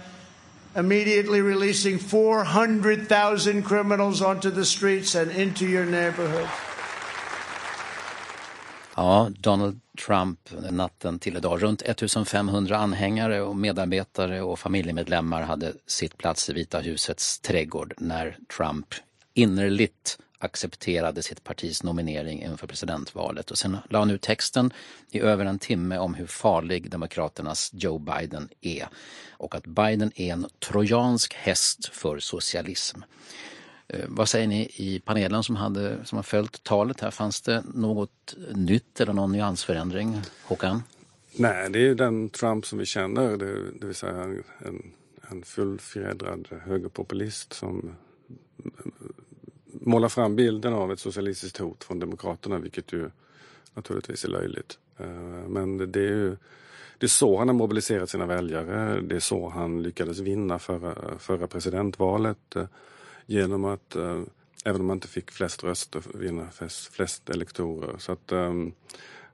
immediately 0.75 1.41
releasing 1.41 1.99
400,000 1.99 3.63
criminals 3.63 4.21
onto 4.21 4.51
the 4.51 4.65
streets 4.65 5.15
and 5.15 5.31
into 5.31 5.67
your 5.67 5.87
neighborhoods. 5.87 6.51
Ja, 8.99 9.31
Donald 9.39 9.81
Trump 10.07 10.51
natten 10.71 11.19
till 11.19 11.37
idag. 11.37 11.63
Runt 11.63 11.83
1500 11.83 12.77
anhängare 12.77 13.43
och 13.43 13.57
medarbetare 13.57 14.43
och 14.43 14.59
familjemedlemmar 14.59 15.43
hade 15.43 15.73
sitt 15.87 16.19
plats 16.19 16.51
i 16.51 16.53
Vita 16.53 16.81
husets 16.81 17.41
trädgård 17.41 17.95
när 17.99 18.39
Trump 18.57 18.87
innerligt 19.35 20.19
accepterade 20.39 21.23
sitt 21.23 21.45
partis 21.45 21.83
nominering 21.83 22.43
inför 22.43 22.67
presidentvalet 22.67 23.51
och 23.51 23.59
sen 23.59 23.77
la 23.91 23.99
han 23.99 24.11
ut 24.11 24.23
texten 24.23 24.73
i 25.11 25.21
över 25.21 25.45
en 25.45 25.59
timme 25.59 25.99
om 25.99 26.15
hur 26.15 26.27
farlig 26.27 26.91
Demokraternas 26.91 27.71
Joe 27.75 27.99
Biden 27.99 28.49
är 28.61 28.89
och 29.31 29.55
att 29.55 29.67
Biden 29.67 30.13
är 30.15 30.33
en 30.33 30.47
trojansk 30.59 31.35
häst 31.35 31.89
för 31.93 32.19
socialism. 32.19 33.01
Eh, 33.89 34.05
vad 34.09 34.29
säger 34.29 34.47
ni 34.47 34.71
i 34.77 35.01
panelen 35.05 35.43
som, 35.43 35.57
hade, 35.57 36.05
som 36.05 36.17
har 36.17 36.23
följt 36.23 36.63
talet 36.63 37.01
här? 37.01 37.11
Fanns 37.11 37.41
det 37.41 37.65
något 37.75 38.37
nytt 38.55 39.01
eller 39.01 39.13
någon 39.13 39.33
nyansförändring? 39.33 40.21
Håkan? 40.43 40.83
Nej, 41.37 41.71
det 41.71 41.89
är 41.89 41.95
den 41.95 42.29
Trump 42.29 42.67
som 42.67 42.79
vi 42.79 42.87
känner, 42.87 43.37
det, 43.37 43.71
det 43.81 43.87
vill 43.87 43.95
säga 43.95 44.23
en, 44.59 44.93
en 45.31 45.43
fullfjädrad 45.43 46.49
högerpopulist 46.65 47.53
som 47.53 47.97
målar 49.73 50.09
fram 50.09 50.37
bilden 50.37 50.73
av 50.73 50.93
ett 50.93 51.01
socialistiskt 51.01 51.59
hot 51.59 51.85
från 51.85 51.99
Demokraterna, 51.99 52.59
vilket 52.59 52.93
ju 52.93 53.11
naturligtvis 53.75 54.25
är 54.25 54.29
löjligt. 54.29 54.79
Eh, 54.99 55.49
men 55.49 55.93
det 55.93 56.01
är 56.01 56.15
ju 56.15 56.37
det 56.99 57.07
är 57.07 57.09
så 57.09 57.39
han 57.39 57.49
har 57.49 57.55
mobiliserat 57.55 58.11
sina 58.11 58.27
väljare. 58.27 59.01
Det 59.01 59.17
är 59.17 59.21
så 59.21 59.49
han 59.49 59.83
lyckades 59.83 60.19
vinna 60.19 60.59
förra, 60.59 61.19
förra 61.19 61.47
presidentvalet 61.47 62.57
eh, 62.57 62.65
genom 63.27 63.65
att, 63.65 63.97
eh, 63.97 64.23
även 64.65 64.81
om 64.81 64.89
han 64.89 64.97
inte 64.97 65.09
fick 65.09 65.31
flest 65.31 65.65
röster, 65.65 66.03
vinna 66.15 66.51
flest, 66.51 66.93
flest 66.93 67.31
elektorer. 67.31 67.99
Så 67.99 68.13
att, 68.13 68.33
um, 68.33 68.73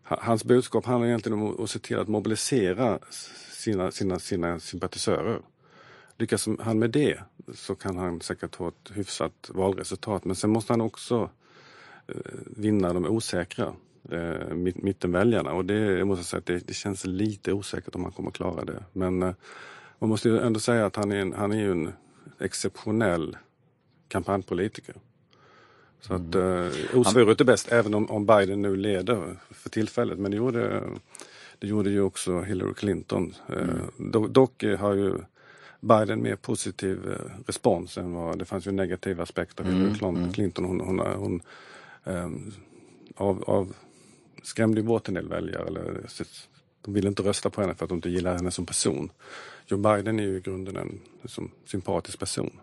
hans 0.02 0.44
budskap 0.44 0.86
handlar 0.86 1.08
egentligen 1.08 1.38
om 1.38 1.64
att 1.64 1.70
se 1.70 1.78
till 1.78 1.98
att 1.98 2.08
mobilisera 2.08 2.98
sina, 3.52 3.90
sina, 3.90 4.18
sina 4.18 4.60
sympatisörer. 4.60 5.40
Lyckas 6.18 6.48
han 6.60 6.78
med 6.78 6.90
det 6.90 7.20
så 7.54 7.74
kan 7.74 7.96
han 7.96 8.20
säkert 8.20 8.54
ha 8.54 8.68
ett 8.68 8.90
hyfsat 8.94 9.50
valresultat. 9.54 10.24
Men 10.24 10.36
sen 10.36 10.50
måste 10.50 10.72
han 10.72 10.80
också 10.80 11.30
uh, 12.14 12.16
vinna 12.46 12.92
de 12.92 13.06
osäkra 13.06 13.74
uh, 14.12 14.54
mittenväljarna 14.54 15.52
och 15.52 15.64
det 15.64 15.74
jag 15.74 16.06
måste 16.06 16.24
säga 16.24 16.38
att 16.38 16.46
det, 16.46 16.66
det, 16.66 16.74
känns 16.74 17.04
lite 17.04 17.52
osäkert 17.52 17.94
om 17.94 18.02
han 18.02 18.12
kommer 18.12 18.30
klara 18.30 18.64
det. 18.64 18.84
Men 18.92 19.22
uh, 19.22 19.34
man 19.98 20.10
måste 20.10 20.28
ju 20.28 20.40
ändå 20.40 20.60
säga 20.60 20.86
att 20.86 20.96
han 20.96 21.12
är, 21.12 21.16
en, 21.16 21.32
han 21.32 21.52
är 21.52 21.60
ju 21.60 21.70
en 21.70 21.92
exceptionell 22.40 23.36
kampanjpolitiker. 24.12 24.94
Så 26.00 26.14
att 26.14 26.34
mm. 26.34 26.66
eh, 26.66 26.98
osvuret 26.98 27.40
är 27.40 27.44
bäst, 27.44 27.72
även 27.72 27.94
om, 27.94 28.10
om 28.10 28.26
Biden 28.26 28.62
nu 28.62 28.76
leder 28.76 29.36
för 29.50 29.70
tillfället. 29.70 30.18
Men 30.18 30.30
det 30.30 30.36
gjorde, 30.36 30.82
det 31.58 31.66
gjorde 31.66 31.90
ju 31.90 32.00
också 32.00 32.40
Hillary 32.40 32.74
Clinton. 32.74 33.34
Eh, 33.48 33.68
mm. 33.98 34.32
dock 34.32 34.64
har 34.78 34.94
ju 34.94 35.14
Biden 35.80 36.22
mer 36.22 36.36
positiv 36.36 37.12
eh, 37.12 37.44
respons 37.46 37.98
än 37.98 38.12
vad 38.12 38.38
det 38.38 38.44
fanns 38.44 38.66
ju 38.66 38.72
negativa 38.72 39.22
aspekter 39.22 39.64
mm. 39.64 39.74
Hillary 39.74 40.08
mm. 40.08 40.32
Clinton. 40.32 40.64
Hon, 40.64 40.80
hon, 40.80 40.98
hon, 40.98 41.16
hon 41.16 41.42
um, 42.04 42.52
av, 43.16 43.44
av 43.46 43.74
skrämde 44.42 44.82
bort 44.82 45.08
en 45.08 45.14
del 45.14 45.28
väljare. 45.28 45.66
Eller, 45.66 46.00
de 46.82 46.94
ville 46.94 47.08
inte 47.08 47.22
rösta 47.22 47.50
på 47.50 47.60
henne 47.60 47.74
för 47.74 47.84
att 47.84 47.88
de 47.88 47.94
inte 47.94 48.10
gillar 48.10 48.36
henne 48.36 48.50
som 48.50 48.66
person. 48.66 49.10
Joe 49.66 49.78
Biden 49.78 50.20
är 50.20 50.24
ju 50.24 50.36
i 50.36 50.40
grunden 50.40 50.76
en 50.76 51.00
liksom, 51.22 51.50
sympatisk 51.64 52.18
person. 52.18 52.60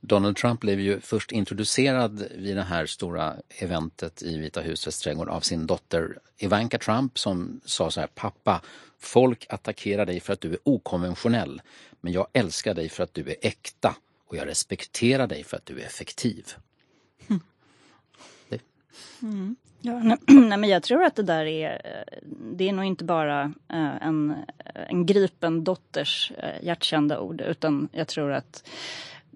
Donald 0.00 0.36
Trump 0.36 0.60
blev 0.60 0.80
ju 0.80 1.00
först 1.00 1.32
introducerad 1.32 2.26
vid 2.34 2.56
det 2.56 2.62
här 2.62 2.86
stora 2.86 3.36
eventet 3.48 4.22
i 4.22 4.38
Vita 4.38 4.60
husets 4.60 5.00
trädgård 5.00 5.28
av 5.28 5.40
sin 5.40 5.66
dotter 5.66 6.18
Ivanka 6.38 6.78
Trump 6.78 7.18
som 7.18 7.60
sa 7.64 7.90
så 7.90 8.00
här, 8.00 8.08
pappa, 8.14 8.62
folk 8.98 9.46
attackerar 9.48 10.06
dig 10.06 10.20
för 10.20 10.32
att 10.32 10.40
du 10.40 10.52
är 10.52 10.58
okonventionell, 10.62 11.62
men 12.00 12.12
jag 12.12 12.26
älskar 12.32 12.74
dig 12.74 12.88
för 12.88 13.02
att 13.02 13.14
du 13.14 13.30
är 13.30 13.36
äkta 13.40 13.96
och 14.26 14.36
jag 14.36 14.46
respekterar 14.46 15.26
dig 15.26 15.44
för 15.44 15.56
att 15.56 15.66
du 15.66 15.80
är 15.80 15.86
effektiv. 15.86 16.46
Mm. 17.28 17.40
Mm. 19.22 19.56
Ja, 19.80 20.02
nej, 20.26 20.58
men 20.58 20.64
jag 20.64 20.82
tror 20.82 21.04
att 21.04 21.16
det 21.16 21.22
där 21.22 21.44
är, 21.44 22.04
det 22.52 22.68
är 22.68 22.72
nog 22.72 22.84
inte 22.84 23.04
bara 23.04 23.42
eh, 23.68 24.06
en, 24.06 24.34
en 24.88 25.06
gripen 25.06 25.64
dotters 25.64 26.32
eh, 26.38 26.64
hjärtkända 26.64 27.20
ord 27.20 27.40
utan 27.40 27.88
jag 27.92 28.08
tror 28.08 28.32
att 28.32 28.68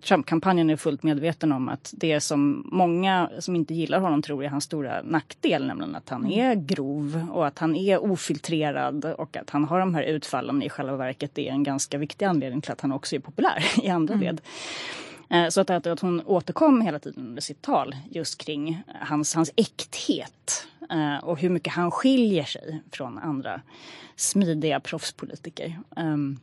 Trump-kampanjen 0.02 0.70
är 0.70 0.76
fullt 0.76 1.02
medveten 1.02 1.52
om 1.52 1.68
att 1.68 1.94
det 1.96 2.20
som 2.20 2.68
många 2.72 3.30
som 3.38 3.56
inte 3.56 3.74
gillar 3.74 4.00
honom 4.00 4.22
tror 4.22 4.44
är 4.44 4.48
hans 4.48 4.64
stora 4.64 5.02
nackdel, 5.02 5.66
nämligen 5.66 5.94
att 5.94 6.08
han 6.08 6.24
mm. 6.24 6.38
är 6.38 6.54
grov 6.54 7.26
och 7.32 7.46
att 7.46 7.58
han 7.58 7.76
är 7.76 8.04
ofiltrerad 8.04 9.04
och 9.04 9.36
att 9.36 9.50
han 9.50 9.64
har 9.64 9.80
de 9.80 9.94
här 9.94 10.02
utfallen 10.02 10.62
i 10.62 10.68
själva 10.68 10.96
verket 10.96 11.38
är 11.38 11.50
en 11.50 11.62
ganska 11.62 11.98
viktig 11.98 12.24
anledning 12.24 12.60
till 12.60 12.72
att 12.72 12.80
han 12.80 12.92
också 12.92 13.16
är 13.16 13.20
populär 13.20 13.64
i 13.82 13.88
andra 13.88 14.14
mm. 14.14 14.26
led. 14.26 14.40
Eh, 15.30 15.48
så 15.48 15.60
att, 15.60 15.70
att 15.70 16.00
hon 16.00 16.22
återkom 16.26 16.80
hela 16.80 16.98
tiden 16.98 17.26
under 17.26 17.42
sitt 17.42 17.62
tal 17.62 17.96
just 18.10 18.44
kring 18.44 18.82
hans, 19.00 19.34
hans 19.34 19.50
äkthet 19.56 20.66
eh, 20.90 21.24
och 21.24 21.38
hur 21.38 21.50
mycket 21.50 21.72
han 21.72 21.90
skiljer 21.90 22.44
sig 22.44 22.82
från 22.90 23.18
andra 23.18 23.60
smidiga 24.16 24.80
proffspolitiker. 24.80 25.78
Ehm, 25.96 26.38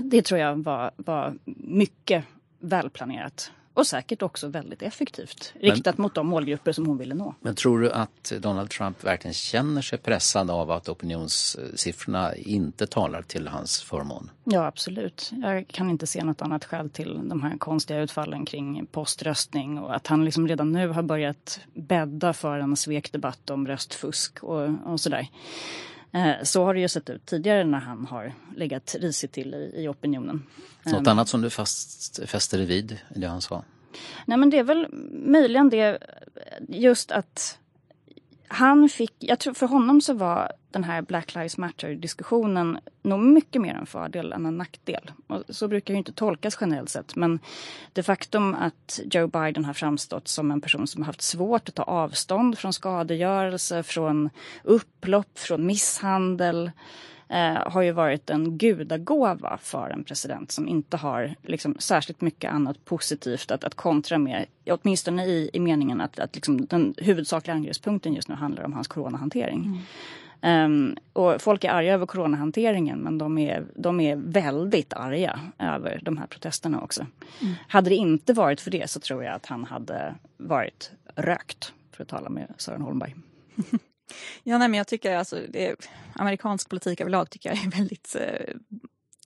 det 0.00 0.22
tror 0.22 0.40
jag 0.40 0.56
var, 0.56 0.90
var 0.96 1.34
mycket 1.56 2.24
välplanerat 2.62 3.52
och 3.74 3.86
säkert 3.86 4.22
också 4.22 4.48
väldigt 4.48 4.82
effektivt 4.82 5.54
riktat 5.60 5.98
men, 5.98 6.02
mot 6.02 6.14
de 6.14 6.26
målgrupper 6.26 6.72
som 6.72 6.86
hon 6.86 6.98
ville 6.98 7.14
nå. 7.14 7.34
Men 7.40 7.54
tror 7.54 7.80
du 7.80 7.90
att 7.90 8.32
Donald 8.38 8.70
Trump 8.70 9.04
verkligen 9.04 9.34
känner 9.34 9.82
sig 9.82 9.98
pressad 9.98 10.50
av 10.50 10.70
att 10.70 10.88
opinionssiffrorna 10.88 12.36
inte 12.36 12.86
talar 12.86 13.22
till 13.22 13.48
hans 13.48 13.82
förmån? 13.82 14.30
Ja, 14.44 14.66
absolut. 14.66 15.30
Jag 15.42 15.68
kan 15.68 15.90
inte 15.90 16.06
se 16.06 16.24
något 16.24 16.42
annat 16.42 16.64
skäl 16.64 16.90
till 16.90 17.28
de 17.28 17.42
här 17.42 17.58
konstiga 17.58 18.00
utfallen 18.00 18.46
kring 18.46 18.86
poströstning 18.86 19.78
och 19.78 19.96
att 19.96 20.06
han 20.06 20.24
liksom 20.24 20.48
redan 20.48 20.72
nu 20.72 20.88
har 20.88 21.02
börjat 21.02 21.60
bädda 21.74 22.32
för 22.32 22.58
en 22.58 22.76
svekdebatt 22.76 23.50
om 23.50 23.66
röstfusk 23.66 24.42
och, 24.42 24.68
och 24.84 25.00
sådär. 25.00 25.28
Eh, 26.12 26.42
så 26.42 26.64
har 26.64 26.74
det 26.74 26.80
ju 26.80 26.88
sett 26.88 27.10
ut 27.10 27.26
tidigare 27.26 27.64
när 27.64 27.78
han 27.78 28.06
har 28.06 28.32
legat 28.56 28.96
risigt 28.98 29.32
till 29.32 29.54
i, 29.54 29.82
i 29.82 29.88
opinionen. 29.88 30.46
Något 30.84 31.06
annat 31.06 31.28
som 31.28 31.40
du 31.40 31.50
fast, 31.50 32.20
fäster 32.26 32.58
dig 32.58 32.66
vid 32.66 32.92
i 32.92 33.18
det 33.18 33.26
han 33.26 33.40
sa? 33.40 33.64
Nej 34.26 34.38
men 34.38 34.50
det 34.50 34.58
är 34.58 34.62
väl 34.62 34.86
möjligen 35.12 35.68
det 35.68 35.98
just 36.68 37.10
att 37.10 37.58
han 38.52 38.88
fick, 38.88 39.14
jag 39.18 39.38
tror 39.38 39.54
för 39.54 39.66
honom 39.66 40.00
så 40.00 40.14
var 40.14 40.52
den 40.70 40.84
här 40.84 41.02
Black 41.02 41.34
Lives 41.34 41.58
Matter-diskussionen 41.58 42.78
nog 43.02 43.20
mycket 43.20 43.62
mer 43.62 43.74
en 43.74 43.86
fördel 43.86 44.32
än 44.32 44.46
en 44.46 44.58
nackdel. 44.58 45.10
Och 45.26 45.42
så 45.48 45.68
brukar 45.68 45.94
ju 45.94 45.98
inte 45.98 46.12
tolkas 46.12 46.58
generellt 46.60 46.90
sett. 46.90 47.16
Men 47.16 47.38
det 47.92 48.02
faktum 48.02 48.54
att 48.54 49.00
Joe 49.10 49.26
Biden 49.26 49.64
har 49.64 49.74
framstått 49.74 50.28
som 50.28 50.50
en 50.50 50.60
person 50.60 50.86
som 50.86 51.02
har 51.02 51.06
haft 51.06 51.22
svårt 51.22 51.68
att 51.68 51.74
ta 51.74 51.82
avstånd 51.82 52.58
från 52.58 52.72
skadegörelse, 52.72 53.82
från 53.82 54.30
upplopp, 54.64 55.38
från 55.38 55.66
misshandel 55.66 56.70
eh, 57.32 57.72
har 57.72 57.82
ju 57.82 57.92
varit 57.92 58.30
en 58.30 58.58
gudagåva 58.58 59.58
för 59.62 59.90
en 59.90 60.04
president 60.04 60.52
som 60.52 60.68
inte 60.68 60.96
har 60.96 61.34
liksom, 61.42 61.76
särskilt 61.78 62.20
mycket 62.20 62.52
annat 62.52 62.84
positivt 62.84 63.50
att, 63.50 63.64
att 63.64 63.74
kontra 63.74 64.18
med. 64.18 64.46
Åtminstone 64.70 65.26
i, 65.26 65.50
i 65.52 65.60
meningen 65.60 66.00
att, 66.00 66.18
att 66.18 66.34
liksom, 66.34 66.66
den 66.66 66.94
huvudsakliga 66.96 67.54
angreppspunkten 67.54 68.14
just 68.14 68.28
nu 68.28 68.34
handlar 68.34 68.64
om 68.64 68.72
hans 68.72 68.88
coronahantering. 68.88 69.64
Mm. 69.64 69.78
Um, 70.44 70.96
och 71.12 71.42
folk 71.42 71.64
är 71.64 71.70
arga 71.70 71.94
över 71.94 72.06
coronahanteringen 72.06 72.98
men 72.98 73.18
de 73.18 73.38
är, 73.38 73.64
de 73.74 74.00
är 74.00 74.16
väldigt 74.16 74.92
arga 74.92 75.40
över 75.58 76.00
de 76.02 76.16
här 76.16 76.26
protesterna 76.26 76.80
också. 76.80 77.06
Mm. 77.40 77.54
Hade 77.68 77.90
det 77.90 77.96
inte 77.96 78.32
varit 78.32 78.60
för 78.60 78.70
det 78.70 78.90
så 78.90 79.00
tror 79.00 79.24
jag 79.24 79.34
att 79.34 79.46
han 79.46 79.64
hade 79.64 80.14
varit 80.36 80.90
rökt, 81.14 81.72
för 81.92 82.02
att 82.02 82.08
tala 82.08 82.28
med 82.28 82.54
Sören 82.56 82.82
Holmberg. 82.82 83.14
Ja, 84.42 84.58
nej, 84.58 84.68
men 84.68 84.78
jag 84.78 84.86
tycker 84.86 85.16
alltså, 85.16 85.40
det, 85.48 85.88
amerikansk 86.14 86.68
politik 86.68 87.00
överlag 87.00 87.30
tycker 87.30 87.48
jag 87.48 87.64
är 87.64 87.70
väldigt 87.70 88.16
eh, 88.20 88.54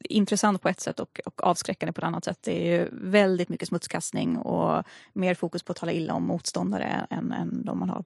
intressant 0.01 0.63
på 0.63 0.69
ett 0.69 0.81
sätt 0.81 1.01
och, 1.01 1.21
och 1.25 1.45
avskräckande 1.45 1.93
på 1.93 2.01
ett 2.01 2.07
annat 2.07 2.25
sätt. 2.25 2.39
Det 2.43 2.69
är 2.69 2.79
ju 2.79 2.89
väldigt 2.93 3.49
mycket 3.49 3.69
smutskastning 3.69 4.37
och 4.39 4.85
mer 5.13 5.35
fokus 5.35 5.63
på 5.63 5.73
att 5.73 5.79
tala 5.79 5.93
illa 5.93 6.15
om 6.15 6.27
motståndare 6.27 7.07
än, 7.11 7.33
än 7.33 7.65
de 7.65 7.79
man 7.79 7.91
har 7.91 8.05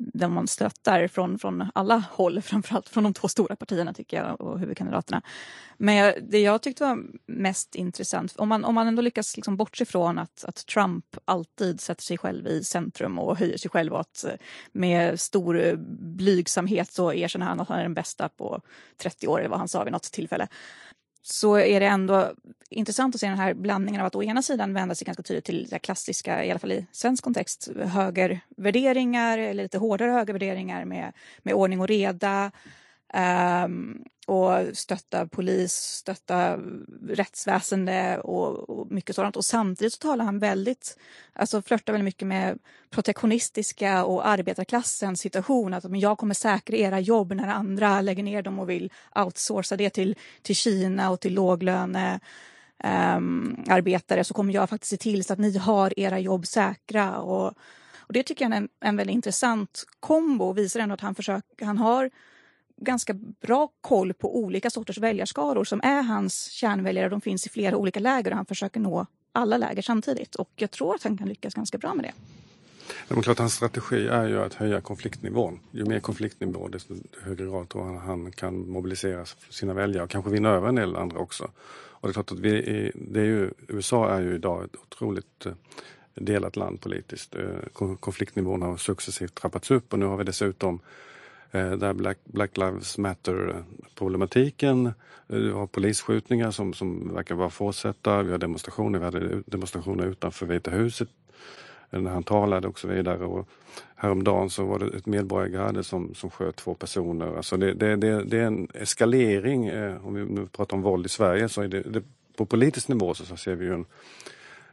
den 0.00 0.32
man 0.32 0.48
stöttar 0.48 1.08
från, 1.08 1.38
från 1.38 1.70
alla 1.74 2.04
håll, 2.12 2.42
framförallt 2.42 2.88
från 2.88 3.04
de 3.04 3.14
två 3.14 3.28
stora 3.28 3.56
partierna 3.56 3.94
tycker 3.94 4.16
jag 4.16 4.40
och 4.40 4.58
huvudkandidaterna. 4.58 5.22
Men 5.76 5.94
jag, 5.94 6.14
det 6.22 6.40
jag 6.40 6.62
tyckte 6.62 6.84
var 6.84 6.98
mest 7.26 7.74
intressant, 7.74 8.34
om 8.36 8.48
man, 8.48 8.64
om 8.64 8.74
man 8.74 8.86
ändå 8.86 9.02
lyckas 9.02 9.36
liksom 9.36 9.56
bortse 9.56 9.84
från 9.84 10.18
att, 10.18 10.44
att 10.44 10.66
Trump 10.66 11.04
alltid 11.24 11.80
sätter 11.80 12.02
sig 12.02 12.18
själv 12.18 12.46
i 12.46 12.64
centrum 12.64 13.18
och 13.18 13.36
höjer 13.36 13.58
sig 13.58 13.70
själv 13.70 13.92
och 13.92 14.00
att 14.00 14.24
eh, 14.24 14.32
med 14.72 15.20
stor 15.20 15.76
blygsamhet 16.16 16.92
så 16.92 17.12
erkänner 17.12 17.46
han 17.46 17.60
att 17.60 17.68
han 17.68 17.78
är 17.78 17.82
den 17.82 17.94
bästa 17.94 18.28
på 18.28 18.60
30 19.02 19.28
år, 19.28 19.38
eller 19.38 19.48
vad 19.48 19.58
han 19.58 19.68
sa 19.68 19.84
vid 19.84 19.92
något 19.92 20.02
tillfälle 20.02 20.48
så 21.22 21.58
är 21.58 21.80
det 21.80 21.86
ändå 21.86 22.32
intressant 22.70 23.14
att 23.14 23.20
se 23.20 23.28
den 23.28 23.38
här 23.38 23.54
blandningen 23.54 24.00
av 24.00 24.06
att 24.06 24.14
å 24.14 24.22
ena 24.22 24.42
sidan 24.42 24.74
vända 24.74 24.94
sig 24.94 25.04
ganska 25.04 25.22
tydligt 25.22 25.44
till 25.44 25.66
det 25.70 25.78
klassiska, 25.78 26.44
i 26.44 26.50
alla 26.50 26.58
fall 26.58 26.72
i 26.72 26.86
svensk 26.92 27.24
kontext, 27.24 27.68
högervärderingar 27.84 29.38
eller 29.38 29.62
lite 29.62 29.78
hårdare 29.78 30.10
högervärderingar 30.10 30.84
med, 30.84 31.12
med 31.42 31.54
ordning 31.54 31.80
och 31.80 31.88
reda. 31.88 32.50
Um, 33.64 34.04
och 34.30 34.76
stötta 34.76 35.26
polis, 35.26 35.72
stötta 35.72 36.58
rättsväsende 37.08 38.18
och, 38.18 38.70
och, 38.70 38.92
mycket 38.92 39.16
sådant. 39.16 39.36
Och 39.36 39.44
samtidigt 39.44 39.92
så 39.92 39.98
talar 39.98 40.24
han 40.24 40.38
väldigt, 40.38 40.98
alltså 41.32 41.62
flörtar 41.62 41.92
väldigt 41.92 42.04
mycket 42.04 42.28
med 42.28 42.58
protektionistiska 42.90 44.04
och 44.04 44.26
arbetarklassens 44.26 45.20
situation. 45.20 45.74
Att 45.74 45.84
men 45.84 46.00
jag 46.00 46.18
kommer 46.18 46.34
säkra 46.34 46.76
era 46.76 47.00
jobb 47.00 47.32
när 47.32 47.48
andra 47.48 48.00
lägger 48.00 48.22
ner 48.22 48.42
dem 48.42 48.58
och 48.58 48.70
vill 48.70 48.92
outsourca 49.14 49.76
det 49.76 49.90
till, 49.90 50.16
till 50.42 50.56
Kina 50.56 51.10
och 51.10 51.20
till 51.20 51.34
låglöne 51.34 52.20
um, 52.84 53.64
arbetare 53.68 54.24
så 54.24 54.34
kommer 54.34 54.54
jag 54.54 54.70
faktiskt 54.70 54.90
se 54.90 54.96
till 54.96 55.24
så 55.24 55.32
att 55.32 55.38
ni 55.38 55.58
har 55.58 55.98
era 55.98 56.18
jobb 56.18 56.46
säkra. 56.46 57.18
Och, 57.18 57.54
och 57.98 58.12
det 58.12 58.22
tycker 58.22 58.44
jag 58.44 58.52
är 58.52 58.56
en, 58.56 58.68
en 58.80 58.96
väldigt 58.96 59.14
intressant 59.14 59.84
kombo 60.00 60.44
och 60.44 60.58
visar 60.58 60.80
ändå 60.80 60.94
att 60.94 61.00
han, 61.00 61.14
försöker, 61.14 61.66
han 61.66 61.78
har 61.78 62.10
ganska 62.80 63.14
bra 63.14 63.68
koll 63.80 64.14
på 64.14 64.38
olika 64.38 64.70
sorters 64.70 64.98
väljarskaror 64.98 65.64
som 65.64 65.80
är 65.82 66.02
hans 66.02 66.50
kärnväljare. 66.50 67.08
De 67.08 67.20
finns 67.20 67.46
i 67.46 67.48
flera 67.48 67.76
olika 67.76 68.00
läger 68.00 68.30
och 68.30 68.36
han 68.36 68.46
försöker 68.46 68.80
nå 68.80 69.06
alla 69.32 69.56
läger 69.56 69.82
samtidigt. 69.82 70.34
Och 70.34 70.50
jag 70.56 70.70
tror 70.70 70.94
att 70.94 71.02
han 71.02 71.18
kan 71.18 71.28
lyckas 71.28 71.54
ganska 71.54 71.78
bra 71.78 71.94
med 71.94 72.04
det. 72.04 72.12
Men 73.08 73.22
klart, 73.22 73.38
hans 73.38 73.54
strategi 73.54 74.08
är 74.08 74.28
ju 74.28 74.42
att 74.42 74.54
höja 74.54 74.80
konfliktnivån. 74.80 75.60
Ju 75.70 75.84
mer 75.84 76.00
konfliktnivå 76.00 76.68
desto 76.68 76.94
högre 77.22 77.44
grad 77.44 77.68
tror 77.68 77.84
han, 77.84 77.96
han 77.96 78.32
kan 78.32 78.70
mobilisera 78.70 79.24
sina 79.50 79.74
väljare 79.74 80.04
och 80.04 80.10
kanske 80.10 80.30
vinna 80.30 80.48
över 80.48 80.68
en 80.68 80.74
del 80.74 80.96
andra 80.96 81.18
också. 81.18 81.50
Och 82.00 82.08
det 82.08 82.10
är 82.10 82.12
klart 82.12 82.32
att 82.32 82.38
vi 82.38 82.58
är, 82.58 82.92
det 82.94 83.20
är 83.20 83.24
ju, 83.24 83.50
USA 83.68 84.10
är 84.10 84.20
ju 84.20 84.34
idag 84.34 84.64
ett 84.64 84.76
otroligt 84.76 85.46
eh, 85.46 85.52
delat 86.14 86.56
land 86.56 86.80
politiskt. 86.80 87.34
Eh, 87.34 87.94
konfliktnivån 88.00 88.62
har 88.62 88.76
successivt 88.76 89.34
trappats 89.34 89.70
upp 89.70 89.92
och 89.92 89.98
nu 89.98 90.06
har 90.06 90.16
vi 90.16 90.24
dessutom 90.24 90.80
Eh, 91.52 91.72
där 91.72 91.92
Black, 91.92 92.18
Black 92.24 92.56
Lives 92.56 92.98
Matter-problematiken. 92.98 94.86
Eh, 94.86 94.92
vi 95.26 95.50
har 95.50 95.66
polisskjutningar 95.66 96.50
som, 96.50 96.74
som 96.74 97.14
verkar 97.14 97.34
vara 97.34 97.50
fortsätta. 97.50 98.22
Vi 98.22 98.30
har 98.30 98.38
demonstrationer. 98.38 98.98
Vi 98.98 99.04
hade 99.04 99.42
demonstrationer 99.46 100.06
utanför 100.06 100.46
Vita 100.46 100.70
huset 100.70 101.08
när 101.90 102.10
han 102.10 102.22
talade 102.22 102.68
och 102.68 102.78
så 102.78 102.88
vidare. 102.88 103.24
Och 103.24 103.48
häromdagen 103.94 104.50
så 104.50 104.64
var 104.64 104.78
det 104.78 104.96
ett 104.96 105.06
medborgargarde 105.06 105.84
som, 105.84 106.14
som 106.14 106.30
sköt 106.30 106.56
två 106.56 106.74
personer. 106.74 107.36
Alltså 107.36 107.56
det, 107.56 107.72
det, 107.72 107.96
det, 107.96 108.24
det 108.24 108.38
är 108.38 108.46
en 108.46 108.68
eskalering. 108.74 109.66
Eh, 109.66 110.06
om 110.06 110.14
vi 110.14 110.24
nu 110.24 110.46
pratar 110.46 110.76
om 110.76 110.82
våld 110.82 111.06
i 111.06 111.08
Sverige 111.08 111.48
så 111.48 111.62
är 111.62 111.68
det, 111.68 111.80
det 111.80 112.02
på 112.36 112.46
politisk 112.46 112.88
nivå 112.88 113.14
så, 113.14 113.24
så 113.24 113.36
ser 113.36 113.54
vi 113.54 113.64
ju 113.64 113.74
en, 113.74 113.84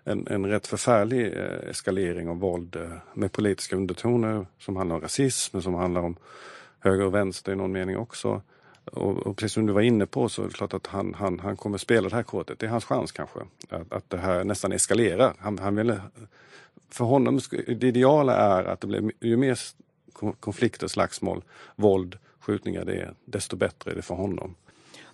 en, 0.03 0.27
en 0.27 0.45
rätt 0.45 0.67
förfärlig 0.67 1.25
eh, 1.25 1.69
eskalering 1.69 2.29
av 2.29 2.39
våld 2.39 2.77
med 3.13 3.31
politiska 3.31 3.75
undertoner 3.75 4.45
som 4.59 4.75
handlar 4.75 4.95
om 4.95 5.01
rasism, 5.01 5.61
som 5.61 5.73
handlar 5.73 6.01
om 6.01 6.17
höger 6.79 7.05
och 7.05 7.13
vänster 7.13 7.51
i 7.51 7.55
någon 7.55 7.71
mening 7.71 7.97
också. 7.97 8.41
Och, 8.91 9.27
och, 9.27 9.37
precis 9.37 9.53
som 9.53 9.65
du 9.65 9.73
var 9.73 9.81
inne 9.81 10.05
på 10.05 10.29
så 10.29 10.43
är 10.43 10.47
det 10.47 10.53
klart 10.53 10.73
att 10.73 10.87
han, 10.87 11.13
han, 11.13 11.39
han 11.39 11.57
kommer 11.57 11.77
spela 11.77 12.09
det 12.09 12.15
här 12.15 12.23
kortet. 12.23 12.59
Det 12.59 12.65
är 12.65 12.69
hans 12.69 12.85
chans 12.85 13.11
kanske. 13.11 13.39
Att, 13.69 13.93
att 13.93 14.09
det 14.09 14.17
här 14.17 14.43
nästan 14.43 14.71
eskalerar. 14.71 15.33
Han, 15.39 15.59
han 15.59 15.75
vill, 15.75 15.99
för 16.89 17.05
honom, 17.05 17.39
det 17.67 17.87
ideala 17.87 18.35
är 18.35 18.63
att 18.63 18.81
det 18.81 18.87
blir, 18.87 19.11
ju 19.19 19.37
mer 19.37 19.59
konflikter, 20.39 20.87
slagsmål, 20.87 21.43
våld, 21.75 22.17
skjutningar 22.39 22.85
det 22.85 22.95
är, 22.95 23.13
desto 23.25 23.55
bättre 23.55 23.91
är 23.91 23.95
det 23.95 24.01
för 24.01 24.15
honom. 24.15 24.55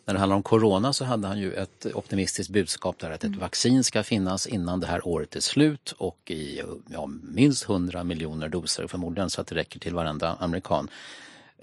När 0.06 0.14
det 0.14 0.20
handlar 0.20 0.36
om 0.36 0.44
corona 0.44 0.94
så 0.94 1.06
hade 1.06 1.28
han 1.28 1.40
ju 1.40 1.54
ett 1.54 1.86
optimistiskt 1.94 2.54
budskap 2.54 3.00
där 3.00 3.12
att 3.12 3.16
ett 3.16 3.24
mm. 3.24 3.40
vaccin 3.40 3.84
ska 3.84 4.04
finnas 4.04 4.48
innan 4.48 4.80
det 4.80 4.88
här 4.88 5.08
året 5.08 5.36
är 5.36 5.40
slut 5.40 5.96
och 5.98 6.32
i 6.32 6.62
ja, 6.88 7.10
minst 7.24 7.70
100 7.70 8.04
miljoner 8.04 8.50
doser 8.50 8.88
förmodligen 8.88 9.30
så 9.30 9.42
att 9.42 9.48
det 9.48 9.56
räcker 9.56 9.80
till 9.80 9.94
varenda 9.94 10.36
amerikan. 10.40 10.90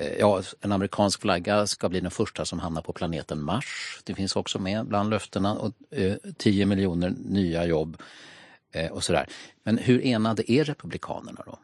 Eh, 0.01 0.19
ja, 0.19 0.43
en 0.61 0.73
amerikansk 0.73 1.21
flagga 1.21 1.67
ska 1.67 1.89
bli 1.89 2.01
den 2.01 2.11
första 2.11 2.45
som 2.45 2.59
hamnar 2.59 2.83
på 2.83 2.93
planeten 2.93 3.43
Mars. 3.43 4.01
Det 4.05 4.15
finns 4.15 4.37
också 4.37 4.59
med 4.59 4.87
bland 4.87 5.11
löftena 5.11 5.55
och 5.55 5.73
eh, 5.91 6.15
10 6.37 6.67
miljoner 6.67 7.15
nya 7.25 7.67
jobb 7.67 8.03
eh, 8.73 8.93
och 8.93 9.05
sådär. 9.05 9.27
Men 9.63 9.79
hur 9.79 10.07
enade 10.07 10.53
är 10.53 10.65
Republikanerna 10.65 11.43
då? 11.47 11.59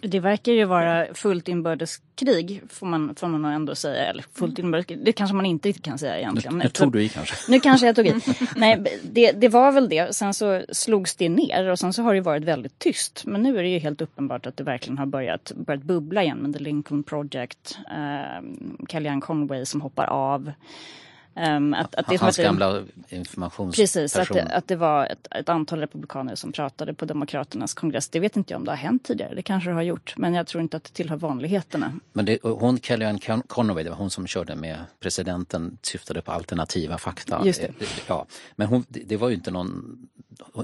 Det 0.00 0.20
verkar 0.20 0.52
ju 0.52 0.64
vara 0.64 1.14
fullt 1.14 1.48
inbördeskrig 1.48 2.62
får 2.68 2.86
man, 2.86 3.14
får 3.14 3.28
man 3.28 3.44
ändå 3.44 3.74
säga. 3.74 4.06
Eller 4.06 4.24
fullt 4.34 4.58
mm. 4.58 4.66
inbördeskrig, 4.66 5.04
det 5.04 5.12
kanske 5.12 5.36
man 5.36 5.46
inte 5.46 5.72
kan 5.72 5.98
säga 5.98 6.18
egentligen. 6.18 6.58
Nu, 6.58 6.64
nu 6.64 6.70
tog 6.70 6.92
du 6.92 7.02
i 7.02 7.08
kanske? 7.08 7.34
Nu 7.48 7.60
kanske 7.60 7.86
jag 7.86 7.96
tog 7.96 8.06
i. 8.06 8.14
Nej, 8.56 9.00
det, 9.02 9.32
det 9.32 9.48
var 9.48 9.72
väl 9.72 9.88
det. 9.88 10.14
Sen 10.16 10.34
så 10.34 10.62
slogs 10.72 11.16
det 11.16 11.28
ner 11.28 11.68
och 11.68 11.78
sen 11.78 11.92
så 11.92 12.02
har 12.02 12.14
det 12.14 12.20
varit 12.20 12.44
väldigt 12.44 12.78
tyst. 12.78 13.22
Men 13.26 13.42
nu 13.42 13.58
är 13.58 13.62
det 13.62 13.68
ju 13.68 13.78
helt 13.78 14.00
uppenbart 14.00 14.46
att 14.46 14.56
det 14.56 14.64
verkligen 14.64 14.98
har 14.98 15.06
börjat, 15.06 15.52
börjat 15.56 15.82
bubbla 15.82 16.22
igen 16.22 16.38
med 16.38 16.52
The 16.52 16.58
Lincoln 16.58 17.02
Project. 17.02 17.78
Eh, 17.90 18.44
Kellyanne 18.88 19.20
Conway 19.20 19.66
som 19.66 19.80
hoppar 19.80 20.06
av. 20.06 20.52
Um, 21.48 21.74
att, 21.74 21.94
att 21.94 22.06
det 22.08 22.20
Hans 22.20 22.38
att 22.38 22.44
gamla 22.44 22.82
informationsperson. 23.08 24.02
Precis, 24.02 24.16
att 24.16 24.28
det, 24.28 24.42
att 24.42 24.68
det 24.68 24.76
var 24.76 25.06
ett, 25.06 25.28
ett, 25.30 25.48
antal 25.48 25.80
republikaner 25.80 26.34
som 26.34 26.52
pratade 26.52 26.94
på 26.94 27.04
Demokraternas 27.04 27.74
kongress. 27.74 28.08
Det 28.08 28.20
vet 28.20 28.36
inte 28.36 28.52
jag 28.52 28.58
om 28.58 28.64
det 28.64 28.70
har 28.70 28.76
hänt 28.76 29.04
tidigare, 29.04 29.34
det 29.34 29.42
kanske 29.42 29.70
det 29.70 29.74
har 29.74 29.82
gjort. 29.82 30.14
Men 30.16 30.34
jag 30.34 30.46
tror 30.46 30.62
inte 30.62 30.76
att 30.76 30.84
det 30.84 30.90
tillhör 30.90 31.16
vanligheterna. 31.16 31.92
Men 32.12 32.24
det, 32.24 32.38
hon, 32.42 32.80
Kellyanne 32.80 33.42
Conway, 33.46 33.84
det 33.84 33.90
var 33.90 33.96
hon 33.96 34.10
som 34.10 34.26
körde 34.26 34.56
med 34.56 34.78
presidenten, 35.00 35.78
syftade 35.82 36.22
på 36.22 36.32
alternativa 36.32 36.98
fakta. 36.98 37.42
Just 37.44 37.60
det. 37.60 37.66
Eh, 37.66 37.88
ja, 38.06 38.26
men 38.56 38.68
hon, 38.68 38.84
det 38.88 39.16
var 39.16 39.28
ju 39.28 39.34
inte 39.34 39.50
någon 39.50 39.98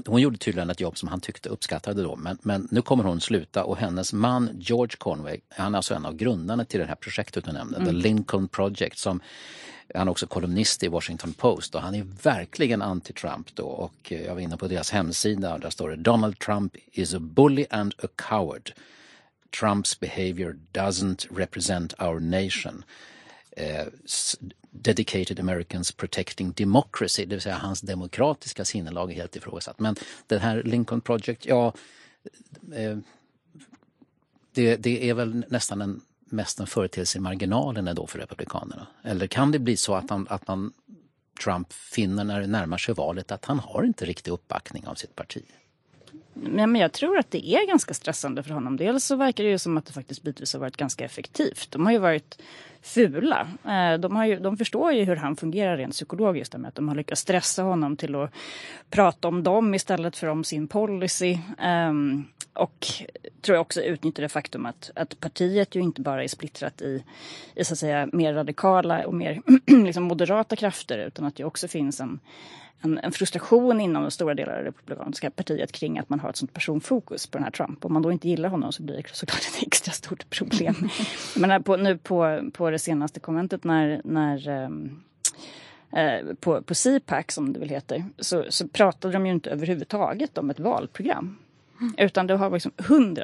hon 0.05 0.21
gjorde 0.21 0.37
tydligen 0.37 0.69
ett 0.69 0.79
jobb 0.79 0.97
som 0.97 1.09
han 1.09 1.19
tyckte 1.19 1.49
uppskattade 1.49 2.03
då 2.03 2.15
men, 2.15 2.37
men 2.41 2.67
nu 2.71 2.81
kommer 2.81 3.03
hon 3.03 3.21
sluta 3.21 3.63
och 3.63 3.77
hennes 3.77 4.13
man 4.13 4.49
George 4.59 4.95
Conway, 4.97 5.39
han 5.49 5.73
är 5.73 5.77
alltså 5.77 5.93
en 5.93 6.05
av 6.05 6.15
grundarna 6.15 6.65
till 6.65 6.79
det 6.79 6.85
här 6.85 6.95
projektet 6.95 7.45
du 7.45 7.51
nämnde, 7.51 7.77
mm. 7.77 7.87
The 7.87 7.91
Lincoln 7.93 8.47
Project 8.47 8.97
som 8.97 9.21
han 9.93 10.07
är 10.07 10.11
också 10.11 10.27
kolumnist 10.27 10.83
i 10.83 10.87
Washington 10.87 11.33
Post 11.33 11.75
och 11.75 11.81
han 11.81 11.95
är 11.95 12.03
verkligen 12.23 12.81
anti-Trump 12.81 13.45
då 13.53 13.65
och 13.65 14.11
eh, 14.11 14.21
jag 14.21 14.33
var 14.33 14.41
inne 14.41 14.57
på 14.57 14.67
deras 14.67 14.91
hemsida 14.91 15.53
och 15.53 15.59
där 15.59 15.69
står 15.69 15.89
det 15.89 15.95
Donald 15.95 16.39
Trump 16.39 16.75
is 16.91 17.13
a 17.13 17.19
bully 17.19 17.65
and 17.69 17.93
a 18.03 18.07
coward. 18.29 18.71
Trumps 19.59 19.99
behavior 19.99 20.57
doesn't 20.71 21.27
represent 21.37 21.93
our 22.01 22.19
nation. 22.19 22.83
Eh, 23.51 23.87
dedicated 24.71 25.39
Americans 25.39 25.91
protecting 25.91 26.51
democracy, 26.51 27.25
det 27.25 27.35
vill 27.35 27.41
säga 27.41 27.55
hans 27.55 27.81
demokratiska 27.81 28.65
sinnelag 28.65 29.11
är 29.11 29.15
helt 29.15 29.35
ifrågasatt. 29.35 29.79
Men 29.79 29.95
den 30.27 30.39
här 30.39 30.63
Lincoln 30.63 31.01
Project, 31.01 31.45
ja, 31.45 31.73
eh, 32.73 32.97
det, 34.53 34.75
det 34.75 35.09
är 35.09 35.13
väl 35.13 35.45
nästan 35.49 35.81
en, 35.81 36.01
mest 36.31 36.59
en 36.59 36.67
företeelse 36.67 37.17
i 37.17 37.21
marginalen 37.21 37.95
då 37.95 38.07
för 38.07 38.19
Republikanerna? 38.19 38.87
Eller 39.03 39.27
kan 39.27 39.51
det 39.51 39.59
bli 39.59 39.77
så 39.77 39.95
att, 39.95 40.09
han, 40.09 40.27
att 40.29 40.47
man, 40.47 40.73
Trump 41.43 41.73
finner 41.73 42.23
när 42.23 42.41
det 42.41 42.47
närmar 42.47 42.77
sig 42.77 42.95
valet 42.95 43.31
att 43.31 43.45
han 43.45 43.59
har 43.59 43.83
inte 43.83 44.05
riktig 44.05 44.31
uppbackning 44.31 44.87
av 44.87 44.95
sitt 44.95 45.15
parti? 45.15 45.43
Men 46.41 46.75
jag 46.75 46.91
tror 46.91 47.17
att 47.17 47.31
det 47.31 47.49
är 47.49 47.67
ganska 47.67 47.93
stressande 47.93 48.43
för 48.43 48.53
honom. 48.53 48.77
Dels 48.77 49.05
så 49.05 49.15
verkar 49.15 49.43
det 49.43 49.49
ju 49.49 49.57
som 49.57 49.77
att 49.77 49.85
det 49.85 49.93
faktiskt 49.93 50.23
bitvis 50.23 50.53
har 50.53 50.59
varit 50.59 50.77
ganska 50.77 51.05
effektivt. 51.05 51.71
De 51.71 51.85
har 51.85 51.93
ju 51.93 51.99
varit 51.99 52.41
fula. 52.81 53.47
Eh, 53.65 53.99
de, 53.99 54.15
har 54.15 54.25
ju, 54.25 54.39
de 54.39 54.57
förstår 54.57 54.93
ju 54.93 55.03
hur 55.03 55.15
han 55.15 55.35
fungerar 55.35 55.77
rent 55.77 55.93
psykologiskt. 55.93 56.57
Med 56.57 56.67
att 56.69 56.75
de 56.75 56.87
har 56.87 56.95
lyckats 56.95 57.21
stressa 57.21 57.63
honom 57.63 57.97
till 57.97 58.15
att 58.15 58.31
prata 58.89 59.27
om 59.27 59.43
dem 59.43 59.75
istället 59.75 60.17
för 60.17 60.27
om 60.27 60.43
sin 60.43 60.67
policy. 60.67 61.37
Ehm, 61.59 62.25
och 62.53 62.87
tror 63.41 63.55
jag 63.55 63.61
också 63.61 63.81
utnyttjar 63.81 64.23
det 64.23 64.29
faktum 64.29 64.65
att, 64.65 64.91
att 64.95 65.19
partiet 65.19 65.75
ju 65.75 65.81
inte 65.81 66.01
bara 66.01 66.23
är 66.23 66.27
splittrat 66.27 66.81
i, 66.81 67.03
i 67.55 67.65
så 67.65 67.73
att 67.73 67.79
säga, 67.79 68.09
mer 68.13 68.33
radikala 68.33 69.05
och 69.05 69.13
mer 69.13 69.41
liksom 69.85 70.03
moderata 70.03 70.55
krafter 70.55 70.97
utan 70.97 71.25
att 71.25 71.35
det 71.35 71.43
också 71.43 71.67
finns 71.67 71.99
en 71.99 72.19
en, 72.81 72.97
en, 72.97 73.11
frustration 73.11 73.81
inom 73.81 74.01
de 74.01 74.11
stora 74.11 74.33
delar 74.33 74.57
av 74.57 74.63
det 74.63 74.67
republikanska 74.67 75.31
partiet 75.31 75.71
kring 75.71 75.99
att 75.99 76.09
man 76.09 76.19
har 76.19 76.29
ett 76.29 76.35
sånt 76.35 76.53
personfokus 76.53 77.27
på 77.27 77.37
den 77.37 77.43
här 77.43 77.51
Trump. 77.51 77.85
Om 77.85 77.93
man 77.93 78.01
då 78.01 78.11
inte 78.11 78.29
gillar 78.29 78.49
honom 78.49 78.71
så 78.71 78.83
blir 78.83 78.95
det 78.95 79.03
såklart 79.15 79.39
ett 79.39 79.63
extra 79.67 79.91
stort 79.91 80.29
problem. 80.29 80.89
Men 81.35 81.63
på, 81.63 81.77
nu 81.77 81.97
på, 81.97 82.49
på 82.53 82.69
det 82.69 82.79
senaste 82.79 83.19
konventet 83.19 83.63
när, 83.63 84.01
när 84.03 84.47
um, 84.65 85.03
eh, 85.91 86.33
på, 86.39 86.61
på 86.61 86.75
CPAC 86.75 87.25
som 87.27 87.53
det 87.53 87.59
väl 87.59 87.69
heter 87.69 88.05
så, 88.19 88.45
så 88.49 88.67
pratade 88.67 89.13
de 89.13 89.25
ju 89.25 89.31
inte 89.31 89.49
överhuvudtaget 89.49 90.37
om 90.37 90.49
ett 90.49 90.59
valprogram. 90.59 91.37
Mm. 91.81 91.93
Utan 91.97 92.27
det 92.27 92.35
har 92.35 92.51
liksom 92.51 92.71
100 92.77 93.23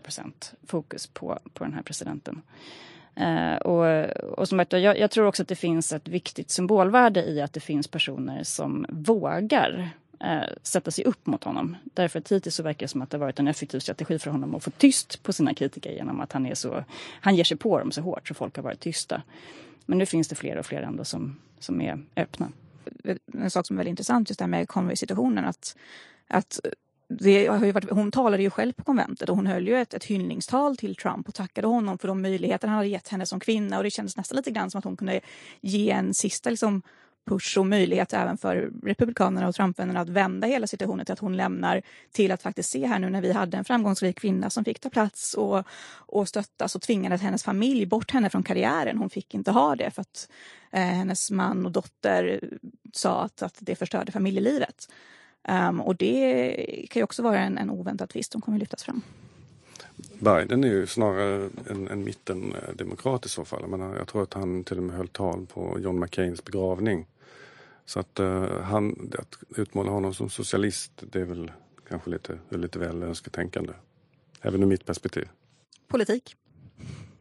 fokus 0.68 1.08
på, 1.08 1.40
på 1.54 1.64
den 1.64 1.74
här 1.74 1.82
presidenten. 1.82 2.42
Uh, 3.22 3.56
och, 3.56 4.10
och 4.40 4.50
som 4.50 4.60
sagt, 4.60 4.74
jag, 4.74 5.00
jag, 5.00 5.12
tror 5.12 5.26
också 5.26 5.42
att 5.42 5.48
det 5.48 5.56
finns 5.56 5.94
ett 5.94 6.08
viktigt 6.08 6.50
symbolvärde 6.50 7.24
i 7.24 7.42
att 7.42 7.54
det 7.54 7.60
finns 7.60 7.88
personer 7.88 8.44
som 8.44 8.86
vågar 8.90 9.90
uh, 10.24 10.54
sätta 10.64 10.92
sig 10.92 11.06
upp 11.06 11.26
mot 11.26 11.44
honom. 11.44 11.78
Därför 11.84 12.20
att 12.20 12.32
hittills 12.32 12.56
så 12.56 12.64
verkar 12.64 12.84
det 12.84 12.88
som 12.88 13.02
att 13.02 13.10
det 13.10 13.18
varit 13.18 13.40
en 13.40 13.48
effektiv 13.48 13.80
strategi 13.80 14.20
för 14.20 14.32
honom 14.32 14.56
att 14.56 14.64
få 14.64 14.72
tyst 14.72 15.24
på 15.24 15.34
sina 15.34 15.54
kritiker 15.54 15.92
genom 15.92 16.22
att 16.22 16.32
han 16.32 16.46
är 16.46 16.56
så, 16.56 16.84
han 17.22 17.36
ger 17.36 17.44
sig 17.44 17.58
på 17.58 17.80
dem 17.80 17.92
så 17.92 18.02
hårt 18.02 18.28
så 18.28 18.34
folk 18.34 18.56
har 18.56 18.64
varit 18.64 18.80
tysta. 18.80 19.22
Men 19.86 19.98
nu 19.98 20.06
finns 20.06 20.28
det 20.28 20.36
fler 20.36 20.58
och 20.58 20.66
fler 20.66 20.82
ändå 20.82 21.06
som, 21.06 21.40
som 21.60 21.82
är 21.82 22.00
öppna. 22.16 22.52
En 23.34 23.52
sak 23.52 23.68
som 23.68 23.76
är 23.76 23.78
väldigt 23.78 23.90
intressant 23.92 24.30
just 24.30 24.40
det 24.40 24.44
här 24.44 24.50
med 24.50 24.68
Conway-situationen 24.68 25.46
att, 25.46 25.78
att 26.28 26.60
det 27.20 27.48
har 27.48 27.66
ju 27.66 27.72
varit, 27.72 27.90
hon 27.90 28.12
talade 28.12 28.44
ju 28.44 28.50
själv 28.50 28.74
på 28.74 28.84
konventet 28.84 29.30
och 29.30 29.36
hon 29.36 29.48
höll 29.48 29.68
ju 29.68 29.78
ett, 29.78 29.94
ett 29.94 30.04
hyllningstal 30.04 30.78
till 30.78 30.96
Trump 30.96 31.28
och 31.28 31.34
tackade 31.34 31.68
honom 31.68 31.98
för 31.98 32.08
de 32.08 32.22
möjligheter 32.22 32.68
han 32.68 32.78
hade 32.78 32.90
gett 32.90 33.08
henne 33.08 33.26
som 33.26 33.40
kvinna 33.40 33.78
och 33.78 33.84
det 33.84 33.92
kändes 33.92 34.18
nästan 34.18 34.36
lite 34.36 34.52
grann 34.52 34.72
som 34.72 34.80
att 34.80 34.86
hon 34.86 34.98
kunde 34.98 35.22
ge 35.62 35.92
en 35.92 36.14
sista 36.14 36.50
liksom, 36.50 36.82
push 37.26 37.58
och 37.58 37.66
möjlighet 37.66 38.14
även 38.14 38.38
för 38.38 38.72
Republikanerna 38.84 39.48
och 39.48 39.56
Trumpvännerna 39.56 40.00
att 40.00 40.10
vända 40.10 40.48
hela 40.48 40.68
situationen 40.68 41.06
till 41.06 41.14
att 41.14 41.20
hon 41.20 41.38
lämnar 41.38 41.82
till 42.12 42.32
att 42.32 42.42
faktiskt 42.42 42.70
se 42.70 42.88
här 42.88 43.00
nu 43.00 43.10
när 43.10 43.22
vi 43.22 43.32
hade 43.32 43.58
en 43.58 43.66
framgångsrik 43.66 44.20
kvinna 44.20 44.50
som 44.50 44.66
fick 44.66 44.80
ta 44.80 44.90
plats 44.90 45.34
och, 45.34 45.64
och 45.96 46.28
stöttas 46.28 46.76
och 46.76 46.82
tvingade 46.82 47.18
hennes 47.18 47.44
familj 47.44 47.86
bort 47.86 48.12
henne 48.12 48.30
från 48.30 48.44
karriären. 48.44 48.98
Hon 48.98 49.10
fick 49.10 49.34
inte 49.34 49.52
ha 49.52 49.76
det 49.76 49.92
för 49.92 50.02
att 50.02 50.30
eh, 50.72 50.82
hennes 50.82 51.32
man 51.32 51.66
och 51.66 51.72
dotter 51.72 52.40
sa 52.94 53.22
att, 53.22 53.42
att 53.42 53.58
det 53.60 53.76
förstörde 53.76 54.12
familjelivet. 54.12 54.88
Um, 55.48 55.82
och 55.82 55.96
det 55.96 56.88
kan 56.90 57.00
ju 57.00 57.04
också 57.04 57.24
vara 57.24 57.40
en, 57.40 57.58
en 57.58 57.70
oväntad 57.70 58.10
tvist 58.10 58.32
som 58.32 58.42
kommer 58.42 58.60
lyftas 58.60 58.84
fram. 58.84 59.02
Biden 60.20 60.64
är 60.64 60.68
ju 60.68 60.88
snarare 60.88 61.50
en, 61.70 61.88
en 61.88 62.04
mittendemokrat 62.04 63.26
i 63.26 63.30
så 63.30 63.46
fall. 63.46 63.68
Men 63.68 63.80
jag 63.80 64.08
tror 64.08 64.24
att 64.24 64.34
han 64.34 64.64
till 64.64 64.78
och 64.78 64.84
med 64.84 64.96
höll 64.96 65.08
tal 65.08 65.46
på 65.46 65.80
John 65.80 66.00
McCains 66.00 66.44
begravning. 66.44 67.08
Så 67.86 68.00
att, 68.00 68.20
uh, 68.20 68.62
han, 68.62 69.12
att 69.20 69.60
utmåla 69.60 69.92
honom 69.92 70.14
som 70.14 70.30
socialist 70.30 70.92
det 71.12 71.22
är 71.22 71.26
väl 71.26 71.52
kanske 71.90 72.10
lite, 72.10 72.38
lite 72.50 72.80
väl 72.80 73.04
önsketänkande. 73.04 73.74
Även 74.42 74.64
ur 74.64 74.68
mitt 74.68 74.86
perspektiv. 74.86 75.28
Politik. 75.88 76.36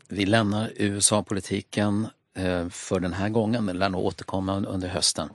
Vi 0.08 0.26
lämnar 0.26 0.72
USA-politiken 0.76 2.06
eh, 2.34 2.68
för 2.68 3.00
den 3.00 3.12
här 3.12 3.28
gången 3.28 3.64
men 3.64 3.78
lär 3.78 3.88
nog 3.88 4.04
återkomma 4.04 4.56
under 4.66 4.88
hösten. 4.88 5.28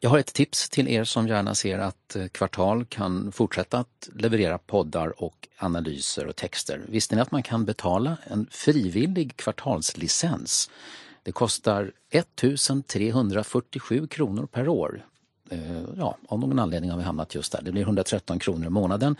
Jag 0.00 0.10
har 0.10 0.18
ett 0.18 0.34
tips 0.34 0.68
till 0.68 0.88
er 0.88 1.04
som 1.04 1.28
gärna 1.28 1.54
ser 1.54 1.78
att 1.78 2.16
eh, 2.16 2.26
Kvartal 2.26 2.84
kan 2.84 3.32
fortsätta 3.32 3.78
att 3.78 4.08
leverera 4.14 4.58
poddar 4.58 5.22
och 5.22 5.48
analyser 5.58 6.26
och 6.26 6.36
texter. 6.36 6.80
Visste 6.88 7.14
ni 7.14 7.20
att 7.20 7.30
man 7.30 7.42
kan 7.42 7.64
betala 7.64 8.16
en 8.24 8.46
frivillig 8.50 9.36
kvartalslicens? 9.36 10.70
Det 11.22 11.32
kostar 11.32 11.92
1347 12.10 14.06
kronor 14.06 14.46
per 14.46 14.68
år. 14.68 15.04
Eh, 15.50 15.82
ja, 15.96 16.16
av 16.28 16.38
någon 16.38 16.58
anledning 16.58 16.90
har 16.90 16.98
vi 16.98 17.04
hamnat 17.04 17.34
just 17.34 17.52
där. 17.52 17.62
Det 17.62 17.72
blir 17.72 17.82
113 17.82 18.38
kronor 18.38 18.66
i 18.66 18.70
månaden. 18.70 19.16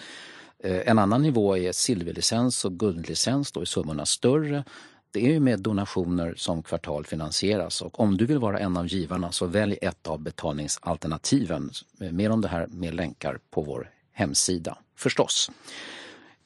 Eh, 0.59 0.89
en 0.89 0.99
annan 0.99 1.23
nivå 1.23 1.57
är 1.57 1.73
silverlicens 1.73 2.65
och 2.65 2.79
guldlicens, 2.79 3.53
då 3.53 3.61
är 3.61 3.65
summorna 3.65 4.07
större. 4.07 4.65
Det 5.17 5.27
är 5.27 5.33
ju 5.33 5.41
med 5.41 5.61
donationer 5.61 6.35
som 6.37 6.63
Kvartal 6.63 7.07
finansieras 7.07 7.83
och 7.83 8.01
om 8.01 8.17
du 8.17 8.27
vill 8.27 8.39
vara 8.39 8.59
en 8.59 8.77
av 8.77 8.87
givarna 8.87 9.33
så 9.33 9.47
välj 9.47 9.79
ett 9.83 10.07
av 10.07 10.21
betalningsalternativen. 10.21 11.71
Mer 11.99 12.31
om 12.31 12.41
det 12.41 12.49
här 12.49 12.67
med 12.67 12.95
länkar 12.95 13.39
på 13.51 13.63
vår 13.63 13.91
hemsida 14.13 14.79
förstås. 14.97 15.51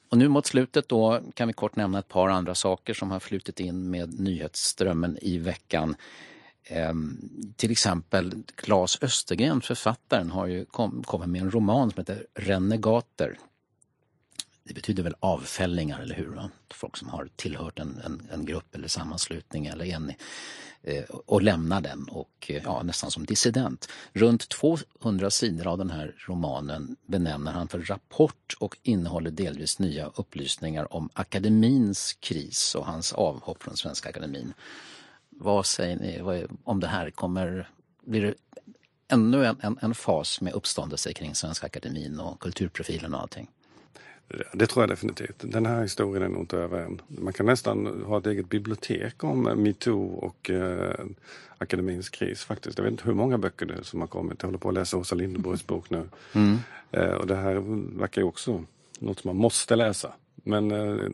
Och 0.09 0.17
nu 0.17 0.27
mot 0.27 0.45
slutet 0.45 0.89
då 0.89 1.21
kan 1.33 1.47
vi 1.47 1.53
kort 1.53 1.75
nämna 1.75 1.99
ett 1.99 2.07
par 2.07 2.29
andra 2.29 2.55
saker 2.55 2.93
som 2.93 3.11
har 3.11 3.19
flutit 3.19 3.59
in 3.59 3.89
med 3.89 4.19
nyhetsströmmen 4.19 5.17
i 5.21 5.37
veckan. 5.37 5.95
Ehm, 6.63 7.29
till 7.55 7.71
exempel 7.71 8.33
Claes 8.55 8.97
Östergren, 9.01 9.61
författaren, 9.61 10.31
har 10.31 10.47
ju 10.47 10.65
kom, 10.65 11.03
kommit 11.05 11.29
med 11.29 11.41
en 11.41 11.51
roman 11.51 11.91
som 11.91 11.99
heter 11.99 12.25
Renegater 12.35 13.37
det 14.63 14.73
betyder 14.73 15.03
väl 15.03 15.15
avfällingar, 15.19 15.99
eller 15.99 16.15
hur? 16.15 16.27
Va? 16.27 16.49
Folk 16.73 16.97
som 16.97 17.09
har 17.09 17.29
tillhört 17.35 17.79
en, 17.79 18.01
en, 18.05 18.27
en 18.31 18.45
grupp 18.45 18.75
eller 18.75 18.87
sammanslutning 18.87 19.65
eller 19.65 19.85
en, 19.85 20.13
eh, 20.81 21.03
och 21.03 21.41
lämnar 21.41 21.81
den 21.81 22.07
och 22.09 22.45
eh, 22.47 22.63
ja, 22.63 22.83
nästan 22.83 23.11
som 23.11 23.25
dissident. 23.25 23.89
Runt 24.13 24.49
200 24.49 25.29
sidor 25.29 25.67
av 25.67 25.77
den 25.77 25.89
här 25.89 26.15
romanen 26.27 26.95
benämner 27.05 27.51
han 27.51 27.67
för 27.67 27.79
rapport 27.79 28.55
och 28.59 28.77
innehåller 28.83 29.31
delvis 29.31 29.79
nya 29.79 30.11
upplysningar 30.15 30.93
om 30.93 31.09
akademins 31.13 32.13
kris 32.19 32.75
och 32.75 32.85
hans 32.85 33.13
avhopp 33.13 33.63
från 33.63 33.77
Svenska 33.77 34.09
Akademin. 34.09 34.53
Vad 35.29 35.65
säger 35.65 35.95
ni 35.95 36.47
om 36.63 36.79
det 36.79 36.87
här? 36.87 37.11
Kommer, 37.11 37.69
blir 38.05 38.21
det 38.21 38.33
ännu 39.07 39.45
en, 39.45 39.57
en, 39.61 39.77
en 39.81 39.95
fas 39.95 40.41
med 40.41 40.53
uppståndelse 40.53 41.13
kring 41.13 41.35
Svenska 41.35 41.65
Akademin 41.65 42.19
och 42.19 42.39
kulturprofilen 42.39 43.13
och 43.13 43.21
allting? 43.21 43.47
Det 44.53 44.67
tror 44.67 44.83
jag 44.83 44.89
definitivt. 44.89 45.35
Den 45.37 45.65
här 45.65 45.81
historien 45.81 46.23
är 46.23 46.29
nog 46.29 46.41
inte 46.41 46.57
över 46.57 46.81
än. 46.81 47.01
Man 47.07 47.33
kan 47.33 47.45
nästan 47.45 48.03
ha 48.05 48.17
ett 48.17 48.27
eget 48.27 48.49
bibliotek 48.49 49.23
om 49.23 49.43
metoo 49.43 50.07
och 50.07 50.49
eh, 50.49 51.05
akademins 51.57 52.09
kris 52.09 52.43
faktiskt. 52.43 52.77
Jag 52.77 52.83
vet 52.83 52.91
inte 52.91 53.03
hur 53.03 53.13
många 53.13 53.37
böcker 53.37 53.65
det 53.65 53.73
är 53.73 53.83
som 53.83 54.01
har 54.01 54.07
kommit. 54.07 54.41
Jag 54.41 54.47
håller 54.47 54.59
på 54.59 54.69
att 54.69 54.75
läsa 54.75 54.97
Åsa 54.97 55.15
Linderborgs 55.15 55.67
bok 55.67 55.89
nu. 55.89 56.09
Mm. 56.33 56.57
Eh, 56.91 57.11
och 57.11 57.27
det 57.27 57.35
här 57.35 57.55
verkar 57.99 58.21
ju 58.21 58.27
också 58.27 58.63
något 58.99 59.19
som 59.19 59.29
man 59.29 59.37
måste 59.37 59.75
läsa. 59.75 60.13
Men 60.35 60.71
eh, 60.71 61.09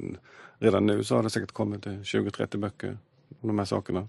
redan 0.59 0.85
nu 0.85 1.03
så 1.03 1.15
har 1.15 1.23
det 1.23 1.29
säkert 1.29 1.51
kommit 1.51 1.85
20-30 1.85 2.57
böcker 2.57 2.97
om 3.41 3.47
de 3.47 3.59
här 3.59 3.65
sakerna. 3.65 4.07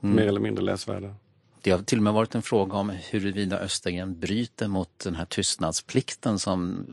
Mm. 0.00 0.16
Mer 0.16 0.26
eller 0.26 0.40
mindre 0.40 0.64
läsvärda. 0.64 1.14
Det 1.62 1.70
har 1.70 1.78
till 1.78 1.98
och 1.98 2.04
med 2.04 2.12
varit 2.12 2.34
en 2.34 2.42
fråga 2.42 2.76
om 2.76 2.90
huruvida 3.10 3.58
Östergren 3.58 4.20
bryter 4.20 4.68
mot 4.68 4.98
den 4.98 5.14
här 5.14 5.24
tystnadsplikten 5.24 6.38
som 6.38 6.86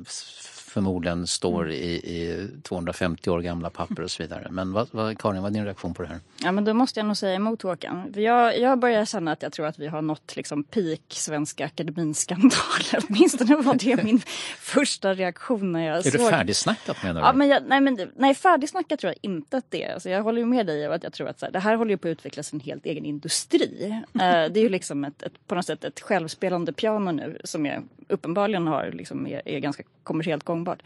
förmodligen 0.76 1.28
står 1.28 1.64
mm. 1.64 1.76
i, 1.76 1.94
i 1.94 2.48
250 2.64 3.30
år 3.30 3.42
gamla 3.42 3.70
papper 3.70 4.04
och 4.04 4.12
så 4.12 4.24
vidare. 4.24 4.48
Men 4.52 4.74
vad, 4.74 4.88
vad, 4.92 5.18
Karin, 5.18 5.42
vad 5.42 5.52
är 5.52 5.54
din 5.54 5.66
reaktion 5.66 5.94
på 5.94 6.02
det 6.02 6.08
här? 6.08 6.20
Ja 6.44 6.52
men 6.52 6.66
då 6.66 6.74
måste 6.74 7.00
jag 7.00 7.08
nog 7.08 7.18
säga 7.18 7.36
emot 7.36 7.62
Håkan. 7.62 8.14
Jag, 8.16 8.60
jag 8.60 8.80
börjar 8.80 9.06
känna 9.06 9.32
att 9.32 9.42
jag 9.42 9.52
tror 9.52 9.66
att 9.66 9.80
vi 9.80 9.88
har 9.88 10.02
nått 10.02 10.36
liksom 10.36 10.64
peak 10.64 11.00
Svenska 11.10 11.66
Akademinskandal. 11.66 12.52
Åtminstone 13.10 13.56
var 13.56 13.76
det 13.76 14.04
min 14.04 14.22
första 14.60 15.14
reaktion 15.14 15.72
när 15.72 15.88
jag 15.88 15.98
är 15.98 16.02
såg. 16.02 16.14
Är 16.14 16.18
du 16.18 16.30
färdigsnackat 16.30 17.04
menar 17.04 17.22
du? 17.22 17.28
Ja, 17.28 17.34
men 17.34 17.48
jag, 17.48 17.64
nej, 17.68 17.82
men, 17.82 18.12
nej 18.16 18.36
färdigsnackat 18.36 19.00
tror 19.00 19.14
jag 19.14 19.20
inte 19.22 19.58
att 19.58 19.72
det 19.72 19.84
är. 19.84 19.94
Alltså, 19.94 20.10
jag 20.10 20.24
håller 20.24 20.40
ju 20.40 20.46
med 20.46 20.66
dig 20.66 20.86
att 20.86 21.04
jag 21.04 21.14
tror 21.14 21.28
att 21.28 21.40
så 21.40 21.46
här, 21.46 21.54
det 21.54 21.60
här 21.60 21.76
håller 21.76 21.98
på 21.98 22.08
att 22.08 22.12
utvecklas 22.12 22.54
en 22.54 22.60
helt 22.60 22.86
egen 22.86 23.06
industri. 23.06 24.02
uh, 24.16 24.20
det 24.22 24.60
är 24.60 24.64
ju 24.64 24.70
liksom 24.70 25.06
ett, 25.06 25.24
ett, 25.24 25.48
på 25.48 25.56
något 25.56 25.66
sätt 25.66 25.84
ett 25.84 26.00
självspelande 26.00 26.74
piano 26.74 27.12
nu 27.12 27.42
som 27.44 27.66
jag 27.66 27.84
uppenbarligen 28.08 28.68
har, 28.68 28.92
liksom, 28.92 29.28
är, 29.28 29.42
är 29.46 29.60
ganska 29.60 29.84
kommersiellt 30.06 30.44
gångbart. 30.44 30.84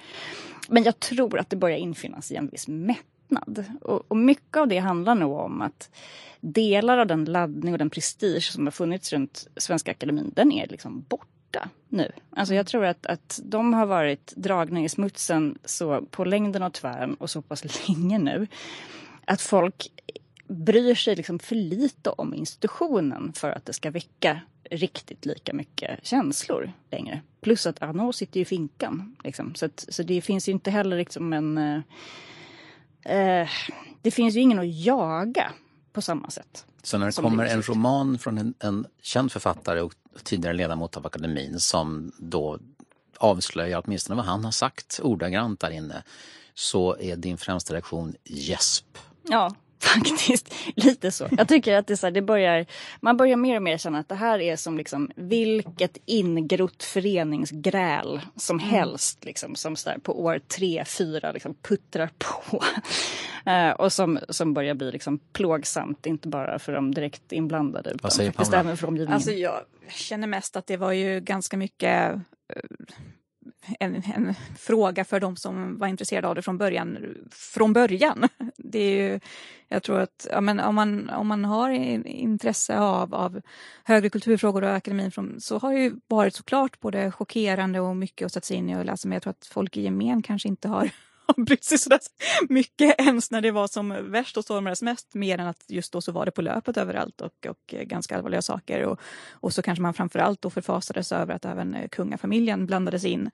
Men 0.68 0.84
jag 0.84 1.00
tror 1.00 1.40
att 1.40 1.50
det 1.50 1.56
börjar 1.56 1.78
infinna 1.78 2.22
sig 2.22 2.38
en 2.38 2.48
viss 2.48 2.68
mättnad. 2.68 3.66
Och, 3.82 4.04
och 4.08 4.18
mycket 4.18 4.58
av 4.58 4.68
det 4.68 4.78
handlar 4.78 5.16
nog 5.16 5.32
om 5.32 5.62
att 5.62 5.90
delar 6.40 6.98
av 6.98 7.08
den 7.08 7.26
laddning 7.26 7.74
och 7.74 7.80
den 7.80 7.90
prestige 7.90 8.52
som 8.52 8.66
har 8.66 8.72
funnits 8.72 9.14
runt 9.14 9.48
Svenska 9.58 9.92
Akademin, 9.92 10.32
den 10.36 10.52
är 10.52 10.68
liksom 10.68 11.06
borta 11.10 11.28
borta 11.52 11.70
nu. 11.90 12.12
Alltså 12.30 12.54
jag 12.54 12.68
tror 12.68 12.86
att, 12.86 13.06
att 13.06 13.40
de 13.44 13.74
har 13.74 13.86
varit 13.86 14.34
dragna 14.36 14.82
i 14.82 14.90
smutsen 14.90 15.58
så 15.66 16.02
på 16.02 16.26
längden 16.26 16.64
och 16.64 16.74
tvären 16.74 17.14
och 17.16 17.30
så 17.30 17.42
pass 17.42 17.88
länge 17.88 18.18
nu. 18.18 18.48
Att 19.26 19.42
folk 19.42 19.92
bryr 20.50 20.96
sig 20.96 21.16
liksom 21.16 21.40
för 21.40 21.56
lite 21.56 22.10
om 22.10 22.34
institutionen 22.34 23.34
för 23.34 23.52
att 23.52 23.66
det 23.66 23.74
ska 23.74 23.92
väcka 23.92 24.42
riktigt 24.72 25.26
lika 25.26 25.54
mycket 25.54 26.06
känslor 26.06 26.72
längre. 26.92 27.22
Plus 27.42 27.68
att 27.68 27.82
Arnaud 27.82 28.16
sitter 28.16 28.40
i 28.40 28.46
finkan. 28.46 29.16
Liksom. 29.24 29.56
Så, 29.56 29.66
att, 29.66 29.86
så 29.90 30.04
det 30.04 30.22
finns 30.22 30.48
ju 30.48 30.52
inte 30.52 30.72
heller 30.72 30.98
liksom 30.98 31.34
en... 31.34 31.58
Eh, 31.58 31.82
eh, 33.16 33.50
det 34.02 34.12
finns 34.12 34.36
ju 34.36 34.40
ingen 34.40 34.60
att 34.60 34.76
jaga 34.76 35.52
på 35.94 36.02
samma 36.02 36.30
sätt. 36.30 36.66
Så 36.84 36.98
när 36.98 37.06
det 37.06 37.22
kommer 37.22 37.46
en 37.46 37.62
roman 37.62 38.20
från 38.20 38.38
en, 38.38 38.54
en 38.60 38.86
känd 39.02 39.32
författare 39.32 39.82
och 39.82 39.94
tidigare 40.24 40.54
ledamot 40.54 40.98
av 40.98 41.06
akademin 41.06 41.60
som 41.60 42.12
då 42.20 42.60
avslöjar 43.18 43.84
åtminstone 43.86 44.16
vad 44.16 44.26
han 44.26 44.46
har 44.46 44.52
sagt 44.52 45.00
ordagrant 45.04 45.60
där 45.60 45.72
inne 45.72 46.04
så 46.54 46.98
är 46.98 47.16
din 47.16 47.38
främsta 47.38 47.74
reaktion 47.74 48.16
gäsp. 48.24 48.98
Ja, 49.24 49.56
Faktiskt, 49.84 50.56
lite 50.76 51.12
så. 51.12 51.28
Jag 51.38 51.48
tycker 51.48 51.76
att 51.76 51.88
det, 51.88 51.98
så 51.98 52.08
här, 52.08 52.12
det 52.12 52.22
börjar, 52.22 52.66
man 53.02 53.18
börjar 53.18 53.38
mer 53.38 53.56
och 53.56 53.64
mer 53.64 53.78
känna 53.78 54.00
att 54.00 54.10
det 54.10 54.16
här 54.16 54.40
är 54.40 54.56
som 54.56 54.78
liksom 54.78 55.12
vilket 55.16 55.98
ingrott 56.06 56.84
föreningsgräl 56.84 58.22
som 58.36 58.60
mm. 58.60 58.70
helst. 58.70 59.26
Liksom, 59.26 59.56
som 59.56 59.76
så 59.76 59.90
där, 59.90 59.98
på 59.98 60.24
år 60.24 60.40
tre, 60.58 60.86
fyra 60.86 61.32
liksom, 61.32 61.56
puttrar 61.62 62.10
på. 62.18 62.64
uh, 63.52 63.72
och 63.78 63.94
som, 63.94 64.20
som 64.30 64.54
börjar 64.54 64.74
bli 64.74 64.92
liksom, 64.92 65.20
plågsamt, 65.34 66.06
inte 66.06 66.28
bara 66.28 66.60
för 66.60 66.74
de 66.74 66.94
direkt 66.94 67.32
inblandade 67.32 67.90
utan 67.90 68.12
faktiskt 68.12 68.54
även 68.54 68.78
för 68.78 68.88
omgivningen. 68.88 69.16
Alltså, 69.16 69.32
jag 69.32 69.62
känner 69.90 70.28
mest 70.28 70.56
att 70.56 70.68
det 70.68 70.78
var 70.78 70.92
ju 70.92 71.20
ganska 71.20 71.58
mycket 71.58 72.16
uh, 72.16 72.22
en, 73.80 73.96
en, 73.96 74.34
fråga 74.58 75.06
för 75.06 75.20
de 75.20 75.36
som 75.36 75.78
var 75.78 75.88
intresserade 75.88 76.28
av 76.28 76.36
det 76.36 76.42
från 76.42 76.58
början. 76.58 77.16
Från 77.32 77.74
början. 77.74 78.28
Det 78.58 78.80
är 78.80 79.12
ju, 79.12 79.20
jag 79.68 79.84
tror 79.84 80.00
att 80.00 80.28
ja, 80.32 80.42
men 80.42 80.60
om, 80.60 80.76
man, 80.76 81.10
om 81.10 81.28
man 81.28 81.46
har 81.46 81.70
intresse 82.08 82.80
av, 82.80 83.16
av 83.16 83.42
högre 83.84 84.10
kulturfrågor 84.10 84.64
och 84.64 84.76
akademin 84.76 85.12
från, 85.12 85.42
så 85.42 85.58
har 85.58 85.74
det 85.74 85.80
ju 85.80 85.96
varit 86.08 86.36
såklart 86.36 86.80
både 86.80 87.12
chockerande 87.12 87.80
och 87.80 87.96
mycket 87.98 88.26
att 88.26 88.32
sätta 88.32 88.46
sig 88.46 88.58
in 88.58 88.70
i 88.70 88.76
och 88.76 88.86
läsa. 88.86 89.08
Men 89.08 89.16
jag 89.16 89.24
tror 89.24 89.32
att 89.32 89.46
folk 89.46 89.78
i 89.78 89.82
gemen 89.82 90.22
kanske 90.22 90.48
inte 90.48 90.68
har 90.68 90.90
har 91.38 91.44
brytt 91.44 91.64
sig 91.64 91.78
sådär 91.78 92.00
mycket 92.50 92.96
ens 93.02 93.32
när 93.32 93.42
det 93.42 93.52
var 93.52 93.68
som 93.68 94.12
värst 94.12 94.38
och 94.38 94.44
stormades 94.44 94.82
mest. 94.82 95.14
Mer 95.14 95.38
än 95.38 95.48
att 95.48 95.64
just 95.68 95.94
då 95.94 96.02
så 96.02 96.12
var 96.12 96.26
det 96.26 96.32
på 96.32 96.42
löpet 96.42 96.78
överallt 96.78 97.22
och, 97.22 97.46
och 97.50 97.74
eh, 97.74 97.84
ganska 97.84 98.16
allvarliga 98.16 98.42
saker. 98.42 98.84
Och, 98.86 99.00
och 99.32 99.54
så 99.54 99.62
kanske 99.62 99.82
man 99.82 99.94
framförallt 99.94 100.42
då 100.42 100.50
förfasades 100.50 101.12
över 101.12 101.34
att 101.34 101.46
även 101.46 101.76
eh, 101.76 101.88
kungafamiljen 101.88 102.66
blandades 102.66 103.06
in 103.06 103.30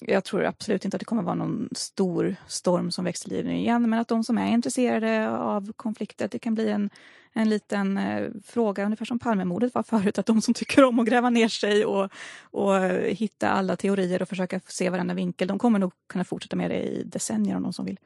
jag 0.00 0.24
tror 0.24 0.44
absolut 0.44 0.84
inte 0.84 0.96
att 0.96 1.00
det 1.00 1.04
kommer 1.04 1.22
vara 1.22 1.34
någon 1.34 1.68
stor 1.72 2.36
storm 2.46 2.90
som 2.90 3.04
växer 3.04 3.30
liv 3.30 3.44
nu 3.44 3.56
igen, 3.56 3.90
men 3.90 3.98
att 3.98 4.08
de 4.08 4.24
som 4.24 4.38
är 4.38 4.52
intresserade 4.52 5.30
av 5.30 5.72
konflikter, 5.72 6.28
det 6.30 6.38
kan 6.38 6.54
bli 6.54 6.70
en, 6.70 6.90
en 7.32 7.48
liten 7.48 7.98
eh, 7.98 8.30
fråga, 8.44 8.84
ungefär 8.84 9.04
som 9.04 9.18
Palmemordet 9.18 9.74
var 9.74 9.82
förut, 9.82 10.18
att 10.18 10.26
de 10.26 10.42
som 10.42 10.54
tycker 10.54 10.84
om 10.84 10.98
att 10.98 11.06
gräva 11.06 11.30
ner 11.30 11.48
sig 11.48 11.84
och, 11.84 12.10
och 12.42 12.76
eh, 12.76 13.14
hitta 13.14 13.50
alla 13.50 13.76
teorier 13.76 14.22
och 14.22 14.28
försöka 14.28 14.60
se 14.66 14.90
varenda 14.90 15.14
vinkel, 15.14 15.48
de 15.48 15.58
kommer 15.58 15.78
nog 15.78 15.92
kunna 16.06 16.24
fortsätta 16.24 16.56
med 16.56 16.70
det 16.70 16.82
i 16.82 17.02
decennier 17.04 17.56
om 17.56 17.62
någon 17.62 17.72
som 17.72 17.84
vill. 17.84 17.98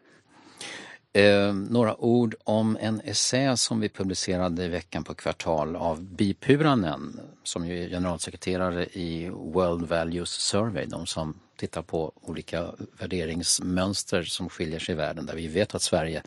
Eh, 1.13 1.55
några 1.55 1.97
ord 1.97 2.35
om 2.45 2.77
en 2.81 3.01
essä 3.01 3.57
som 3.57 3.81
vi 3.81 3.89
publicerade 3.89 4.65
i 4.65 4.69
veckan 4.69 5.05
på 5.05 5.15
Kvartal 5.15 5.77
av 5.77 6.03
Bi 6.03 6.35
Puranen 6.35 7.21
som 7.43 7.67
ju 7.67 7.85
är 7.85 7.89
generalsekreterare 7.89 8.87
i 8.87 9.29
World 9.29 9.89
Values 9.89 10.31
Survey, 10.31 10.87
de 10.87 11.07
som 11.07 11.41
tittar 11.57 11.83
på 11.83 12.13
olika 12.15 12.75
värderingsmönster 12.99 14.23
som 14.23 14.49
skiljer 14.49 14.79
sig 14.79 14.93
i 14.93 14.97
världen 14.97 15.27
där 15.27 15.35
vi 15.35 15.47
vet 15.47 15.75
att 15.75 15.83
Sverige 15.83 16.23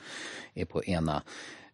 är 0.54 0.66
på 0.66 0.84
ena 0.84 1.24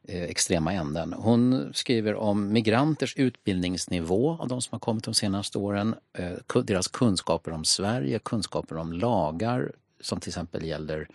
eh, 0.07 0.23
extrema 0.23 0.73
änden. 0.73 1.13
Hon 1.13 1.71
skriver 1.73 2.15
om 2.15 2.53
migranters 2.53 3.17
utbildningsnivå 3.17 4.37
av 4.39 4.47
de 4.47 4.61
som 4.61 4.75
har 4.75 4.79
kommit 4.79 5.03
de 5.03 5.13
senaste 5.13 5.57
åren, 5.57 5.95
eh, 6.13 6.61
deras 6.63 6.87
kunskaper 6.87 7.51
om 7.51 7.65
Sverige, 7.65 8.19
kunskaper 8.19 8.77
om 8.77 8.93
lagar 8.93 9.71
som 10.01 10.19
till 10.19 10.29
exempel 10.29 10.65
gäller 10.65 11.07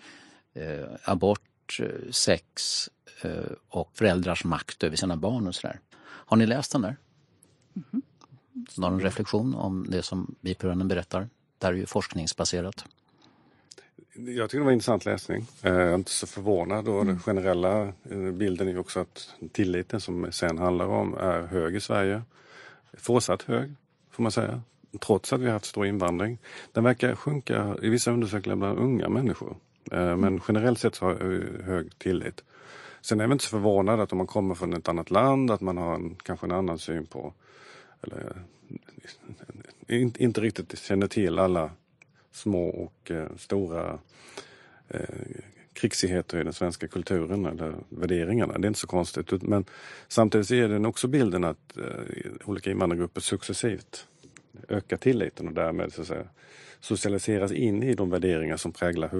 eh, 0.54 0.86
abort 1.04 1.40
Eh, 1.80 2.10
sex 2.10 2.88
eh, 3.22 3.30
och 3.68 3.90
föräldrars 3.94 4.44
makt 4.44 4.84
över 4.84 4.96
sina 4.96 5.16
barn 5.16 5.48
och 5.48 5.54
sådär. 5.54 5.80
Har 6.00 6.36
ni 6.36 6.46
läst 6.46 6.72
den 6.72 6.82
där? 6.82 6.96
Mm. 7.76 8.02
Någon 8.76 9.00
reflektion 9.00 9.54
om 9.54 9.86
det 9.90 10.02
som 10.02 10.34
Bipuranen 10.40 10.88
berättar? 10.88 11.28
Det 11.58 11.66
här 11.66 11.72
är 11.72 11.76
ju 11.76 11.86
forskningsbaserat. 11.86 12.84
Jag 14.14 14.50
tycker 14.50 14.58
det 14.58 14.64
var 14.64 14.70
en 14.70 14.74
intressant 14.74 15.04
läsning. 15.04 15.46
Eh, 15.62 15.72
jag 15.72 15.90
är 15.90 15.94
inte 15.94 16.10
så 16.10 16.26
förvånad 16.26 16.88
och 16.88 16.98
den 16.98 17.08
mm. 17.08 17.20
generella 17.20 17.92
bilden 18.32 18.68
är 18.68 18.78
också 18.78 19.00
att 19.00 19.34
tilliten 19.52 20.00
som 20.00 20.32
sen 20.32 20.58
handlar 20.58 20.86
om 20.86 21.14
är 21.14 21.42
hög 21.42 21.76
i 21.76 21.80
Sverige. 21.80 22.22
Fortsatt 22.92 23.42
hög, 23.42 23.74
får 24.10 24.22
man 24.22 24.32
säga. 24.32 24.62
Trots 25.00 25.32
att 25.32 25.40
vi 25.40 25.46
har 25.46 25.52
haft 25.52 25.64
stor 25.64 25.86
invandring. 25.86 26.38
Den 26.72 26.84
verkar 26.84 27.14
sjunka 27.14 27.76
i 27.82 27.88
vissa 27.88 28.10
undersökningar 28.10 28.56
bland 28.56 28.78
unga 28.78 29.08
människor. 29.08 29.56
Eh, 29.90 30.16
men 30.16 30.40
generellt 30.48 30.78
sett 30.78 30.94
så 30.94 31.04
har 31.04 31.12
jag 31.12 31.64
hög 31.64 31.98
tillit. 31.98 32.44
Sen 33.00 33.20
är 33.20 33.24
jag 33.24 33.32
inte 33.32 33.44
så 33.44 33.50
förvånad 33.50 34.00
att 34.00 34.12
om 34.12 34.18
man 34.18 34.26
kommer 34.26 34.54
från 34.54 34.72
ett 34.72 34.88
annat 34.88 35.10
land 35.10 35.50
att 35.50 35.60
man 35.60 35.76
har 35.76 35.94
en, 35.94 36.14
kanske 36.14 36.46
en 36.46 36.52
annan 36.52 36.78
syn 36.78 37.06
på 37.06 37.34
eller 38.02 38.42
inte 39.88 40.40
riktigt 40.40 40.78
känner 40.78 41.06
till 41.06 41.38
alla 41.38 41.70
små 42.32 42.68
och 42.68 43.10
eh, 43.10 43.26
stora 43.36 43.98
eh, 44.88 45.00
krigsigheter 45.72 46.40
i 46.40 46.44
den 46.44 46.52
svenska 46.52 46.88
kulturen 46.88 47.46
eller 47.46 47.74
värderingarna. 47.88 48.58
Det 48.58 48.66
är 48.66 48.68
inte 48.68 48.80
så 48.80 48.86
konstigt. 48.86 49.42
Men 49.42 49.64
samtidigt 50.08 50.50
ger 50.50 50.68
den 50.68 50.86
också 50.86 51.08
bilden 51.08 51.44
att 51.44 51.76
eh, 51.76 51.84
olika 52.44 52.70
invandrargrupper 52.70 53.20
successivt 53.20 54.06
ökar 54.68 54.96
tilliten 54.96 55.48
och 55.48 55.54
därmed 55.54 55.92
så 55.92 56.00
att 56.00 56.06
säga, 56.06 56.24
socialiseras 56.82 57.52
in 57.52 57.82
i 57.82 57.94
de 57.94 58.10
värderingar 58.10 58.56
som 58.56 58.72
präglar, 58.72 59.10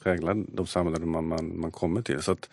präglar 0.00 0.44
de 0.48 0.66
samhällen 0.66 1.08
man, 1.08 1.28
man, 1.28 1.60
man 1.60 1.70
kommer 1.70 2.02
till. 2.02 2.22
Så 2.22 2.32
att, 2.32 2.50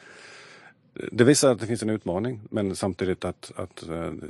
det 1.12 1.24
visar 1.24 1.52
att 1.52 1.60
det 1.60 1.68
finns 1.68 1.84
en 1.84 1.90
utmaning 1.90 2.42
men 2.50 2.76
samtidigt 2.76 3.26
att, 3.26 3.52
att 3.56 3.84
eh, 3.84 4.12
vi 4.12 4.30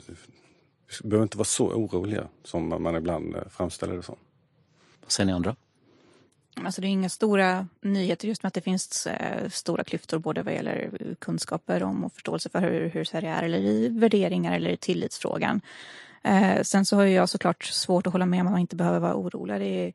behöver 1.03 1.23
inte 1.23 1.37
vara 1.37 1.45
så 1.45 1.67
oroliga 1.67 2.27
som 2.43 2.83
man 2.83 2.95
ibland 2.95 3.35
eh, 3.35 3.41
framställer 3.49 3.95
det 3.95 4.03
som. 4.03 4.15
Vad 5.01 5.11
säger 5.11 5.25
ni 5.25 5.33
andra? 5.33 5.55
Alltså 6.55 6.81
det 6.81 6.87
är 6.87 6.89
inga 6.89 7.09
stora 7.09 7.67
nyheter 7.81 8.27
just 8.27 8.43
med 8.43 8.47
att 8.47 8.53
det 8.53 8.61
finns 8.61 9.07
eh, 9.07 9.49
stora 9.49 9.83
klyftor 9.83 10.19
både 10.19 10.43
vad 10.43 10.53
gäller 10.53 10.89
kunskaper 11.19 11.83
om 11.83 12.03
och 12.03 12.13
förståelse 12.13 12.49
för 12.49 12.59
hur, 12.59 12.89
hur 12.89 13.03
Sverige 13.03 13.29
är 13.29 13.43
eller 13.43 13.59
i 13.59 13.87
värderingar 13.89 14.55
eller 14.55 14.69
i 14.69 14.77
tillitsfrågan. 14.77 15.61
Eh, 16.23 16.61
sen 16.61 16.85
så 16.85 16.95
har 16.95 17.03
jag 17.03 17.29
såklart 17.29 17.63
svårt 17.63 18.07
att 18.07 18.13
hålla 18.13 18.25
med 18.25 18.41
om 18.41 18.47
att 18.47 18.51
man 18.51 18.61
inte 18.61 18.75
behöver 18.75 18.99
vara 18.99 19.15
orolig. 19.15 19.59
Det 19.59 19.65
är, 19.65 19.93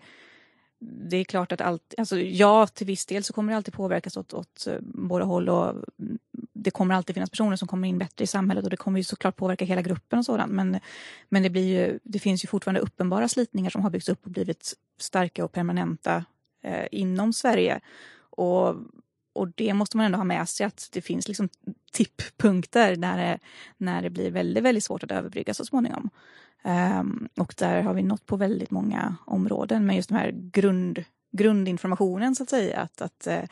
det 0.80 1.16
är 1.16 1.24
klart 1.24 1.52
att 1.52 1.60
allt, 1.60 1.94
alltså 1.98 2.18
ja 2.20 2.66
till 2.66 2.86
viss 2.86 3.06
del 3.06 3.24
så 3.24 3.32
kommer 3.32 3.52
det 3.52 3.56
alltid 3.56 3.74
påverkas 3.74 4.16
åt, 4.16 4.34
åt 4.34 4.66
eh, 4.66 4.76
båda 4.80 5.24
håll 5.24 5.48
och 5.48 5.70
mm, 5.70 6.18
det 6.52 6.70
kommer 6.70 6.94
alltid 6.94 7.14
finnas 7.14 7.30
personer 7.30 7.56
som 7.56 7.68
kommer 7.68 7.88
in 7.88 7.98
bättre 7.98 8.22
i 8.22 8.26
samhället 8.26 8.64
och 8.64 8.70
det 8.70 8.76
kommer 8.76 8.98
ju 8.98 9.04
såklart 9.04 9.36
påverka 9.36 9.64
hela 9.64 9.82
gruppen 9.82 10.18
och 10.18 10.24
sådant. 10.24 10.52
Men, 10.52 10.80
men 11.28 11.42
det, 11.42 11.50
blir 11.50 11.66
ju, 11.66 11.98
det 12.02 12.18
finns 12.18 12.44
ju 12.44 12.48
fortfarande 12.48 12.80
uppenbara 12.80 13.28
slitningar 13.28 13.70
som 13.70 13.82
har 13.82 13.90
byggts 13.90 14.08
upp 14.08 14.24
och 14.24 14.30
blivit 14.30 14.74
starka 15.00 15.44
och 15.44 15.52
permanenta 15.52 16.24
eh, 16.62 16.86
inom 16.90 17.32
Sverige. 17.32 17.80
Och 18.30 18.76
och 19.38 19.48
det 19.54 19.74
måste 19.74 19.96
man 19.96 20.06
ändå 20.06 20.18
ha 20.18 20.24
med 20.24 20.48
sig 20.48 20.66
att 20.66 20.88
det 20.92 21.00
finns 21.00 21.28
liksom 21.28 21.48
tipppunkter 21.92 22.96
när 22.96 23.18
det, 23.18 23.38
när 23.76 24.02
det 24.02 24.10
blir 24.10 24.30
väldigt, 24.30 24.64
väldigt 24.64 24.84
svårt 24.84 25.02
att 25.02 25.10
överbrygga 25.10 25.54
så 25.54 25.64
småningom. 25.64 26.10
Um, 26.64 27.28
och 27.36 27.54
där 27.58 27.82
har 27.82 27.94
vi 27.94 28.02
nått 28.02 28.26
på 28.26 28.36
väldigt 28.36 28.70
många 28.70 29.16
områden 29.26 29.86
med 29.86 29.96
just 29.96 30.08
den 30.08 30.18
här 30.18 30.30
grund, 30.34 31.04
grundinformationen 31.32 32.34
så 32.34 32.42
att 32.42 32.50
säga. 32.50 32.80
Att, 32.80 33.02
att 33.02 33.26
uh, 33.30 33.44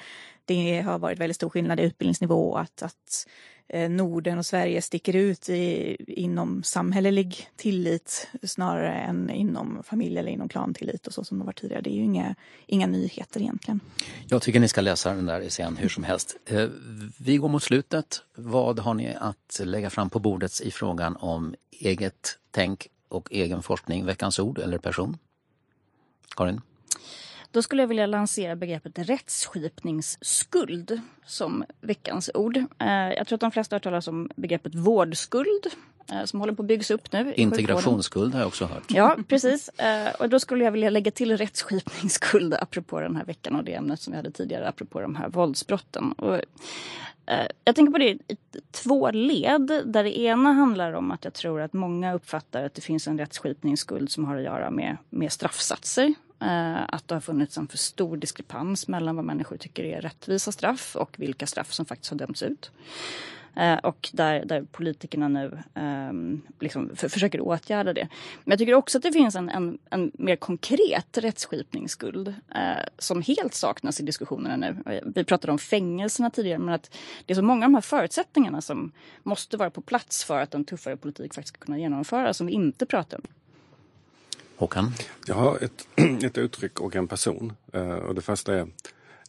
det 0.45 0.81
har 0.81 0.99
varit 0.99 1.19
väldigt 1.19 1.37
stor 1.37 1.51
skillnad 1.51 1.81
i 1.81 1.83
utbildningsnivå. 1.83 2.57
Att, 2.57 2.83
att 2.83 3.27
Eh, 3.69 3.91
Norden 3.91 4.39
och 4.39 4.47
Sverige 4.47 4.83
sticker 4.83 5.17
ut 5.17 5.49
i, 5.49 5.97
inom 6.07 6.63
samhällelig 6.63 7.49
tillit 7.57 8.29
snarare 8.43 8.93
än 8.93 9.31
inom 9.31 9.83
familj 9.83 10.19
eller 10.19 10.31
inom 10.31 10.49
klantillit 10.49 11.07
och 11.07 11.15
så 11.15 11.25
som 11.25 11.39
det 11.39 11.45
var 11.45 11.53
tidigare. 11.53 11.83
Det 11.83 11.91
är 11.91 11.95
ju 11.95 12.03
inga, 12.03 12.35
inga 12.67 12.87
nyheter 12.87 13.41
egentligen. 13.41 13.81
Jag 14.29 14.43
tycker 14.43 14.61
ni 14.61 14.69
ska 14.69 14.81
läsa 14.81 15.15
den 15.15 15.27
där 15.27 15.41
essän 15.41 15.77
hur 15.77 15.89
som 15.89 16.05
helst. 16.05 16.37
Eh, 16.45 16.69
vi 17.19 17.37
går 17.37 17.49
mot 17.49 17.63
slutet. 17.63 18.23
Vad 18.35 18.79
har 18.79 18.95
ni 18.95 19.15
att 19.21 19.61
lägga 19.65 19.91
fram 19.91 20.11
på 20.11 20.19
bordet 20.19 20.61
i 20.61 20.71
frågan 20.71 21.17
om 21.17 21.55
eget 21.71 22.39
tänk 22.51 22.89
och 23.09 23.29
egen 23.33 23.63
forskning, 23.63 24.07
veckans 24.07 24.39
ord 24.39 24.59
eller 24.59 24.79
person? 24.79 25.19
Karin? 26.37 26.61
Då 27.51 27.63
skulle 27.63 27.83
jag 27.83 27.89
vilja 27.89 28.07
lansera 28.07 28.57
begreppet 28.57 28.99
rättsskipningsskuld 28.99 31.01
som 31.27 31.65
veckans 31.81 32.31
ord. 32.35 32.57
Eh, 32.57 32.89
jag 32.89 33.27
tror 33.27 33.37
att 33.37 33.41
de 33.41 33.51
flesta 33.51 33.75
har 33.75 33.79
hört 33.79 33.85
talas 33.85 34.09
om 34.09 34.31
begreppet 34.37 34.75
vårdskuld 34.75 35.67
som 36.25 36.41
håller 36.41 36.53
på 36.53 36.63
att 36.63 36.69
byggas 36.69 36.91
upp 36.91 37.13
nu. 37.13 37.35
Integrationsskuld 37.35 38.33
har 38.33 38.41
jag 38.41 38.47
också 38.47 38.65
hört. 38.65 38.85
Ja, 38.89 39.17
precis. 39.29 39.69
Eh, 39.69 40.15
och 40.15 40.29
då 40.29 40.41
skulle 40.41 40.65
jag 40.65 40.73
vilja 40.73 40.91
lägga 40.91 41.11
till 41.11 41.37
rättsskipningsskuld 41.37 42.55
apropå 42.55 43.01
den 43.01 43.17
här 43.17 43.25
veckan 43.25 43.57
och 43.57 43.65
det 43.65 43.75
ämnet 43.75 44.01
som 44.01 44.11
vi 44.11 44.17
hade 44.17 44.31
tidigare 44.31 44.69
apropå 44.69 45.01
de 45.01 45.17
här 45.17 45.29
våldsbrotten. 45.29 46.13
Och 46.13 46.41
jag 47.65 47.75
tänker 47.75 47.93
på 47.93 47.99
det 47.99 48.09
i 48.09 48.19
två 48.71 49.11
led. 49.11 49.83
Där 49.85 50.05
det 50.05 50.19
ena 50.19 50.53
handlar 50.53 50.93
om 50.93 51.11
att 51.11 51.25
jag 51.25 51.35
tror 51.35 51.61
att 51.61 51.73
många 51.73 52.15
uppfattar 52.15 52.65
att 52.65 52.75
det 52.75 52.81
finns 52.81 53.09
en 53.09 53.19
rättsskipningsskuld 53.19 54.11
som 54.11 54.25
har 54.25 54.37
att 54.37 54.43
göra 54.43 54.71
med, 54.71 54.97
med 55.11 55.33
straffsatser. 55.33 56.15
Eh, 56.41 56.83
att 56.89 57.09
det 57.09 57.15
har 57.15 57.21
funnits 57.21 57.59
en 57.59 57.69
för 57.69 57.79
stor 57.79 58.17
diskrepans 58.17 58.89
mellan 58.89 59.17
vad 59.17 59.25
människor 59.25 59.57
tycker 59.57 59.85
är 59.85 60.01
rättvisa 60.01 60.53
straff 60.53 60.97
och 60.97 61.15
vilka 61.19 61.47
straff 61.47 61.73
som 61.73 61.87
faktiskt 61.87 62.11
har 62.11 62.19
dömts 62.19 62.43
ut. 62.43 62.71
Eh, 63.57 63.79
och 63.79 64.11
där, 64.13 64.45
där 64.45 64.63
politikerna 64.73 65.29
nu 65.29 65.59
um, 65.75 66.43
liksom 66.61 66.97
för, 66.97 67.09
försöker 67.09 67.41
åtgärda 67.41 67.93
det. 67.93 68.09
Men 68.45 68.53
jag 68.53 68.59
tycker 68.59 68.75
också 68.75 68.99
att 68.99 69.03
det 69.03 69.13
finns 69.13 69.37
en, 69.37 69.49
en, 69.49 69.79
en 69.91 70.13
mer 70.15 70.37
konkret 70.37 71.19
rättsskipningsskuld 71.19 72.29
uh, 72.29 72.35
som 72.99 73.23
helt 73.23 73.55
saknas 73.55 74.01
i 74.01 74.03
diskussionerna 74.03 74.57
nu. 74.57 75.01
Vi 75.15 75.25
pratade 75.25 75.53
om 75.53 75.59
fängelserna 75.59 76.31
tidigare 76.31 76.59
men 76.59 76.75
att 76.75 76.97
det 77.27 77.33
är 77.33 77.35
så 77.35 77.43
många 77.43 77.65
av 77.65 77.71
de 77.71 77.75
här 77.75 77.83
förutsättningarna 77.83 78.61
som 78.61 78.93
måste 79.23 79.57
vara 79.57 79.71
på 79.71 79.81
plats 79.81 80.25
för 80.25 80.41
att 80.41 80.55
en 80.55 80.65
tuffare 80.65 80.97
politik 80.97 81.35
faktiskt 81.35 81.57
ska 81.57 81.65
kunna 81.65 81.79
genomföras 81.79 82.37
som 82.37 82.47
vi 82.47 82.53
inte 82.53 82.87
pratar 82.87 83.19
om. 83.19 83.25
Håkan? 84.57 84.93
Jag 85.27 85.35
har 85.35 85.65
ett, 85.65 85.89
ett 86.25 86.39
uttryck 86.39 86.81
och 86.81 86.97
en 86.97 87.09
person. 87.09 87.53
Uh, 87.75 87.89
och 87.89 88.15
det 88.15 88.23
första 88.23 88.55
är 88.55 88.69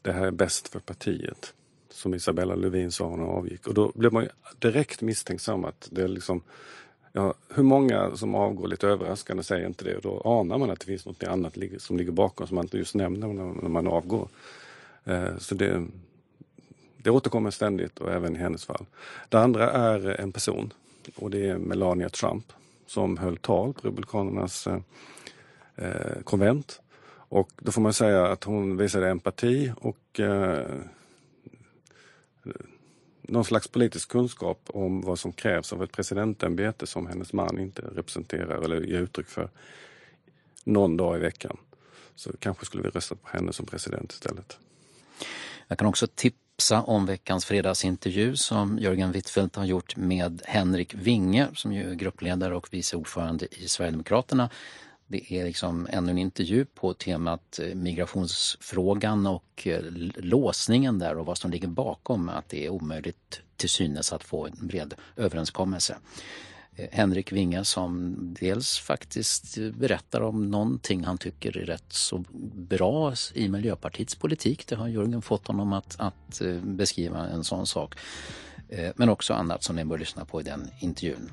det 0.02 0.12
här 0.12 0.26
är 0.26 0.32
bäst 0.32 0.68
för 0.68 0.80
partiet 0.80 1.54
som 1.98 2.14
Isabella 2.14 2.56
Lövin 2.56 2.92
sa 2.92 3.10
när 3.10 3.26
hon 3.26 3.38
avgick. 3.38 3.68
Och 3.68 3.74
då 3.74 3.92
blev 3.96 4.14
man 4.14 4.28
direkt 4.60 5.02
misstänksam 5.02 5.66
att 5.66 5.88
det 5.92 6.04
är 6.04 6.08
liksom 6.08 6.42
Ja, 7.12 7.34
hur 7.50 7.64
många 7.64 8.16
som 8.16 8.36
avgår 8.36 8.68
lite 8.68 8.88
överraskande 8.88 9.44
säger 9.44 9.68
inte 9.68 9.84
det 9.84 9.96
och 9.96 10.02
då 10.02 10.22
anar 10.26 10.58
man 10.58 10.70
att 10.70 10.80
det 10.80 10.86
finns 10.86 11.06
något 11.06 11.24
annat 11.24 11.58
som 11.78 11.98
ligger 11.98 12.12
bakom 12.12 12.48
som 12.48 12.56
man 12.56 12.66
inte 12.66 12.78
just 12.78 12.96
nämner 12.96 13.28
när 13.62 13.70
man 13.70 13.88
avgår. 13.88 14.28
Eh, 15.06 15.38
så 15.38 15.56
det, 15.56 15.88
det 16.98 17.10
återkommer 17.10 17.52
ständigt 17.52 18.00
och 18.00 18.12
även 18.12 18.36
i 18.36 18.40
hennes 18.40 18.66
fall. 18.66 18.86
Det 19.30 19.40
andra 19.40 19.72
är 19.72 20.22
en 20.22 20.32
person 20.32 20.74
och 21.16 21.32
det 21.32 21.50
är 21.50 21.58
Melania 21.58 22.10
Trump 22.10 22.54
som 22.88 23.18
höll 23.18 23.38
tal 23.38 23.74
på 23.74 23.88
Republikanernas 23.88 24.68
eh, 24.68 24.80
eh 25.76 26.22
konvent. 26.24 26.82
Och 27.30 27.50
då 27.56 27.72
får 27.72 27.82
man 27.82 27.94
säga 27.94 28.28
att 28.28 28.44
hon 28.44 28.78
visade 28.78 29.10
empati 29.10 29.72
och 29.82 30.20
eh, 30.20 30.68
någon 33.22 33.46
slags 33.46 33.68
politisk 33.68 34.10
kunskap 34.10 34.62
om 34.68 35.02
vad 35.02 35.20
som 35.20 35.32
krävs 35.32 35.74
av 35.74 35.84
ett 35.84 35.92
presidentämbete 35.92 36.88
som 36.88 37.08
hennes 37.08 37.34
man 37.34 37.60
inte 37.60 37.82
representerar 37.82 38.62
eller 38.62 38.82
ger 38.82 39.00
uttryck 39.00 39.28
för 39.28 39.50
någon 40.64 40.98
dag 40.98 41.18
i 41.18 41.20
veckan. 41.20 41.58
Så 42.16 42.32
kanske 42.40 42.66
skulle 42.66 42.84
vi 42.84 42.90
rösta 42.90 43.16
på 43.16 43.30
henne 43.30 43.54
som 43.54 43.66
president 43.66 44.12
istället. 44.12 44.58
Jag 45.68 45.78
kan 45.78 45.88
också 45.88 46.08
tipsa 46.08 46.82
om 46.82 47.06
veckans 47.06 47.46
fredagsintervju 47.46 48.36
som 48.36 48.80
Jörgen 48.80 49.12
Wittfeldt 49.12 49.56
har 49.56 49.66
gjort 49.66 49.96
med 49.96 50.42
Henrik 50.46 50.94
Winge 50.94 51.48
som 51.54 51.74
ju 51.74 51.92
är 51.92 51.96
gruppledare 51.96 52.56
och 52.56 52.68
vice 52.72 52.98
ordförande 52.98 53.48
i 53.52 53.68
Sverigedemokraterna 53.68 54.50
det 55.08 55.34
är 55.34 55.46
liksom 55.46 55.88
ännu 55.90 56.12
en 56.12 56.18
intervju 56.18 56.66
på 56.66 56.94
temat 56.94 57.60
eh, 57.60 57.76
migrationsfrågan 57.76 59.28
och 59.28 59.68
eh, 59.68 59.82
låsningen 60.16 61.00
där 61.00 61.18
och 61.18 61.26
vad 61.26 61.38
som 61.38 61.52
ligger 61.52 61.68
bakom 61.68 62.30
att 62.30 62.50
det 62.50 62.66
är 62.66 62.70
omöjligt 62.70 63.42
till 63.56 63.70
synes 63.70 64.14
att 64.14 64.24
få 64.24 64.48
en 64.48 64.68
bred 64.68 64.94
överenskommelse. 65.16 65.98
Eh, 66.76 66.88
Henrik 66.92 67.32
Winge 67.32 67.66
som 67.66 68.16
dels 68.40 68.80
faktiskt 68.80 69.58
berättar 69.58 70.22
om 70.22 70.52
någonting 70.52 71.04
han 71.04 71.18
tycker 71.18 71.58
är 71.58 71.66
rätt 71.66 71.94
så 71.94 72.24
bra 72.54 73.14
i 73.34 73.50
Miljöpartiets 73.50 74.16
politik. 74.16 74.68
Det 74.68 74.76
har 74.76 74.88
Jörgen 74.88 75.22
fått 75.22 75.48
honom 75.48 75.74
att, 75.74 75.96
att 76.00 76.42
beskriva 76.62 77.28
en 77.28 77.44
sån 77.44 77.68
sak. 77.68 77.96
Men 78.96 79.10
också 79.10 79.34
annat 79.34 79.64
som 79.64 79.76
ni 79.76 79.86
bör 79.86 79.98
lyssna 79.98 80.26
på 80.26 80.42
i 80.42 80.44
den 80.44 80.70
intervjun. 80.80 81.32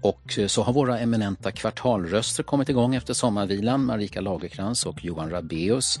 Och 0.00 0.38
eh, 0.38 0.46
så 0.46 0.62
har 0.62 0.72
våra 0.72 0.98
eminenta 0.98 1.50
kvartalröster 1.50 2.42
kommit 2.42 2.68
igång 2.68 2.94
efter 2.94 3.14
sommarvilan. 3.14 3.84
Marika 3.84 4.20
Lagerkrans 4.20 4.86
och 4.86 5.04
Johan 5.04 5.30
Rabeus. 5.30 6.00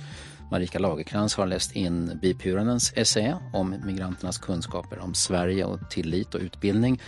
Marika 0.50 0.78
Lagerkrans 0.78 1.34
har 1.34 1.46
läst 1.46 1.76
in 1.76 2.18
Bi 2.22 2.34
Pyranens 2.34 2.92
essä 2.96 3.36
om 3.52 3.74
migranternas 3.84 4.38
kunskaper 4.38 4.98
om 4.98 5.14
Sverige 5.14 5.64
och 5.64 5.90
tillit 5.90 6.34
och 6.34 6.40
utbildning. 6.40 7.00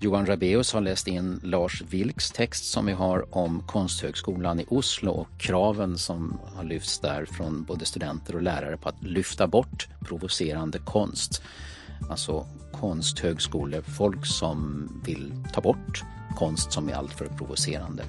Johan 0.00 0.26
Rabeus 0.26 0.72
har 0.72 0.80
läst 0.80 1.08
in 1.08 1.40
Lars 1.42 1.82
Vilks 1.90 2.30
text 2.30 2.64
som 2.64 2.86
vi 2.86 2.92
har 2.92 3.36
om 3.36 3.62
Konsthögskolan 3.66 4.60
i 4.60 4.64
Oslo 4.68 5.10
och 5.10 5.28
kraven 5.38 5.98
som 5.98 6.40
har 6.56 6.64
lyfts 6.64 6.98
där 6.98 7.24
från 7.24 7.64
både 7.64 7.84
studenter 7.84 8.36
och 8.36 8.42
lärare 8.42 8.76
på 8.76 8.88
att 8.88 9.02
lyfta 9.02 9.46
bort 9.46 9.88
provocerande 10.00 10.78
konst. 10.78 11.42
Alltså 12.10 12.46
konsthögskolefolk 12.72 14.26
som 14.26 14.88
vill 15.04 15.32
ta 15.52 15.60
bort 15.60 16.04
konst 16.38 16.72
som 16.72 16.88
är 16.88 16.92
alltför 16.92 17.26
provocerande. 17.26 18.04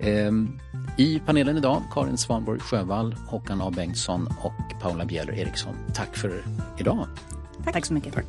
Ehm, 0.00 0.58
I 0.98 1.18
panelen 1.18 1.56
idag 1.56 1.82
Karin 1.92 2.18
Svanborg 2.18 2.60
Sjövall, 2.60 3.16
Håkan 3.28 3.62
A 3.62 3.72
Bengtsson 3.76 4.28
och 4.42 4.80
Paula 4.80 5.04
Bjeller 5.04 5.32
Eriksson. 5.32 5.74
Tack 5.94 6.16
för 6.16 6.44
idag. 6.78 7.06
Tack, 7.64 7.74
Tack 7.74 7.86
så 7.86 7.94
mycket. 7.94 8.14
Tack. 8.14 8.26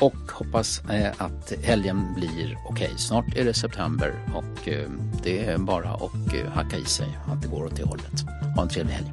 Och 0.00 0.32
hoppas 0.32 0.84
eh, 0.90 1.12
att 1.18 1.52
helgen 1.62 2.14
blir 2.14 2.58
okej. 2.66 2.86
Okay. 2.86 2.98
Snart 2.98 3.36
är 3.36 3.44
det 3.44 3.54
september 3.54 4.14
och 4.34 4.68
eh, 4.68 4.88
det 5.22 5.46
är 5.46 5.58
bara 5.58 5.90
att 5.90 6.34
eh, 6.34 6.50
hacka 6.52 6.76
i 6.76 6.84
sig 6.84 7.18
att 7.26 7.42
det 7.42 7.48
går 7.48 7.64
åt 7.64 7.76
det 7.76 7.84
hållet. 7.84 8.24
Ha 8.56 8.62
en 8.62 8.68
trevlig 8.68 8.94
helg. 8.94 9.12